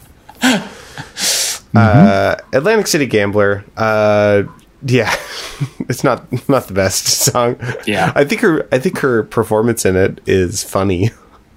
Atlantic 1.74 2.88
City 2.88 3.06
Gambler. 3.06 3.64
Uh, 3.78 4.44
yeah, 4.86 5.14
it's 5.90 6.04
not 6.04 6.26
not 6.50 6.68
the 6.68 6.74
best 6.74 7.06
song. 7.08 7.58
Yeah. 7.86 8.12
I 8.16 8.24
think 8.24 8.42
her 8.42 8.68
I 8.72 8.80
think 8.80 8.98
her 9.00 9.24
performance 9.24 9.86
in 9.86 9.96
it 9.96 10.22
is 10.26 10.64
funny. 10.64 11.12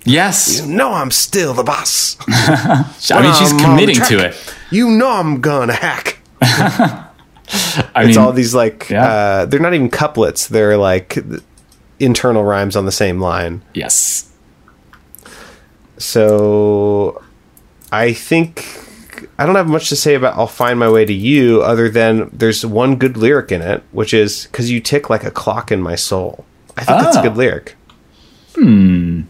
Yes. 0.05 0.61
You 0.61 0.67
know 0.75 0.93
I'm 0.93 1.11
still 1.11 1.55
the 1.55 1.63
boss. 1.63 2.17
I 2.29 3.23
mean, 3.23 3.33
she's 3.35 3.53
I'm 3.53 3.59
committing 3.59 3.97
to 3.97 4.27
it. 4.27 4.55
You 4.71 4.91
know 4.91 5.11
I'm 5.11 5.41
gonna 5.41 5.73
hack. 5.73 6.19
I 6.43 7.09
It's 7.97 8.09
mean, 8.17 8.19
all 8.19 8.33
these 8.33 8.55
like 8.55 8.89
yeah. 8.91 9.07
uh, 9.09 9.47
they're 9.47 9.61
not 9.61 9.75
even 9.75 9.91
couplets. 9.91 10.47
They're 10.49 10.77
like 10.77 11.19
internal 12.01 12.43
rhymes 12.45 12.77
on 12.77 12.85
the 12.87 12.93
same 12.93 13.21
line. 13.21 13.63
yes. 13.75 14.31
So 15.99 17.23
I 17.93 18.13
think 18.13 18.67
I 19.39 19.47
don't 19.47 19.55
have 19.55 19.69
much 19.69 19.89
to 19.91 19.97
say 19.97 20.15
about 20.15 20.37
I'll 20.37 20.47
find 20.47 20.79
my 20.79 20.91
way 20.91 21.05
to 21.05 21.13
you 21.13 21.63
other 21.63 21.89
than 21.89 22.31
there's 22.33 22.67
one 22.67 22.97
good 22.97 23.17
lyric 23.17 23.53
in 23.53 23.63
it, 23.63 23.83
which 23.93 24.13
is 24.13 24.47
cuz 24.49 24.71
you 24.71 24.81
tick 24.81 25.09
like 25.09 25.23
a 25.25 25.31
clock 25.31 25.71
in 25.71 25.81
my 25.81 25.95
soul. 25.95 26.45
I 26.77 26.85
think 26.85 27.01
that's 27.01 27.17
a 27.17 27.21
Oh. 27.21 27.23
good 27.23 27.37
lyric. 27.37 27.77
I'm 28.57 29.29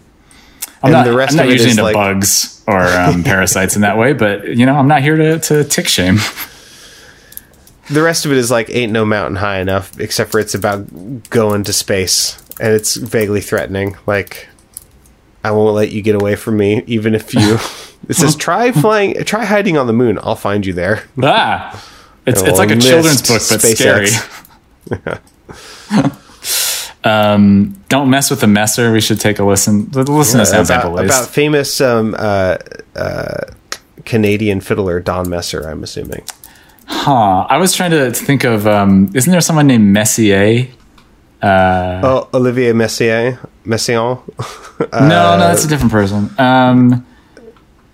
And 0.82 0.92
not, 0.92 1.04
the 1.04 1.14
rest 1.16 1.32
I'm 1.32 1.38
not 1.38 1.48
usually 1.48 1.70
is 1.70 1.78
into 1.78 1.82
like- 1.82 1.94
bugs 1.94 2.62
or 2.66 2.82
um, 2.82 3.22
parasites 3.24 3.74
in 3.76 3.82
that 3.82 3.96
way, 3.98 4.12
but 4.14 4.48
you 4.48 4.64
know, 4.66 4.74
I'm 4.76 4.88
not 4.88 5.02
here 5.02 5.16
to, 5.16 5.38
to 5.38 5.64
tick 5.64 5.88
shame. 5.88 6.18
The 7.90 8.02
rest 8.02 8.24
of 8.24 8.32
it 8.32 8.38
is 8.38 8.50
like 8.50 8.70
ain't 8.70 8.92
no 8.92 9.04
mountain 9.04 9.36
high 9.36 9.60
enough 9.60 9.98
except 10.00 10.30
for 10.30 10.40
it's 10.40 10.54
about 10.54 11.30
going 11.30 11.64
to 11.64 11.72
space 11.72 12.42
and 12.60 12.72
it's 12.72 12.96
vaguely 12.96 13.40
threatening 13.40 13.96
like 14.06 14.48
I 15.42 15.50
won't 15.50 15.74
let 15.74 15.90
you 15.92 16.00
get 16.00 16.14
away 16.14 16.36
from 16.36 16.56
me 16.56 16.82
even 16.86 17.14
if 17.14 17.34
you 17.34 17.58
It 18.08 18.14
says 18.14 18.36
try 18.36 18.72
flying 18.72 19.22
try 19.24 19.44
hiding 19.44 19.78
on 19.78 19.86
the 19.86 19.92
moon. 19.92 20.18
I'll 20.22 20.36
find 20.36 20.64
you 20.66 20.72
there. 20.72 21.04
ah, 21.22 21.72
it's, 22.26 22.42
it's 22.42 22.58
like 22.58 22.70
a 22.70 22.76
children's 22.76 23.22
book, 23.22 23.42
but 23.48 23.60
scary. 23.60 24.08
Um, 27.04 27.78
don't 27.90 28.08
mess 28.08 28.30
with 28.30 28.40
the 28.40 28.46
messer. 28.46 28.90
We 28.90 29.02
should 29.02 29.20
take 29.20 29.38
a 29.38 29.44
listen. 29.44 29.90
Listen 29.90 30.40
to 30.40 30.46
Sound 30.46 30.70
about, 30.70 31.04
about 31.04 31.28
famous 31.28 31.78
um, 31.82 32.16
uh, 32.18 32.56
uh, 32.96 33.42
Canadian 34.06 34.62
fiddler 34.62 35.00
Don 35.00 35.28
Messer, 35.28 35.68
I'm 35.68 35.82
assuming. 35.82 36.24
Huh. 36.86 37.46
I 37.48 37.56
was 37.58 37.72
trying 37.74 37.90
to 37.92 38.10
think 38.12 38.44
of. 38.44 38.66
Um, 38.66 39.10
isn't 39.14 39.30
there 39.30 39.40
someone 39.40 39.66
named 39.66 39.92
Messier? 39.92 40.68
oh, 41.42 42.28
Olivier 42.32 42.72
Messier, 42.72 43.38
Messiaen. 43.66 44.20
no, 44.92 44.98
no, 45.08 45.38
that's 45.38 45.64
a 45.64 45.68
different 45.68 45.92
person. 45.92 46.30
Um, 46.38 47.06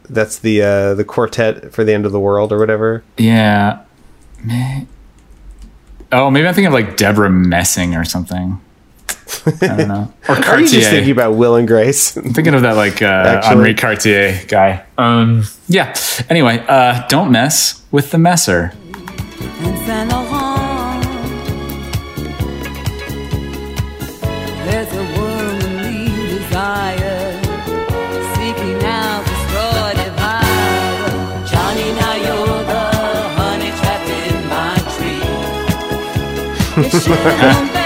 That's 0.09 0.39
the 0.41 0.63
uh, 0.63 0.95
the 0.95 1.05
quartet 1.05 1.73
for 1.73 1.85
the 1.85 1.93
end 1.93 2.05
of 2.07 2.13
the 2.13 2.21
world 2.21 2.53
or 2.53 2.59
whatever. 2.59 3.03
yeah. 3.17 3.81
May- 4.45 4.87
Oh, 6.13 6.29
maybe 6.29 6.49
I'm 6.49 6.55
thinking 6.55 6.67
of 6.67 6.73
like 6.73 6.97
Debra 6.97 7.31
Messing 7.31 7.95
or 7.95 8.05
something. 8.05 8.61
I 9.63 9.67
don't 9.77 9.87
know. 9.89 10.13
Or 10.29 10.35
Are 10.35 10.61
you 10.61 10.67
just 10.67 10.91
thinking 10.91 11.13
about 11.13 11.35
Will 11.37 11.55
and 11.55 11.69
Grace? 11.69 12.17
I'm 12.17 12.33
thinking 12.35 12.53
of 12.55 12.63
that 12.63 12.75
like 12.75 13.01
uh, 13.01 13.41
Henri 13.45 13.75
Cartier 13.75 14.41
guy. 14.49 14.85
Um, 14.99 15.45
yeah. 15.69 15.95
Anyway, 16.29 16.65
uh, 16.67 17.07
don't 17.07 17.31
mess 17.31 17.85
with 17.93 18.11
the 18.11 18.19
messer. 18.19 18.73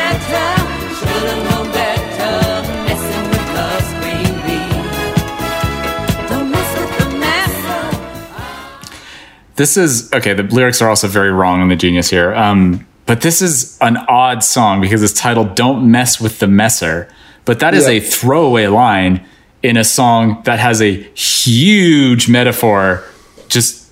This 9.57 9.77
is 9.77 10.13
okay. 10.13 10.35
The 10.35 10.43
lyrics 10.43 10.83
are 10.83 10.89
also 10.89 11.07
very 11.07 11.31
wrong 11.31 11.63
in 11.63 11.69
the 11.69 11.77
genius 11.77 12.11
here. 12.11 12.35
Um, 12.35 12.87
but 13.07 13.21
this 13.21 13.41
is 13.41 13.79
an 13.81 13.97
odd 14.09 14.43
song 14.43 14.81
because 14.81 15.03
it's 15.03 15.13
titled 15.13 15.55
"Don't 15.55 15.89
Mess 15.91 16.21
with 16.21 16.41
the 16.41 16.49
Messer." 16.49 17.09
But 17.45 17.61
that 17.61 17.73
is 17.75 17.85
Yeah. 17.85 17.93
a 17.93 18.01
throwaway 18.01 18.67
line 18.67 19.25
in 19.63 19.77
a 19.77 19.85
song 19.85 20.43
that 20.45 20.59
has 20.59 20.83
a 20.83 20.95
huge 21.15 22.29
metaphor, 22.29 23.05
just 23.49 23.85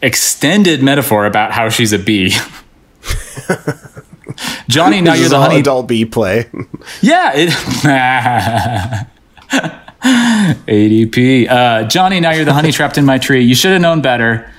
extended 0.00 0.82
metaphor 0.82 1.26
about 1.26 1.52
how 1.52 1.68
she's 1.70 1.92
a 1.92 1.98
bee. 1.98 2.34
Johnny, 4.68 5.00
now 5.00 5.14
you're 5.14 5.28
the 5.28 5.40
honey. 5.40 5.60
adult 5.60 5.88
bee 5.88 6.04
play. 6.04 6.48
Yeah, 7.02 7.32
it. 7.34 7.50
ADP. 10.02 11.48
Uh, 11.48 11.84
Johnny, 11.84 12.20
now 12.20 12.30
you're 12.32 12.44
the 12.44 12.52
honey 12.52 12.72
trapped 12.72 12.96
in 12.98 13.04
my 13.04 13.18
tree. 13.18 13.42
You 13.42 13.54
should 13.54 13.72
have 13.72 13.80
known 13.80 14.00
better. 14.00 14.50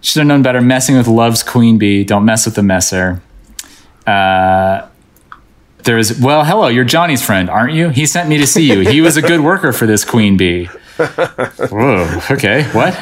Should 0.00 0.20
have 0.20 0.26
known 0.26 0.42
better. 0.42 0.60
Messing 0.60 0.96
with 0.96 1.06
love's 1.06 1.42
queen 1.42 1.78
bee. 1.78 2.04
Don't 2.04 2.24
mess 2.24 2.46
with 2.46 2.54
the 2.54 2.62
messer. 2.62 3.20
Uh, 4.06 4.86
there's 5.84 6.18
well, 6.20 6.44
hello. 6.44 6.68
You're 6.68 6.84
Johnny's 6.84 7.24
friend, 7.24 7.48
aren't 7.50 7.74
you? 7.74 7.88
He 7.90 8.06
sent 8.06 8.28
me 8.28 8.38
to 8.38 8.46
see 8.46 8.70
you. 8.70 8.80
He 8.80 9.00
was 9.00 9.16
a 9.16 9.22
good 9.22 9.40
worker 9.40 9.72
for 9.72 9.86
this 9.86 10.04
queen 10.04 10.36
bee. 10.36 10.66
Whoa. 10.96 12.20
Okay. 12.30 12.64
What? 12.72 12.94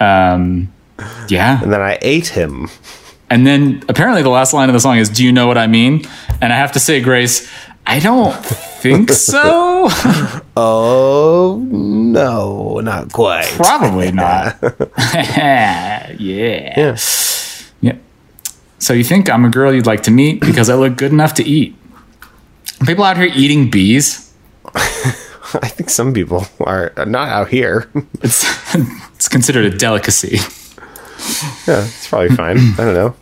um. 0.00 0.72
Yeah. 1.28 1.62
and 1.62 1.72
then 1.72 1.80
I 1.80 1.98
ate 2.02 2.28
him. 2.28 2.68
And 3.32 3.46
then 3.46 3.82
apparently 3.88 4.20
the 4.20 4.28
last 4.28 4.52
line 4.52 4.68
of 4.68 4.74
the 4.74 4.80
song 4.80 4.98
is, 4.98 5.08
Do 5.08 5.24
you 5.24 5.32
know 5.32 5.46
what 5.46 5.56
I 5.56 5.66
mean? 5.66 6.04
And 6.42 6.52
I 6.52 6.56
have 6.56 6.72
to 6.72 6.78
say, 6.78 7.00
Grace, 7.00 7.48
I 7.86 7.98
don't 7.98 8.34
think 8.44 9.10
so. 9.32 9.88
Oh 10.54 11.66
no, 11.70 12.80
not 12.80 13.10
quite. 13.10 13.46
Probably 13.56 14.12
not. 14.22 14.58
yeah. 15.14 16.12
Yeah. 16.18 16.96
Yeah. 17.80 17.96
So 18.78 18.92
you 18.92 19.02
think 19.02 19.30
I'm 19.30 19.46
a 19.46 19.48
girl 19.48 19.72
you'd 19.72 19.86
like 19.86 20.02
to 20.02 20.10
meet 20.10 20.40
because 20.40 20.68
I 20.68 20.74
look 20.74 20.96
good 20.98 21.10
enough 21.10 21.32
to 21.34 21.42
eat? 21.42 21.74
People 22.84 23.02
out 23.02 23.16
here 23.16 23.30
eating 23.34 23.70
bees. 23.70 24.34
I 24.74 25.68
think 25.68 25.88
some 25.88 26.12
people 26.12 26.44
are 26.60 26.92
not 27.06 27.30
out 27.30 27.48
here. 27.48 27.88
It's 28.20 28.44
it's 29.14 29.28
considered 29.28 29.64
a 29.72 29.74
delicacy. 29.74 30.38
yeah, 31.66 31.84
it's 31.84 32.08
probably 32.08 32.34
fine. 32.36 32.56
I 32.78 32.84
don't 32.84 32.94
know. 32.94 33.14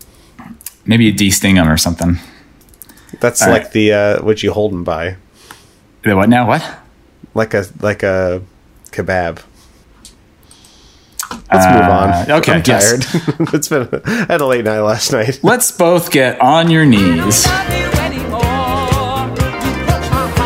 Maybe 0.86 1.04
you 1.04 1.12
de-sting 1.12 1.54
them 1.54 1.68
or 1.68 1.76
something. 1.76 2.18
That's 3.20 3.42
All 3.42 3.50
like 3.50 3.64
right. 3.64 3.72
the 3.72 3.92
uh, 3.92 4.22
what 4.22 4.42
you 4.42 4.52
hold 4.52 4.72
them 4.72 4.84
by. 4.84 5.16
The 6.02 6.16
what 6.16 6.28
now? 6.28 6.46
What? 6.46 6.64
Like 7.34 7.54
a 7.54 7.64
like 7.80 8.02
a 8.02 8.42
kebab. 8.86 9.42
Uh, 11.30 11.38
Let's 11.52 11.66
move 11.66 11.82
on. 11.90 12.30
Okay, 12.40 12.52
I'm 12.52 12.62
tired. 12.62 13.04
Yes. 13.04 13.14
it's 13.54 13.68
been 13.68 13.88
a, 13.92 14.00
I 14.04 14.32
had 14.32 14.40
a 14.40 14.46
late 14.46 14.64
night 14.64 14.80
last 14.80 15.12
night. 15.12 15.40
Let's 15.42 15.70
both 15.70 16.10
get 16.10 16.40
on 16.40 16.70
your 16.70 16.84
knees. 16.86 17.46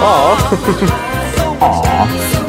Aww. 0.05 0.37
Aww. 1.61 2.43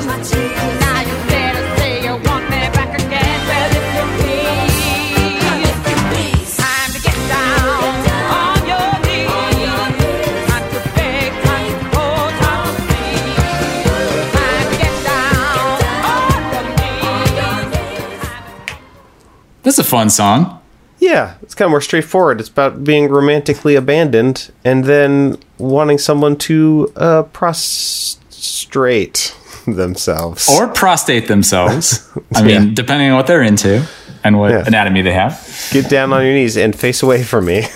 That's 19.66 19.80
a 19.80 19.84
fun 19.84 20.10
song. 20.10 20.62
Yeah, 21.00 21.36
it's 21.42 21.54
kind 21.54 21.66
of 21.66 21.72
more 21.72 21.82
straightforward. 21.82 22.40
It's 22.40 22.48
about 22.48 22.86
being 22.86 23.10
romantically 23.10 23.76
abandoned 23.76 24.50
and 24.64 24.86
then 24.86 25.38
wanting 25.58 25.98
someone 25.98 26.38
to 26.38 26.94
uh, 26.96 27.24
prostrate 27.34 29.36
themselves. 29.68 30.48
Or 30.50 30.70
prostate 30.70 31.28
themselves. 31.28 32.10
I 32.34 32.44
mean, 32.44 32.74
depending 32.74 33.10
on 33.10 33.18
what 33.18 33.28
they're 33.28 33.44
into 33.44 33.86
and 34.24 34.40
what 34.40 34.52
Yeah. 34.52 34.64
anatomy 34.66 35.02
they 35.02 35.12
have. 35.14 35.38
get 35.72 35.90
down 35.90 36.14
on 36.14 36.24
your 36.24 36.34
knees 36.34 36.56
and 36.58 36.74
face 36.74 37.04
away 37.04 37.24
from 37.24 37.46
me. 37.46 37.64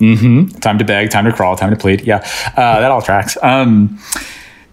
Hmm. 0.00 0.46
Time 0.60 0.78
to 0.78 0.84
beg, 0.84 1.10
time 1.10 1.24
to 1.24 1.32
crawl, 1.32 1.56
time 1.56 1.70
to 1.70 1.76
plead. 1.76 2.02
Yeah, 2.02 2.16
uh, 2.56 2.80
that 2.80 2.90
all 2.90 3.00
tracks. 3.00 3.38
Um, 3.42 3.98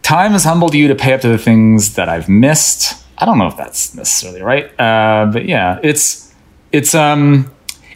time 0.01 0.31
has 0.31 0.43
humbled 0.43 0.73
you 0.73 0.87
to 0.89 0.95
pay 0.95 1.13
up 1.13 1.21
to 1.21 1.29
the 1.29 1.37
things 1.37 1.93
that 1.93 2.09
I've 2.09 2.27
missed. 2.27 3.00
I 3.21 3.25
don't 3.25 3.37
know 3.37 3.47
if 3.47 3.55
that's 3.55 3.93
necessarily 3.93 4.41
right, 4.41 4.65
uh, 4.79 5.29
but 5.31 5.45
yeah, 5.45 5.79
it's 5.83 6.33
it's 6.71 6.95
um 6.95 7.51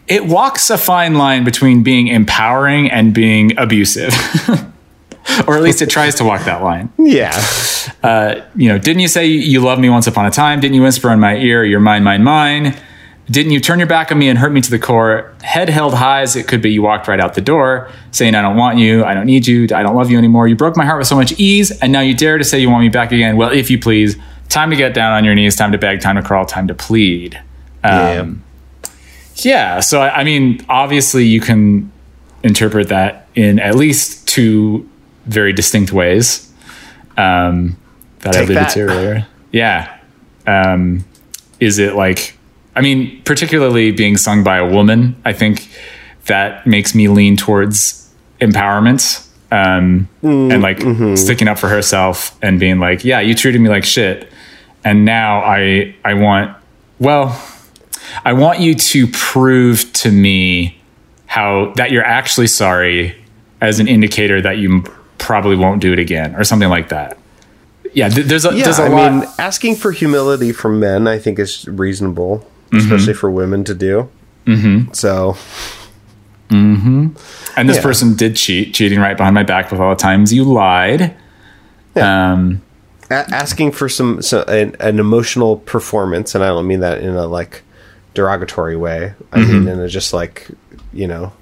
it 0.08 0.26
walks 0.26 0.70
a 0.70 0.78
fine 0.78 1.16
line 1.16 1.44
between 1.44 1.82
being 1.82 2.08
empowering 2.08 2.92
and 2.92 3.14
being 3.14 3.58
abusive, 3.58 4.14
or 5.48 5.58
at 5.58 5.64
least 5.64 5.82
it 5.82 5.90
tries 5.90 6.16
to 6.16 6.24
walk 6.24 6.46
that 6.46 6.62
line. 6.62 6.94
yeah. 8.04 8.46
you 8.56 8.70
know, 8.70 8.78
didn't 8.78 9.00
you 9.00 9.08
say 9.08 9.26
you 9.26 9.62
loved 9.62 9.82
me 9.82 9.90
once 9.90 10.06
upon 10.06 10.28
a 10.28 10.32
time? 10.32 10.60
Didn't 10.60 10.76
you 10.76 10.84
whisper 10.84 11.12
in 11.12 11.20
my 11.20 11.36
ear, 11.38 11.64
you're 11.64 11.80
mine, 11.80 12.04
mine, 12.04 12.24
mine? 12.24 12.76
Didn't 13.30 13.54
you 13.54 13.60
turn 13.60 13.80
your 13.80 13.88
back 13.88 14.12
on 14.12 14.20
me 14.20 14.30
and 14.30 14.38
hurt 14.38 14.52
me 14.52 14.62
to 14.62 14.70
the 14.70 14.78
core? 14.78 15.34
Head 15.42 15.68
held 15.68 15.96
high 15.96 16.22
as 16.22 16.36
it 16.36 16.48
could 16.48 16.62
be, 16.62 16.72
you 16.72 16.84
walked 16.84 17.08
right 17.08 17.20
out 17.20 17.34
the 17.34 17.42
door, 17.42 17.90
saying, 18.12 18.36
I 18.36 18.42
don't 18.44 18.56
want 18.56 18.78
you, 18.78 19.04
I 19.04 19.16
don't 19.16 19.26
need 19.26 19.48
you, 19.48 19.64
I 19.74 19.82
don't 19.82 19.96
love 19.96 20.12
you 20.12 20.20
anymore. 20.20 20.48
You 20.48 20.56
broke 20.56 20.78
my 20.78 20.86
heart 20.86 21.00
with 21.00 21.08
so 21.08 21.16
much 21.16 21.32
ease, 21.40 21.72
and 21.80 21.92
now 21.92 22.02
you 22.02 22.16
dare 22.16 22.38
to 22.38 22.44
say 22.44 22.60
you 22.60 22.70
want 22.70 22.84
me 22.84 22.90
back 22.90 23.12
again. 23.12 23.36
Well, 23.36 23.52
if 23.52 23.72
you 23.72 23.80
please, 23.80 24.16
time 24.56 24.70
to 24.70 24.76
get 24.78 24.93
down 24.93 25.12
on 25.12 25.26
your 25.26 25.36
knees, 25.36 25.56
time 25.58 25.74
to 25.74 25.78
beg, 25.78 25.99
time 25.99 26.16
to 26.16 26.24
crawl, 26.24 26.45
time 26.45 26.68
to 26.68 26.74
plead. 26.74 27.41
Um, 27.84 28.41
yeah, 29.36 29.82
so 29.82 30.01
I, 30.01 30.22
I 30.22 30.24
mean, 30.24 30.66
obviously, 30.70 31.26
you 31.26 31.41
can 31.41 31.91
interpret 32.41 32.88
that 32.88 33.28
in 33.36 33.60
at 33.60 33.76
least 33.76 34.28
two 34.28 34.89
very 35.26 35.51
distinct 35.51 35.91
ways 35.91 36.49
um, 37.18 37.78
that 38.20 38.30
I 38.30 38.39
Take 38.39 38.43
alluded 38.45 38.58
that. 38.58 38.70
to 38.70 38.80
earlier. 38.82 39.28
Yeah. 39.51 39.99
Um, 40.47 41.03
is 41.60 41.78
it 41.78 41.95
like, 41.95 42.38
I 42.76 42.82
mean, 42.82 43.22
particularly 43.24 43.91
being 43.91 44.16
sung 44.16 44.43
by 44.43 44.58
a 44.58 44.66
woman, 44.66 45.16
I 45.26 45.34
think 45.34 45.70
that 46.28 46.66
makes 46.66 46.95
me 46.95 47.10
lean 47.10 47.36
towards 47.36 48.10
empowerment 48.39 49.26
um, 49.51 50.08
Mm, 50.24 50.53
and 50.53 50.64
like 50.64 50.80
mm-hmm. 50.80 51.16
sticking 51.16 51.47
up 51.47 51.58
for 51.58 51.68
herself 51.70 52.38
and 52.41 52.60
being 52.60 52.80
like, 52.80 53.03
yeah, 53.03 53.20
you 53.20 53.36
treated 53.36 53.60
me 53.60 53.70
like 53.70 53.84
shit. 53.84 54.32
And 54.86 55.04
now 55.04 55.40
I, 55.40 55.96
I 56.06 56.14
want, 56.14 56.56
well, 57.00 57.38
I 58.24 58.32
want 58.34 58.60
you 58.62 58.74
to 58.76 59.08
prove 59.08 59.92
to 59.94 60.12
me 60.12 60.80
how 61.26 61.74
that 61.76 61.92
you're 61.92 62.06
actually 62.06 62.48
sorry 62.48 63.16
as 63.62 63.80
an 63.80 63.88
indicator 63.88 64.42
that 64.42 64.60
you 64.60 64.84
probably 65.18 65.56
won't 65.56 65.82
do 65.82 65.92
it 65.92 65.98
again 66.00 66.36
or 66.36 66.44
something 66.44 66.70
like 66.70 66.90
that. 66.90 67.18
Yeah, 67.94 68.10
th- 68.10 68.28
there's 68.28 68.46
a, 68.46 68.54
Yeah, 68.56 68.64
there's 68.66 68.78
a 68.80 68.84
I 68.84 68.88
lot. 68.90 69.12
mean, 69.14 69.30
asking 69.40 69.76
for 69.78 69.92
humility 69.92 70.52
from 70.52 70.80
men, 70.80 71.08
I 71.08 71.18
think, 71.20 71.40
is 71.40 71.68
reasonable, 71.68 72.46
Mm-hmm. 72.72 72.78
especially 72.78 73.14
for 73.14 73.30
women 73.32 73.64
to 73.66 73.74
do. 73.76 74.10
Mm-hmm. 74.48 74.92
So, 74.94 75.38
and 76.50 77.70
this 77.70 77.78
yeah. 77.78 77.82
person 77.82 78.16
did 78.16 78.36
cheat, 78.36 78.74
cheating 78.74 79.00
right 79.00 79.16
behind 79.16 79.34
my 79.36 79.44
back 79.44 79.72
with 79.72 79.80
all 79.80 79.92
the 79.92 79.96
times 80.02 80.34
you 80.34 80.44
lied. 80.44 81.16
Um, 81.96 82.62
a- 83.10 83.34
asking 83.34 83.72
for 83.74 83.88
some, 83.89 84.22
so, 84.22 84.43
an, 84.43 84.76
an 84.80 84.99
emotional 84.99 85.58
performance, 85.58 86.36
and 86.36 86.43
I 86.43 86.47
don't 86.47 86.68
mean 86.68 86.80
that 86.82 86.99
in 87.01 87.16
a 87.16 87.28
like 87.28 87.64
derogatory 88.14 88.76
way. 88.78 89.14
I 89.32 89.39
Mm-hmm. 89.39 89.51
mean 89.51 89.68
in 89.68 89.80
a 89.80 89.88
just 89.88 90.14
like, 90.14 90.47
you 90.93 91.08
know, 91.08 91.34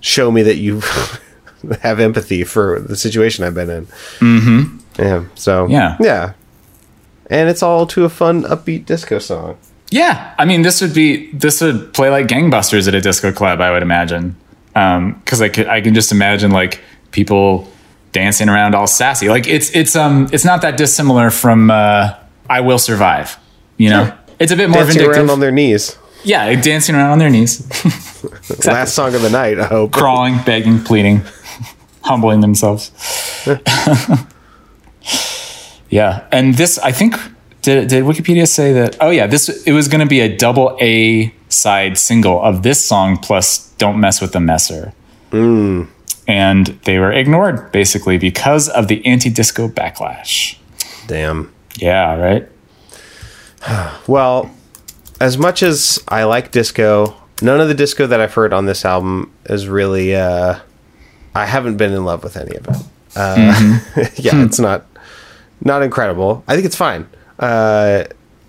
show 0.00 0.30
me 0.30 0.42
that 0.42 0.56
you 0.56 0.80
have 1.82 2.00
empathy 2.00 2.44
for 2.44 2.80
the 2.80 2.96
situation 2.96 3.44
I've 3.44 3.54
been 3.54 3.70
in. 3.70 3.86
Mm-hmm. 4.18 4.78
Yeah. 4.98 5.24
So 5.34 5.66
Yeah. 5.68 5.96
yeah, 6.00 6.32
and 7.30 7.48
it's 7.48 7.62
all 7.62 7.86
to 7.88 8.04
a 8.04 8.08
fun, 8.08 8.42
upbeat 8.44 8.84
disco 8.86 9.18
song. 9.18 9.56
yeah, 9.90 10.34
I 10.38 10.44
mean, 10.44 10.62
this 10.62 10.80
would 10.80 10.92
be 10.94 11.30
this 11.32 11.60
would 11.60 11.92
play 11.94 12.10
like 12.10 12.26
gangbusters 12.26 12.88
at 12.88 12.94
a 12.94 13.00
disco 13.00 13.32
club, 13.32 13.60
I 13.60 13.70
would 13.70 13.82
imagine, 13.82 14.36
because 14.74 15.40
I 15.40 15.48
could 15.48 15.66
I 15.68 15.80
can 15.80 15.94
just 15.94 16.12
imagine 16.12 16.50
like 16.50 16.80
people 17.10 17.68
dancing 18.12 18.48
around 18.48 18.74
all 18.74 18.86
sassy. 18.86 19.28
Like 19.28 19.46
it's 19.48 19.70
it's 19.74 19.96
um 19.96 20.28
it's 20.32 20.44
not 20.44 20.62
that 20.62 20.76
dissimilar 20.76 21.30
from 21.30 21.70
uh, 21.70 22.14
I 22.48 22.60
Will 22.60 22.78
Survive. 22.78 23.36
You 23.78 23.90
know, 23.90 24.04
Sure. 24.06 24.18
it's 24.38 24.52
a 24.52 24.56
bit 24.56 24.68
more 24.70 24.82
Dancing 24.82 24.98
vindictive. 24.98 25.18
around 25.24 25.30
on 25.30 25.40
their 25.40 25.50
knees. 25.50 25.96
yeah, 26.24 26.54
dancing 26.60 26.94
around 26.94 27.10
on 27.12 27.18
their 27.18 27.30
knees, 27.30 27.66
Last 28.66 28.94
song 28.94 29.14
of 29.14 29.22
the 29.22 29.30
night, 29.30 29.58
I 29.58 29.64
hope. 29.66 29.90
crawling, 29.92 30.38
begging, 30.44 30.84
pleading, 30.84 31.22
humbling 32.02 32.40
themselves. 32.40 32.92
yeah, 35.90 36.24
and 36.30 36.54
this 36.54 36.78
I 36.78 36.92
think 36.92 37.16
did 37.62 37.88
did 37.88 38.04
Wikipedia 38.04 38.46
say 38.46 38.72
that? 38.72 38.96
Oh 39.00 39.10
yeah, 39.10 39.26
this 39.26 39.48
it 39.66 39.72
was 39.72 39.88
going 39.88 40.00
to 40.00 40.06
be 40.06 40.20
a 40.20 40.28
double 40.36 40.76
A 40.80 41.32
side 41.48 41.98
single 41.98 42.40
of 42.42 42.62
this 42.62 42.84
song 42.84 43.16
plus 43.16 43.70
"Don't 43.78 43.98
Mess 44.00 44.20
with 44.20 44.32
the 44.32 44.40
Messer," 44.40 44.92
and 46.26 46.66
they 46.84 46.98
were 46.98 47.12
ignored 47.12 47.72
basically 47.72 48.18
because 48.18 48.68
of 48.68 48.88
the 48.88 49.04
anti-disco 49.06 49.68
backlash. 49.68 50.56
Damn. 51.06 51.52
Yeah, 51.76 52.16
right. 52.16 52.48
Well, 54.06 54.50
as 55.20 55.38
much 55.38 55.62
as 55.62 56.02
I 56.08 56.24
like 56.24 56.50
disco, 56.50 57.16
none 57.40 57.60
of 57.60 57.68
the 57.68 57.74
disco 57.74 58.06
that 58.06 58.20
I've 58.20 58.34
heard 58.34 58.52
on 58.52 58.66
this 58.66 58.84
album 58.84 59.32
is 59.46 59.68
really. 59.68 60.14
Uh, 60.14 60.58
I 61.34 61.46
haven't 61.46 61.76
been 61.76 61.92
in 61.92 62.04
love 62.04 62.22
with 62.22 62.36
any 62.36 62.56
of 62.56 62.66
it. 62.66 62.76
Uh, 63.16 63.80
yeah, 64.16 64.44
it's 64.44 64.58
not 64.58 64.86
not 65.60 65.82
incredible. 65.82 66.44
I 66.48 66.54
think 66.54 66.66
it's 66.66 66.76
fine. 66.76 67.06
Uh, 67.38 68.04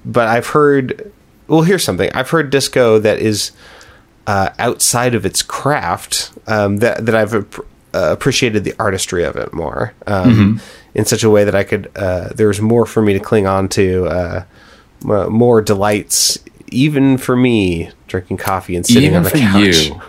but 0.05 0.27
I've 0.27 0.47
heard. 0.47 1.11
Well, 1.47 1.61
here's 1.61 1.83
something. 1.83 2.09
I've 2.13 2.29
heard 2.29 2.49
disco 2.49 2.99
that 2.99 3.19
is 3.19 3.51
uh, 4.27 4.49
outside 4.59 5.15
of 5.15 5.25
its 5.25 5.41
craft. 5.41 6.31
Um, 6.47 6.77
that 6.77 7.05
that 7.05 7.15
I've 7.15 7.33
ap- 7.35 7.59
uh, 7.93 8.09
appreciated 8.11 8.63
the 8.63 8.73
artistry 8.79 9.23
of 9.23 9.35
it 9.35 9.53
more. 9.53 9.93
Um, 10.07 10.59
In 10.95 11.05
such 11.05 11.23
a 11.23 11.29
way 11.29 11.43
that 11.43 11.55
I 11.55 11.63
could. 11.63 11.89
Uh, 11.95 12.29
there 12.35 12.47
was 12.47 12.61
more 12.61 12.85
for 12.85 13.01
me 13.01 13.13
to 13.13 13.19
cling 13.19 13.47
on 13.47 13.67
to. 13.69 14.05
Uh, 14.05 14.43
more 15.29 15.61
delights, 15.61 16.37
even 16.67 17.17
for 17.17 17.35
me, 17.35 17.89
drinking 18.07 18.37
coffee 18.37 18.75
and 18.75 18.85
sitting 18.85 19.03
Even 19.03 19.17
on 19.17 19.23
the 19.23 19.29
for 19.31 19.37
couch. 19.37 19.85
you, 19.87 20.01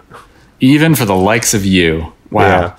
even 0.60 0.94
for 0.94 1.04
the 1.04 1.16
likes 1.16 1.52
of 1.54 1.64
you. 1.64 2.12
Wow. 2.30 2.42
Yeah. 2.46 2.76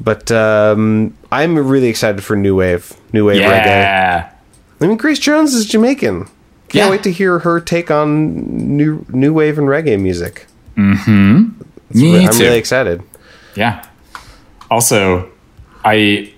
But 0.00 0.32
um, 0.32 1.16
I'm 1.30 1.56
really 1.56 1.88
excited 1.88 2.24
for 2.24 2.34
new 2.34 2.56
wave, 2.56 2.92
new 3.12 3.26
wave 3.26 3.40
reggae. 3.40 3.46
Yeah. 3.66 4.32
I 4.80 4.86
mean, 4.86 4.96
Grace 4.96 5.20
Jones 5.20 5.54
is 5.54 5.66
Jamaican. 5.66 6.26
Can't 6.72 6.86
Yeah. 6.86 6.90
wait 6.90 7.02
to 7.02 7.12
hear 7.12 7.40
her 7.40 7.60
take 7.60 7.90
on 7.90 8.76
new 8.76 9.04
new 9.10 9.32
wave 9.32 9.58
and 9.58 9.68
reggae 9.68 10.00
music. 10.00 10.46
Me 10.76 12.26
I'm 12.26 12.32
too. 12.32 12.44
really 12.44 12.58
excited. 12.58 13.02
Yeah. 13.54 13.84
Also, 14.70 15.30
I 15.84 16.32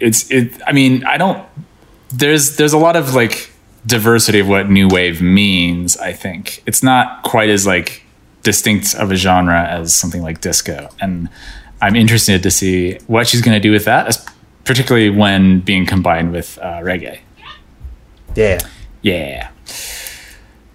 it's 0.00 0.30
it 0.30 0.60
I 0.66 0.72
mean, 0.72 1.04
I 1.06 1.16
don't 1.16 1.42
there's 2.10 2.56
there's 2.56 2.72
a 2.74 2.78
lot 2.78 2.94
of 2.96 3.14
like 3.14 3.50
diversity 3.86 4.38
of 4.40 4.48
what 4.48 4.68
new 4.70 4.86
wave 4.88 5.22
means, 5.22 5.96
I 5.96 6.12
think. 6.12 6.62
It's 6.66 6.82
not 6.82 7.22
quite 7.22 7.48
as 7.48 7.66
like 7.66 8.02
distinct 8.42 8.94
of 8.94 9.10
a 9.10 9.16
genre 9.16 9.64
as 9.66 9.94
something 9.94 10.22
like 10.22 10.40
disco. 10.42 10.90
And 11.00 11.28
I'm 11.80 11.96
interested 11.96 12.42
to 12.42 12.50
see 12.50 12.98
what 13.06 13.26
she's 13.26 13.40
going 13.40 13.54
to 13.54 13.60
do 13.60 13.72
with 13.72 13.84
that, 13.86 14.18
particularly 14.64 15.08
when 15.10 15.60
being 15.60 15.86
combined 15.86 16.32
with 16.32 16.58
uh, 16.60 16.80
reggae. 16.82 17.20
Yeah. 18.34 18.58
Yeah. 19.02 19.48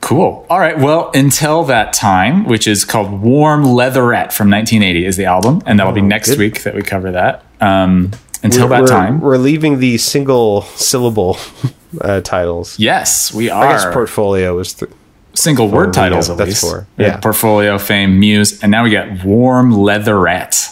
Cool. 0.01 0.45
All 0.49 0.59
right. 0.59 0.77
Well, 0.79 1.11
until 1.13 1.63
that 1.65 1.93
time, 1.93 2.45
which 2.45 2.67
is 2.67 2.85
called 2.85 3.21
Warm 3.21 3.63
Leatherette 3.65 4.31
from 4.33 4.49
1980 4.49 5.05
is 5.05 5.17
the 5.17 5.25
album, 5.25 5.61
and 5.65 5.77
that'll 5.77 5.93
be 5.93 6.01
next 6.01 6.29
Oh, 6.29 6.33
good. 6.33 6.39
week 6.39 6.63
that 6.63 6.73
we 6.73 6.81
cover 6.81 7.11
that. 7.11 7.43
Um, 7.59 8.11
until 8.41 8.63
we're, 8.63 8.69
that 8.69 8.81
we're- 8.83 8.89
time, 8.91 9.19
we're 9.19 9.37
leaving 9.37 9.79
the 9.79 9.97
single 9.97 10.61
syllable 10.63 11.37
uh, 12.01 12.21
titles. 12.21 12.79
yes, 12.79 13.33
we 13.33 13.49
are. 13.49 13.65
I 13.67 13.71
guess 13.73 13.93
portfolio 13.93 14.57
is 14.59 14.73
th- 14.75 14.89
single 15.35 15.67
word 15.69 15.91
titles 15.93 16.29
at 16.29 16.37
that's 16.37 16.47
least. 16.49 16.61
four. 16.61 16.87
Yeah. 16.97 17.17
Portfolio, 17.17 17.77
Fame, 17.77 18.19
Muse, 18.19 18.63
and 18.63 18.71
now 18.71 18.85
we 18.85 18.89
get 18.91 19.25
Warm 19.25 19.71
Leatherette. 19.73 20.69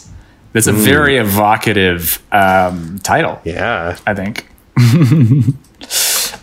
That's 0.53 0.67
a 0.67 0.71
very 0.73 1.17
evocative 1.17 2.23
um, 2.31 2.97
title. 3.03 3.39
yeah. 3.43 3.97
I 4.07 4.13
think. 4.15 4.47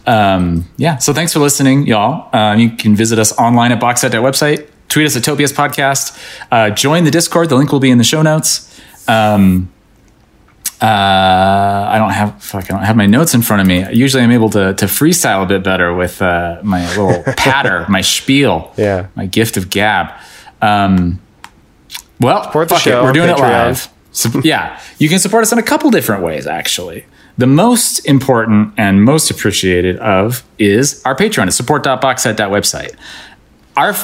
um, 0.07 0.69
yeah. 0.77 0.99
So 0.99 1.13
thanks 1.13 1.33
for 1.33 1.39
listening, 1.41 1.87
y'all. 1.87 2.29
Um, 2.33 2.59
you 2.59 2.71
can 2.71 2.95
visit 2.95 3.19
us 3.19 3.37
online 3.39 3.73
at 3.73 3.81
boxset.website, 3.81 4.67
tweet 4.89 5.07
us 5.07 5.17
at 5.17 5.25
Topias 5.25 5.53
Podcast, 5.53 6.19
uh, 6.51 6.71
join 6.71 7.05
the 7.05 7.11
Discord. 7.11 7.49
The 7.49 7.57
link 7.57 7.73
will 7.73 7.81
be 7.81 7.91
in 7.91 7.99
the 7.99 8.05
show 8.05 8.23
notes. 8.23 8.81
Um, 9.09 9.71
Uh, 10.83 10.87
I 11.95 11.97
don't 11.99 12.11
have 12.11 12.43
fuck. 12.43 12.65
I 12.65 12.75
don't 12.75 12.83
have 12.85 12.97
my 12.97 13.07
notes 13.07 13.33
in 13.33 13.41
front 13.43 13.63
of 13.63 13.67
me. 13.67 13.87
Usually, 13.95 14.23
I'm 14.23 14.33
able 14.33 14.51
to 14.51 14.75
to 14.75 14.87
freestyle 14.87 15.43
a 15.43 15.47
bit 15.47 15.63
better 15.63 15.95
with 15.95 16.21
uh, 16.21 16.59
my 16.63 16.87
little 16.91 17.23
patter, 17.37 17.87
my 17.89 18.03
spiel, 18.03 18.73
Yeah. 18.77 19.07
my 19.15 19.25
gift 19.27 19.57
of 19.57 19.71
gab. 19.71 20.09
Um, 20.61 21.21
well, 22.21 22.43
Support 22.45 22.69
the 22.69 22.79
show 22.79 23.01
it. 23.01 23.05
We're 23.05 23.13
doing 23.13 23.31
it 23.31 23.39
live. 23.39 23.89
So, 24.13 24.29
yeah, 24.45 24.79
you 24.99 25.09
can 25.09 25.19
support 25.21 25.43
us 25.43 25.53
in 25.53 25.59
a 25.59 25.63
couple 25.63 25.91
different 25.91 26.23
ways. 26.23 26.47
Actually, 26.47 27.07
the 27.37 27.47
most 27.47 27.99
important 28.07 28.75
and 28.77 29.05
most 29.05 29.31
appreciated 29.31 29.97
of 29.99 30.45
is 30.59 31.03
our 31.05 31.17
Patreon. 31.17 31.49
It's 31.49 31.57
support.boxset.website. 31.57 32.95
Our 33.77 33.95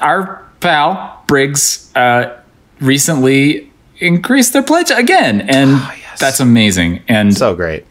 our 0.00 0.48
pal 0.60 1.22
Briggs 1.26 1.94
uh, 1.94 2.40
recently 2.80 3.70
increased 3.98 4.52
their 4.52 4.62
pledge 4.62 4.90
again, 4.90 5.42
and 5.42 5.80
that's 6.18 6.40
amazing. 6.40 7.02
And 7.08 7.36
So 7.36 7.54
great. 7.54 7.84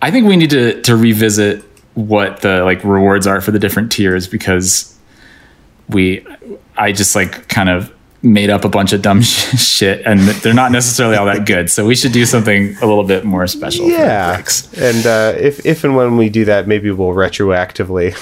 I 0.00 0.10
think 0.10 0.26
we 0.26 0.36
need 0.36 0.50
to 0.50 0.80
to 0.82 0.96
revisit 0.96 1.64
what 1.94 2.42
the 2.42 2.64
like 2.64 2.82
rewards 2.84 3.26
are 3.26 3.40
for 3.40 3.50
the 3.50 3.58
different 3.58 3.90
tiers 3.90 4.28
because 4.28 4.96
we 5.88 6.24
I 6.76 6.92
just 6.92 7.14
like 7.14 7.48
kind 7.48 7.68
of 7.68 7.92
made 8.24 8.48
up 8.50 8.64
a 8.64 8.68
bunch 8.68 8.92
of 8.92 9.02
dumb 9.02 9.22
shit 9.22 10.02
and 10.06 10.20
they're 10.20 10.54
not 10.54 10.72
necessarily 10.72 11.16
all 11.16 11.26
that 11.26 11.46
good. 11.46 11.70
So 11.70 11.86
we 11.86 11.94
should 11.94 12.12
do 12.12 12.24
something 12.24 12.76
a 12.78 12.86
little 12.86 13.04
bit 13.04 13.24
more 13.24 13.46
special. 13.46 13.88
Yeah, 13.88 14.42
and 14.76 15.06
uh, 15.06 15.34
if 15.38 15.64
if 15.64 15.84
and 15.84 15.94
when 15.94 16.16
we 16.16 16.30
do 16.30 16.44
that, 16.46 16.66
maybe 16.66 16.90
we'll 16.90 17.10
retroactively 17.10 18.14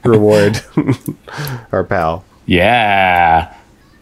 reward 0.04 0.60
our 1.72 1.84
pal. 1.84 2.24
Yeah. 2.46 3.54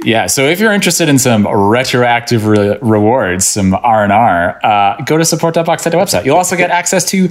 Yeah. 0.03 0.26
So 0.26 0.47
if 0.47 0.61
you're 0.61 0.72
interested 0.72 1.09
in 1.09 1.18
some 1.18 1.47
retroactive 1.47 2.47
re- 2.47 2.78
rewards, 2.80 3.47
some 3.47 3.74
R 3.74 4.03
and 4.03 4.12
R, 4.12 4.59
uh, 4.64 5.03
go 5.05 5.18
to 5.18 5.24
support.box 5.24 5.86
at 5.86 5.91
the 5.91 5.99
website. 5.99 6.24
You'll 6.24 6.38
also 6.38 6.57
get 6.57 6.70
access 6.70 7.05
to 7.11 7.28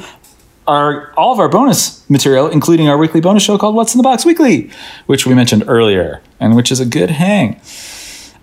our 0.70 1.12
all 1.16 1.34
of 1.34 1.40
our 1.40 1.50
bonus 1.50 2.08
material, 2.10 2.48
including 2.48 2.88
our 2.88 2.98
weekly 2.98 3.20
bonus 3.22 3.44
show 3.44 3.58
called 3.58 3.76
"What's 3.76 3.94
in 3.94 3.98
the 3.98 4.04
Box 4.04 4.26
Weekly," 4.26 4.70
which 5.08 5.26
we 5.26 5.34
mentioned 5.34 5.64
earlier, 5.68 6.22
and 6.40 6.56
which 6.56 6.72
is 6.72 6.80
a 6.80 6.86
good 6.86 7.10
hang. 7.10 7.60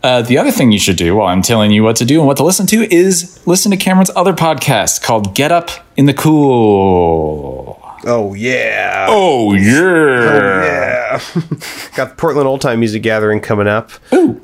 Uh, 0.03 0.23
the 0.23 0.37
other 0.39 0.51
thing 0.51 0.71
you 0.73 0.79
should 0.79 0.97
do 0.97 1.17
while 1.17 1.29
I'm 1.29 1.43
telling 1.43 1.71
you 1.71 1.83
what 1.83 1.97
to 1.97 2.05
do 2.05 2.19
and 2.19 2.27
what 2.27 2.37
to 2.37 2.45
listen 2.45 2.67
to 2.69 2.95
is 2.95 3.41
listen 3.47 3.71
to 3.71 3.77
Cameron's 3.77 4.11
other 4.15 4.33
podcast 4.35 5.03
called 5.03 5.35
Get 5.35 5.51
Up 5.51 5.71
in 5.97 6.07
the 6.07 6.15
Cool. 6.15 7.83
Oh 8.05 8.35
yeah. 8.35 9.07
Oh, 9.09 9.53
yeah. 9.55 10.63
Yeah. 10.65 11.19
Got 11.97 12.11
the 12.11 12.15
Portland 12.17 12.47
Old 12.47 12.61
Time 12.61 12.79
Music 12.79 13.03
Gathering 13.03 13.41
coming 13.41 13.67
up. 13.67 13.91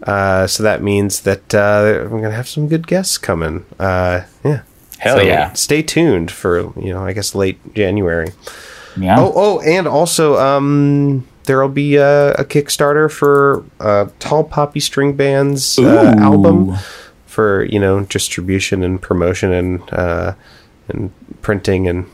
Uh, 0.03 0.47
so 0.49 0.62
that 0.64 0.83
means 0.83 1.20
that 1.20 1.55
uh, 1.55 1.83
we're 1.85 2.09
going 2.09 2.22
to 2.24 2.33
have 2.33 2.49
some 2.49 2.66
good 2.66 2.87
guests 2.89 3.18
coming. 3.18 3.64
Uh, 3.78 4.22
yeah. 4.45 4.62
Hell 5.03 5.19
So 5.19 5.23
yeah. 5.23 5.53
Stay 5.55 5.83
tuned 5.83 6.31
for, 6.31 6.73
you 6.79 6.93
know, 6.93 7.05
I 7.05 7.13
guess 7.13 7.35
late 7.35 7.59
January. 7.75 8.29
Yeah. 8.97 9.17
Oh, 9.19 9.33
oh, 9.35 9.61
and 9.63 9.89
also, 9.89 10.39
um, 10.39 11.27
there'll 11.45 11.69
be 11.69 11.97
a, 11.97 12.33
a 12.35 12.45
Kickstarter 12.45 13.11
for 13.11 13.65
uh, 13.81 14.07
Tall 14.21 14.45
Poppy 14.45 14.79
String 14.79 15.17
Band's 15.17 15.77
uh, 15.79 16.15
album 16.19 16.77
for 17.27 17.65
you 17.65 17.81
know 17.81 18.05
distribution 18.05 18.85
and 18.85 19.01
promotion 19.01 19.53
and 19.53 19.93
uh, 19.93 20.35
and 20.89 21.11
printing 21.41 21.89
and 21.89 22.07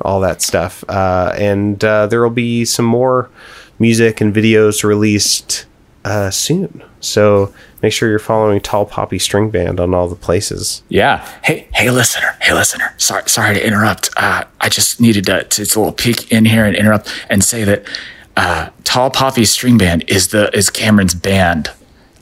all 0.00 0.20
that 0.20 0.42
stuff. 0.42 0.82
Uh, 0.88 1.34
and 1.38 1.84
uh, 1.84 2.06
there 2.06 2.22
will 2.22 2.30
be 2.30 2.64
some 2.64 2.84
more 2.84 3.30
music 3.78 4.20
and 4.20 4.34
videos 4.34 4.82
released 4.82 5.66
uh, 6.04 6.30
soon. 6.30 6.82
So 7.00 7.52
make 7.82 7.92
sure 7.92 8.08
you're 8.08 8.18
following 8.18 8.60
Tall 8.60 8.86
Poppy 8.86 9.18
String 9.18 9.50
Band 9.50 9.80
on 9.80 9.94
all 9.94 10.08
the 10.08 10.16
places. 10.16 10.82
Yeah. 10.88 11.26
Hey, 11.42 11.68
hey, 11.74 11.90
listener. 11.90 12.36
Hey, 12.40 12.52
listener. 12.54 12.94
Sorry, 12.98 13.22
sorry 13.26 13.54
to 13.54 13.66
interrupt. 13.66 14.10
Uh, 14.16 14.44
I 14.60 14.68
just 14.68 15.00
needed 15.00 15.26
to, 15.26 15.44
to, 15.44 15.64
to 15.66 15.78
a 15.78 15.80
little 15.80 15.92
peek 15.92 16.30
in 16.32 16.44
here 16.44 16.64
and 16.64 16.76
interrupt 16.76 17.12
and 17.28 17.42
say 17.44 17.64
that 17.64 17.84
uh, 18.36 18.70
Tall 18.84 19.10
Poppy 19.10 19.44
String 19.44 19.78
Band 19.78 20.04
is 20.08 20.28
the 20.28 20.50
is 20.56 20.70
Cameron's 20.70 21.14
band. 21.14 21.70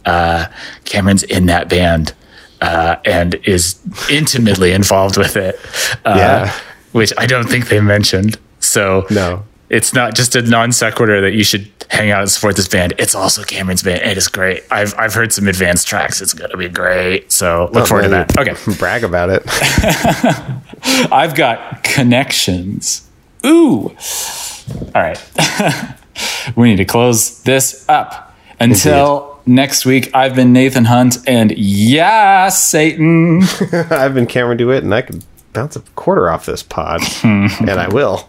Uh, 0.05 0.47
Cameron's 0.85 1.23
in 1.23 1.47
that 1.47 1.69
band 1.69 2.13
uh, 2.61 2.97
and 3.05 3.37
is 3.45 3.79
intimately 4.11 4.73
involved 4.73 5.17
with 5.17 5.37
it. 5.37 5.57
Uh, 6.05 6.15
Yeah. 6.17 6.53
Which 6.93 7.13
I 7.17 7.27
don't 7.27 7.49
think 7.49 7.69
they 7.69 7.81
mentioned. 7.81 8.39
So 8.61 9.07
No. 9.11 9.45
It's 9.73 9.95
not 9.95 10.15
just 10.15 10.37
a 10.37 10.43
non 10.43 10.71
sequitur 10.71 11.23
that 11.23 11.33
you 11.33 11.43
should 11.43 11.67
hang 11.89 12.11
out 12.11 12.21
and 12.21 12.31
support 12.31 12.57
this 12.57 12.69
band. 12.69 12.93
It's 12.99 13.15
also 13.15 13.43
Cameron's 13.43 13.83
band. 13.83 14.03
It 14.03 14.19
is 14.19 14.29
great. 14.29 14.63
I've 14.71 14.95
I've 14.99 15.15
heard 15.15 15.33
some 15.33 15.49
advanced 15.49 15.89
tracks. 15.89 16.21
It's 16.21 16.35
gonna 16.35 16.59
be 16.59 16.69
great. 16.69 17.33
So 17.33 17.71
look 17.73 17.89
forward 17.89 18.03
to 18.05 18.09
that. 18.11 18.39
Okay. 18.39 18.55
Brag 18.79 19.03
about 19.03 19.31
it. 19.31 19.43
I've 21.11 21.35
got 21.35 21.83
connections. 21.83 23.09
Ooh. 23.47 23.97
All 24.95 25.03
right. 25.03 25.21
we 26.57 26.69
need 26.69 26.77
to 26.77 26.85
close 26.85 27.43
this 27.43 27.89
up. 27.89 28.37
Until 28.61 29.41
next 29.47 29.87
week, 29.87 30.15
I've 30.15 30.37
been 30.37 30.53
Nathan 30.53 30.85
Hunt, 30.85 31.17
and 31.27 31.51
yeah, 31.57 32.49
Satan. 32.51 33.43
I've 33.91 34.15
been 34.15 34.27
Cameron 34.27 34.59
DeWitt, 34.59 34.85
and 34.85 34.95
I 34.95 35.03
can 35.03 35.23
bounce 35.53 35.75
a 35.75 35.81
quarter 35.97 36.31
off 36.31 36.47
this 36.47 36.63
pod, 36.63 37.01
and 37.25 37.71
I 37.71 37.89
will. 37.89 38.29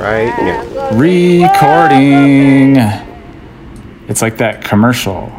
Right 0.00 0.34
here. 0.34 0.64
Recording. 0.98 2.76
It's 4.08 4.22
like 4.22 4.38
that 4.38 4.64
commercial. 4.64 5.30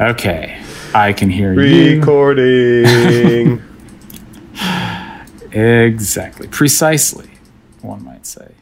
okay. 0.00 0.62
I 0.94 1.12
can 1.12 1.30
hear 1.30 1.52
you. 1.60 1.98
Recording. 1.98 3.62
Exactly. 5.54 6.48
Precisely, 6.48 7.28
one 7.82 8.02
might 8.02 8.24
say. 8.24 8.52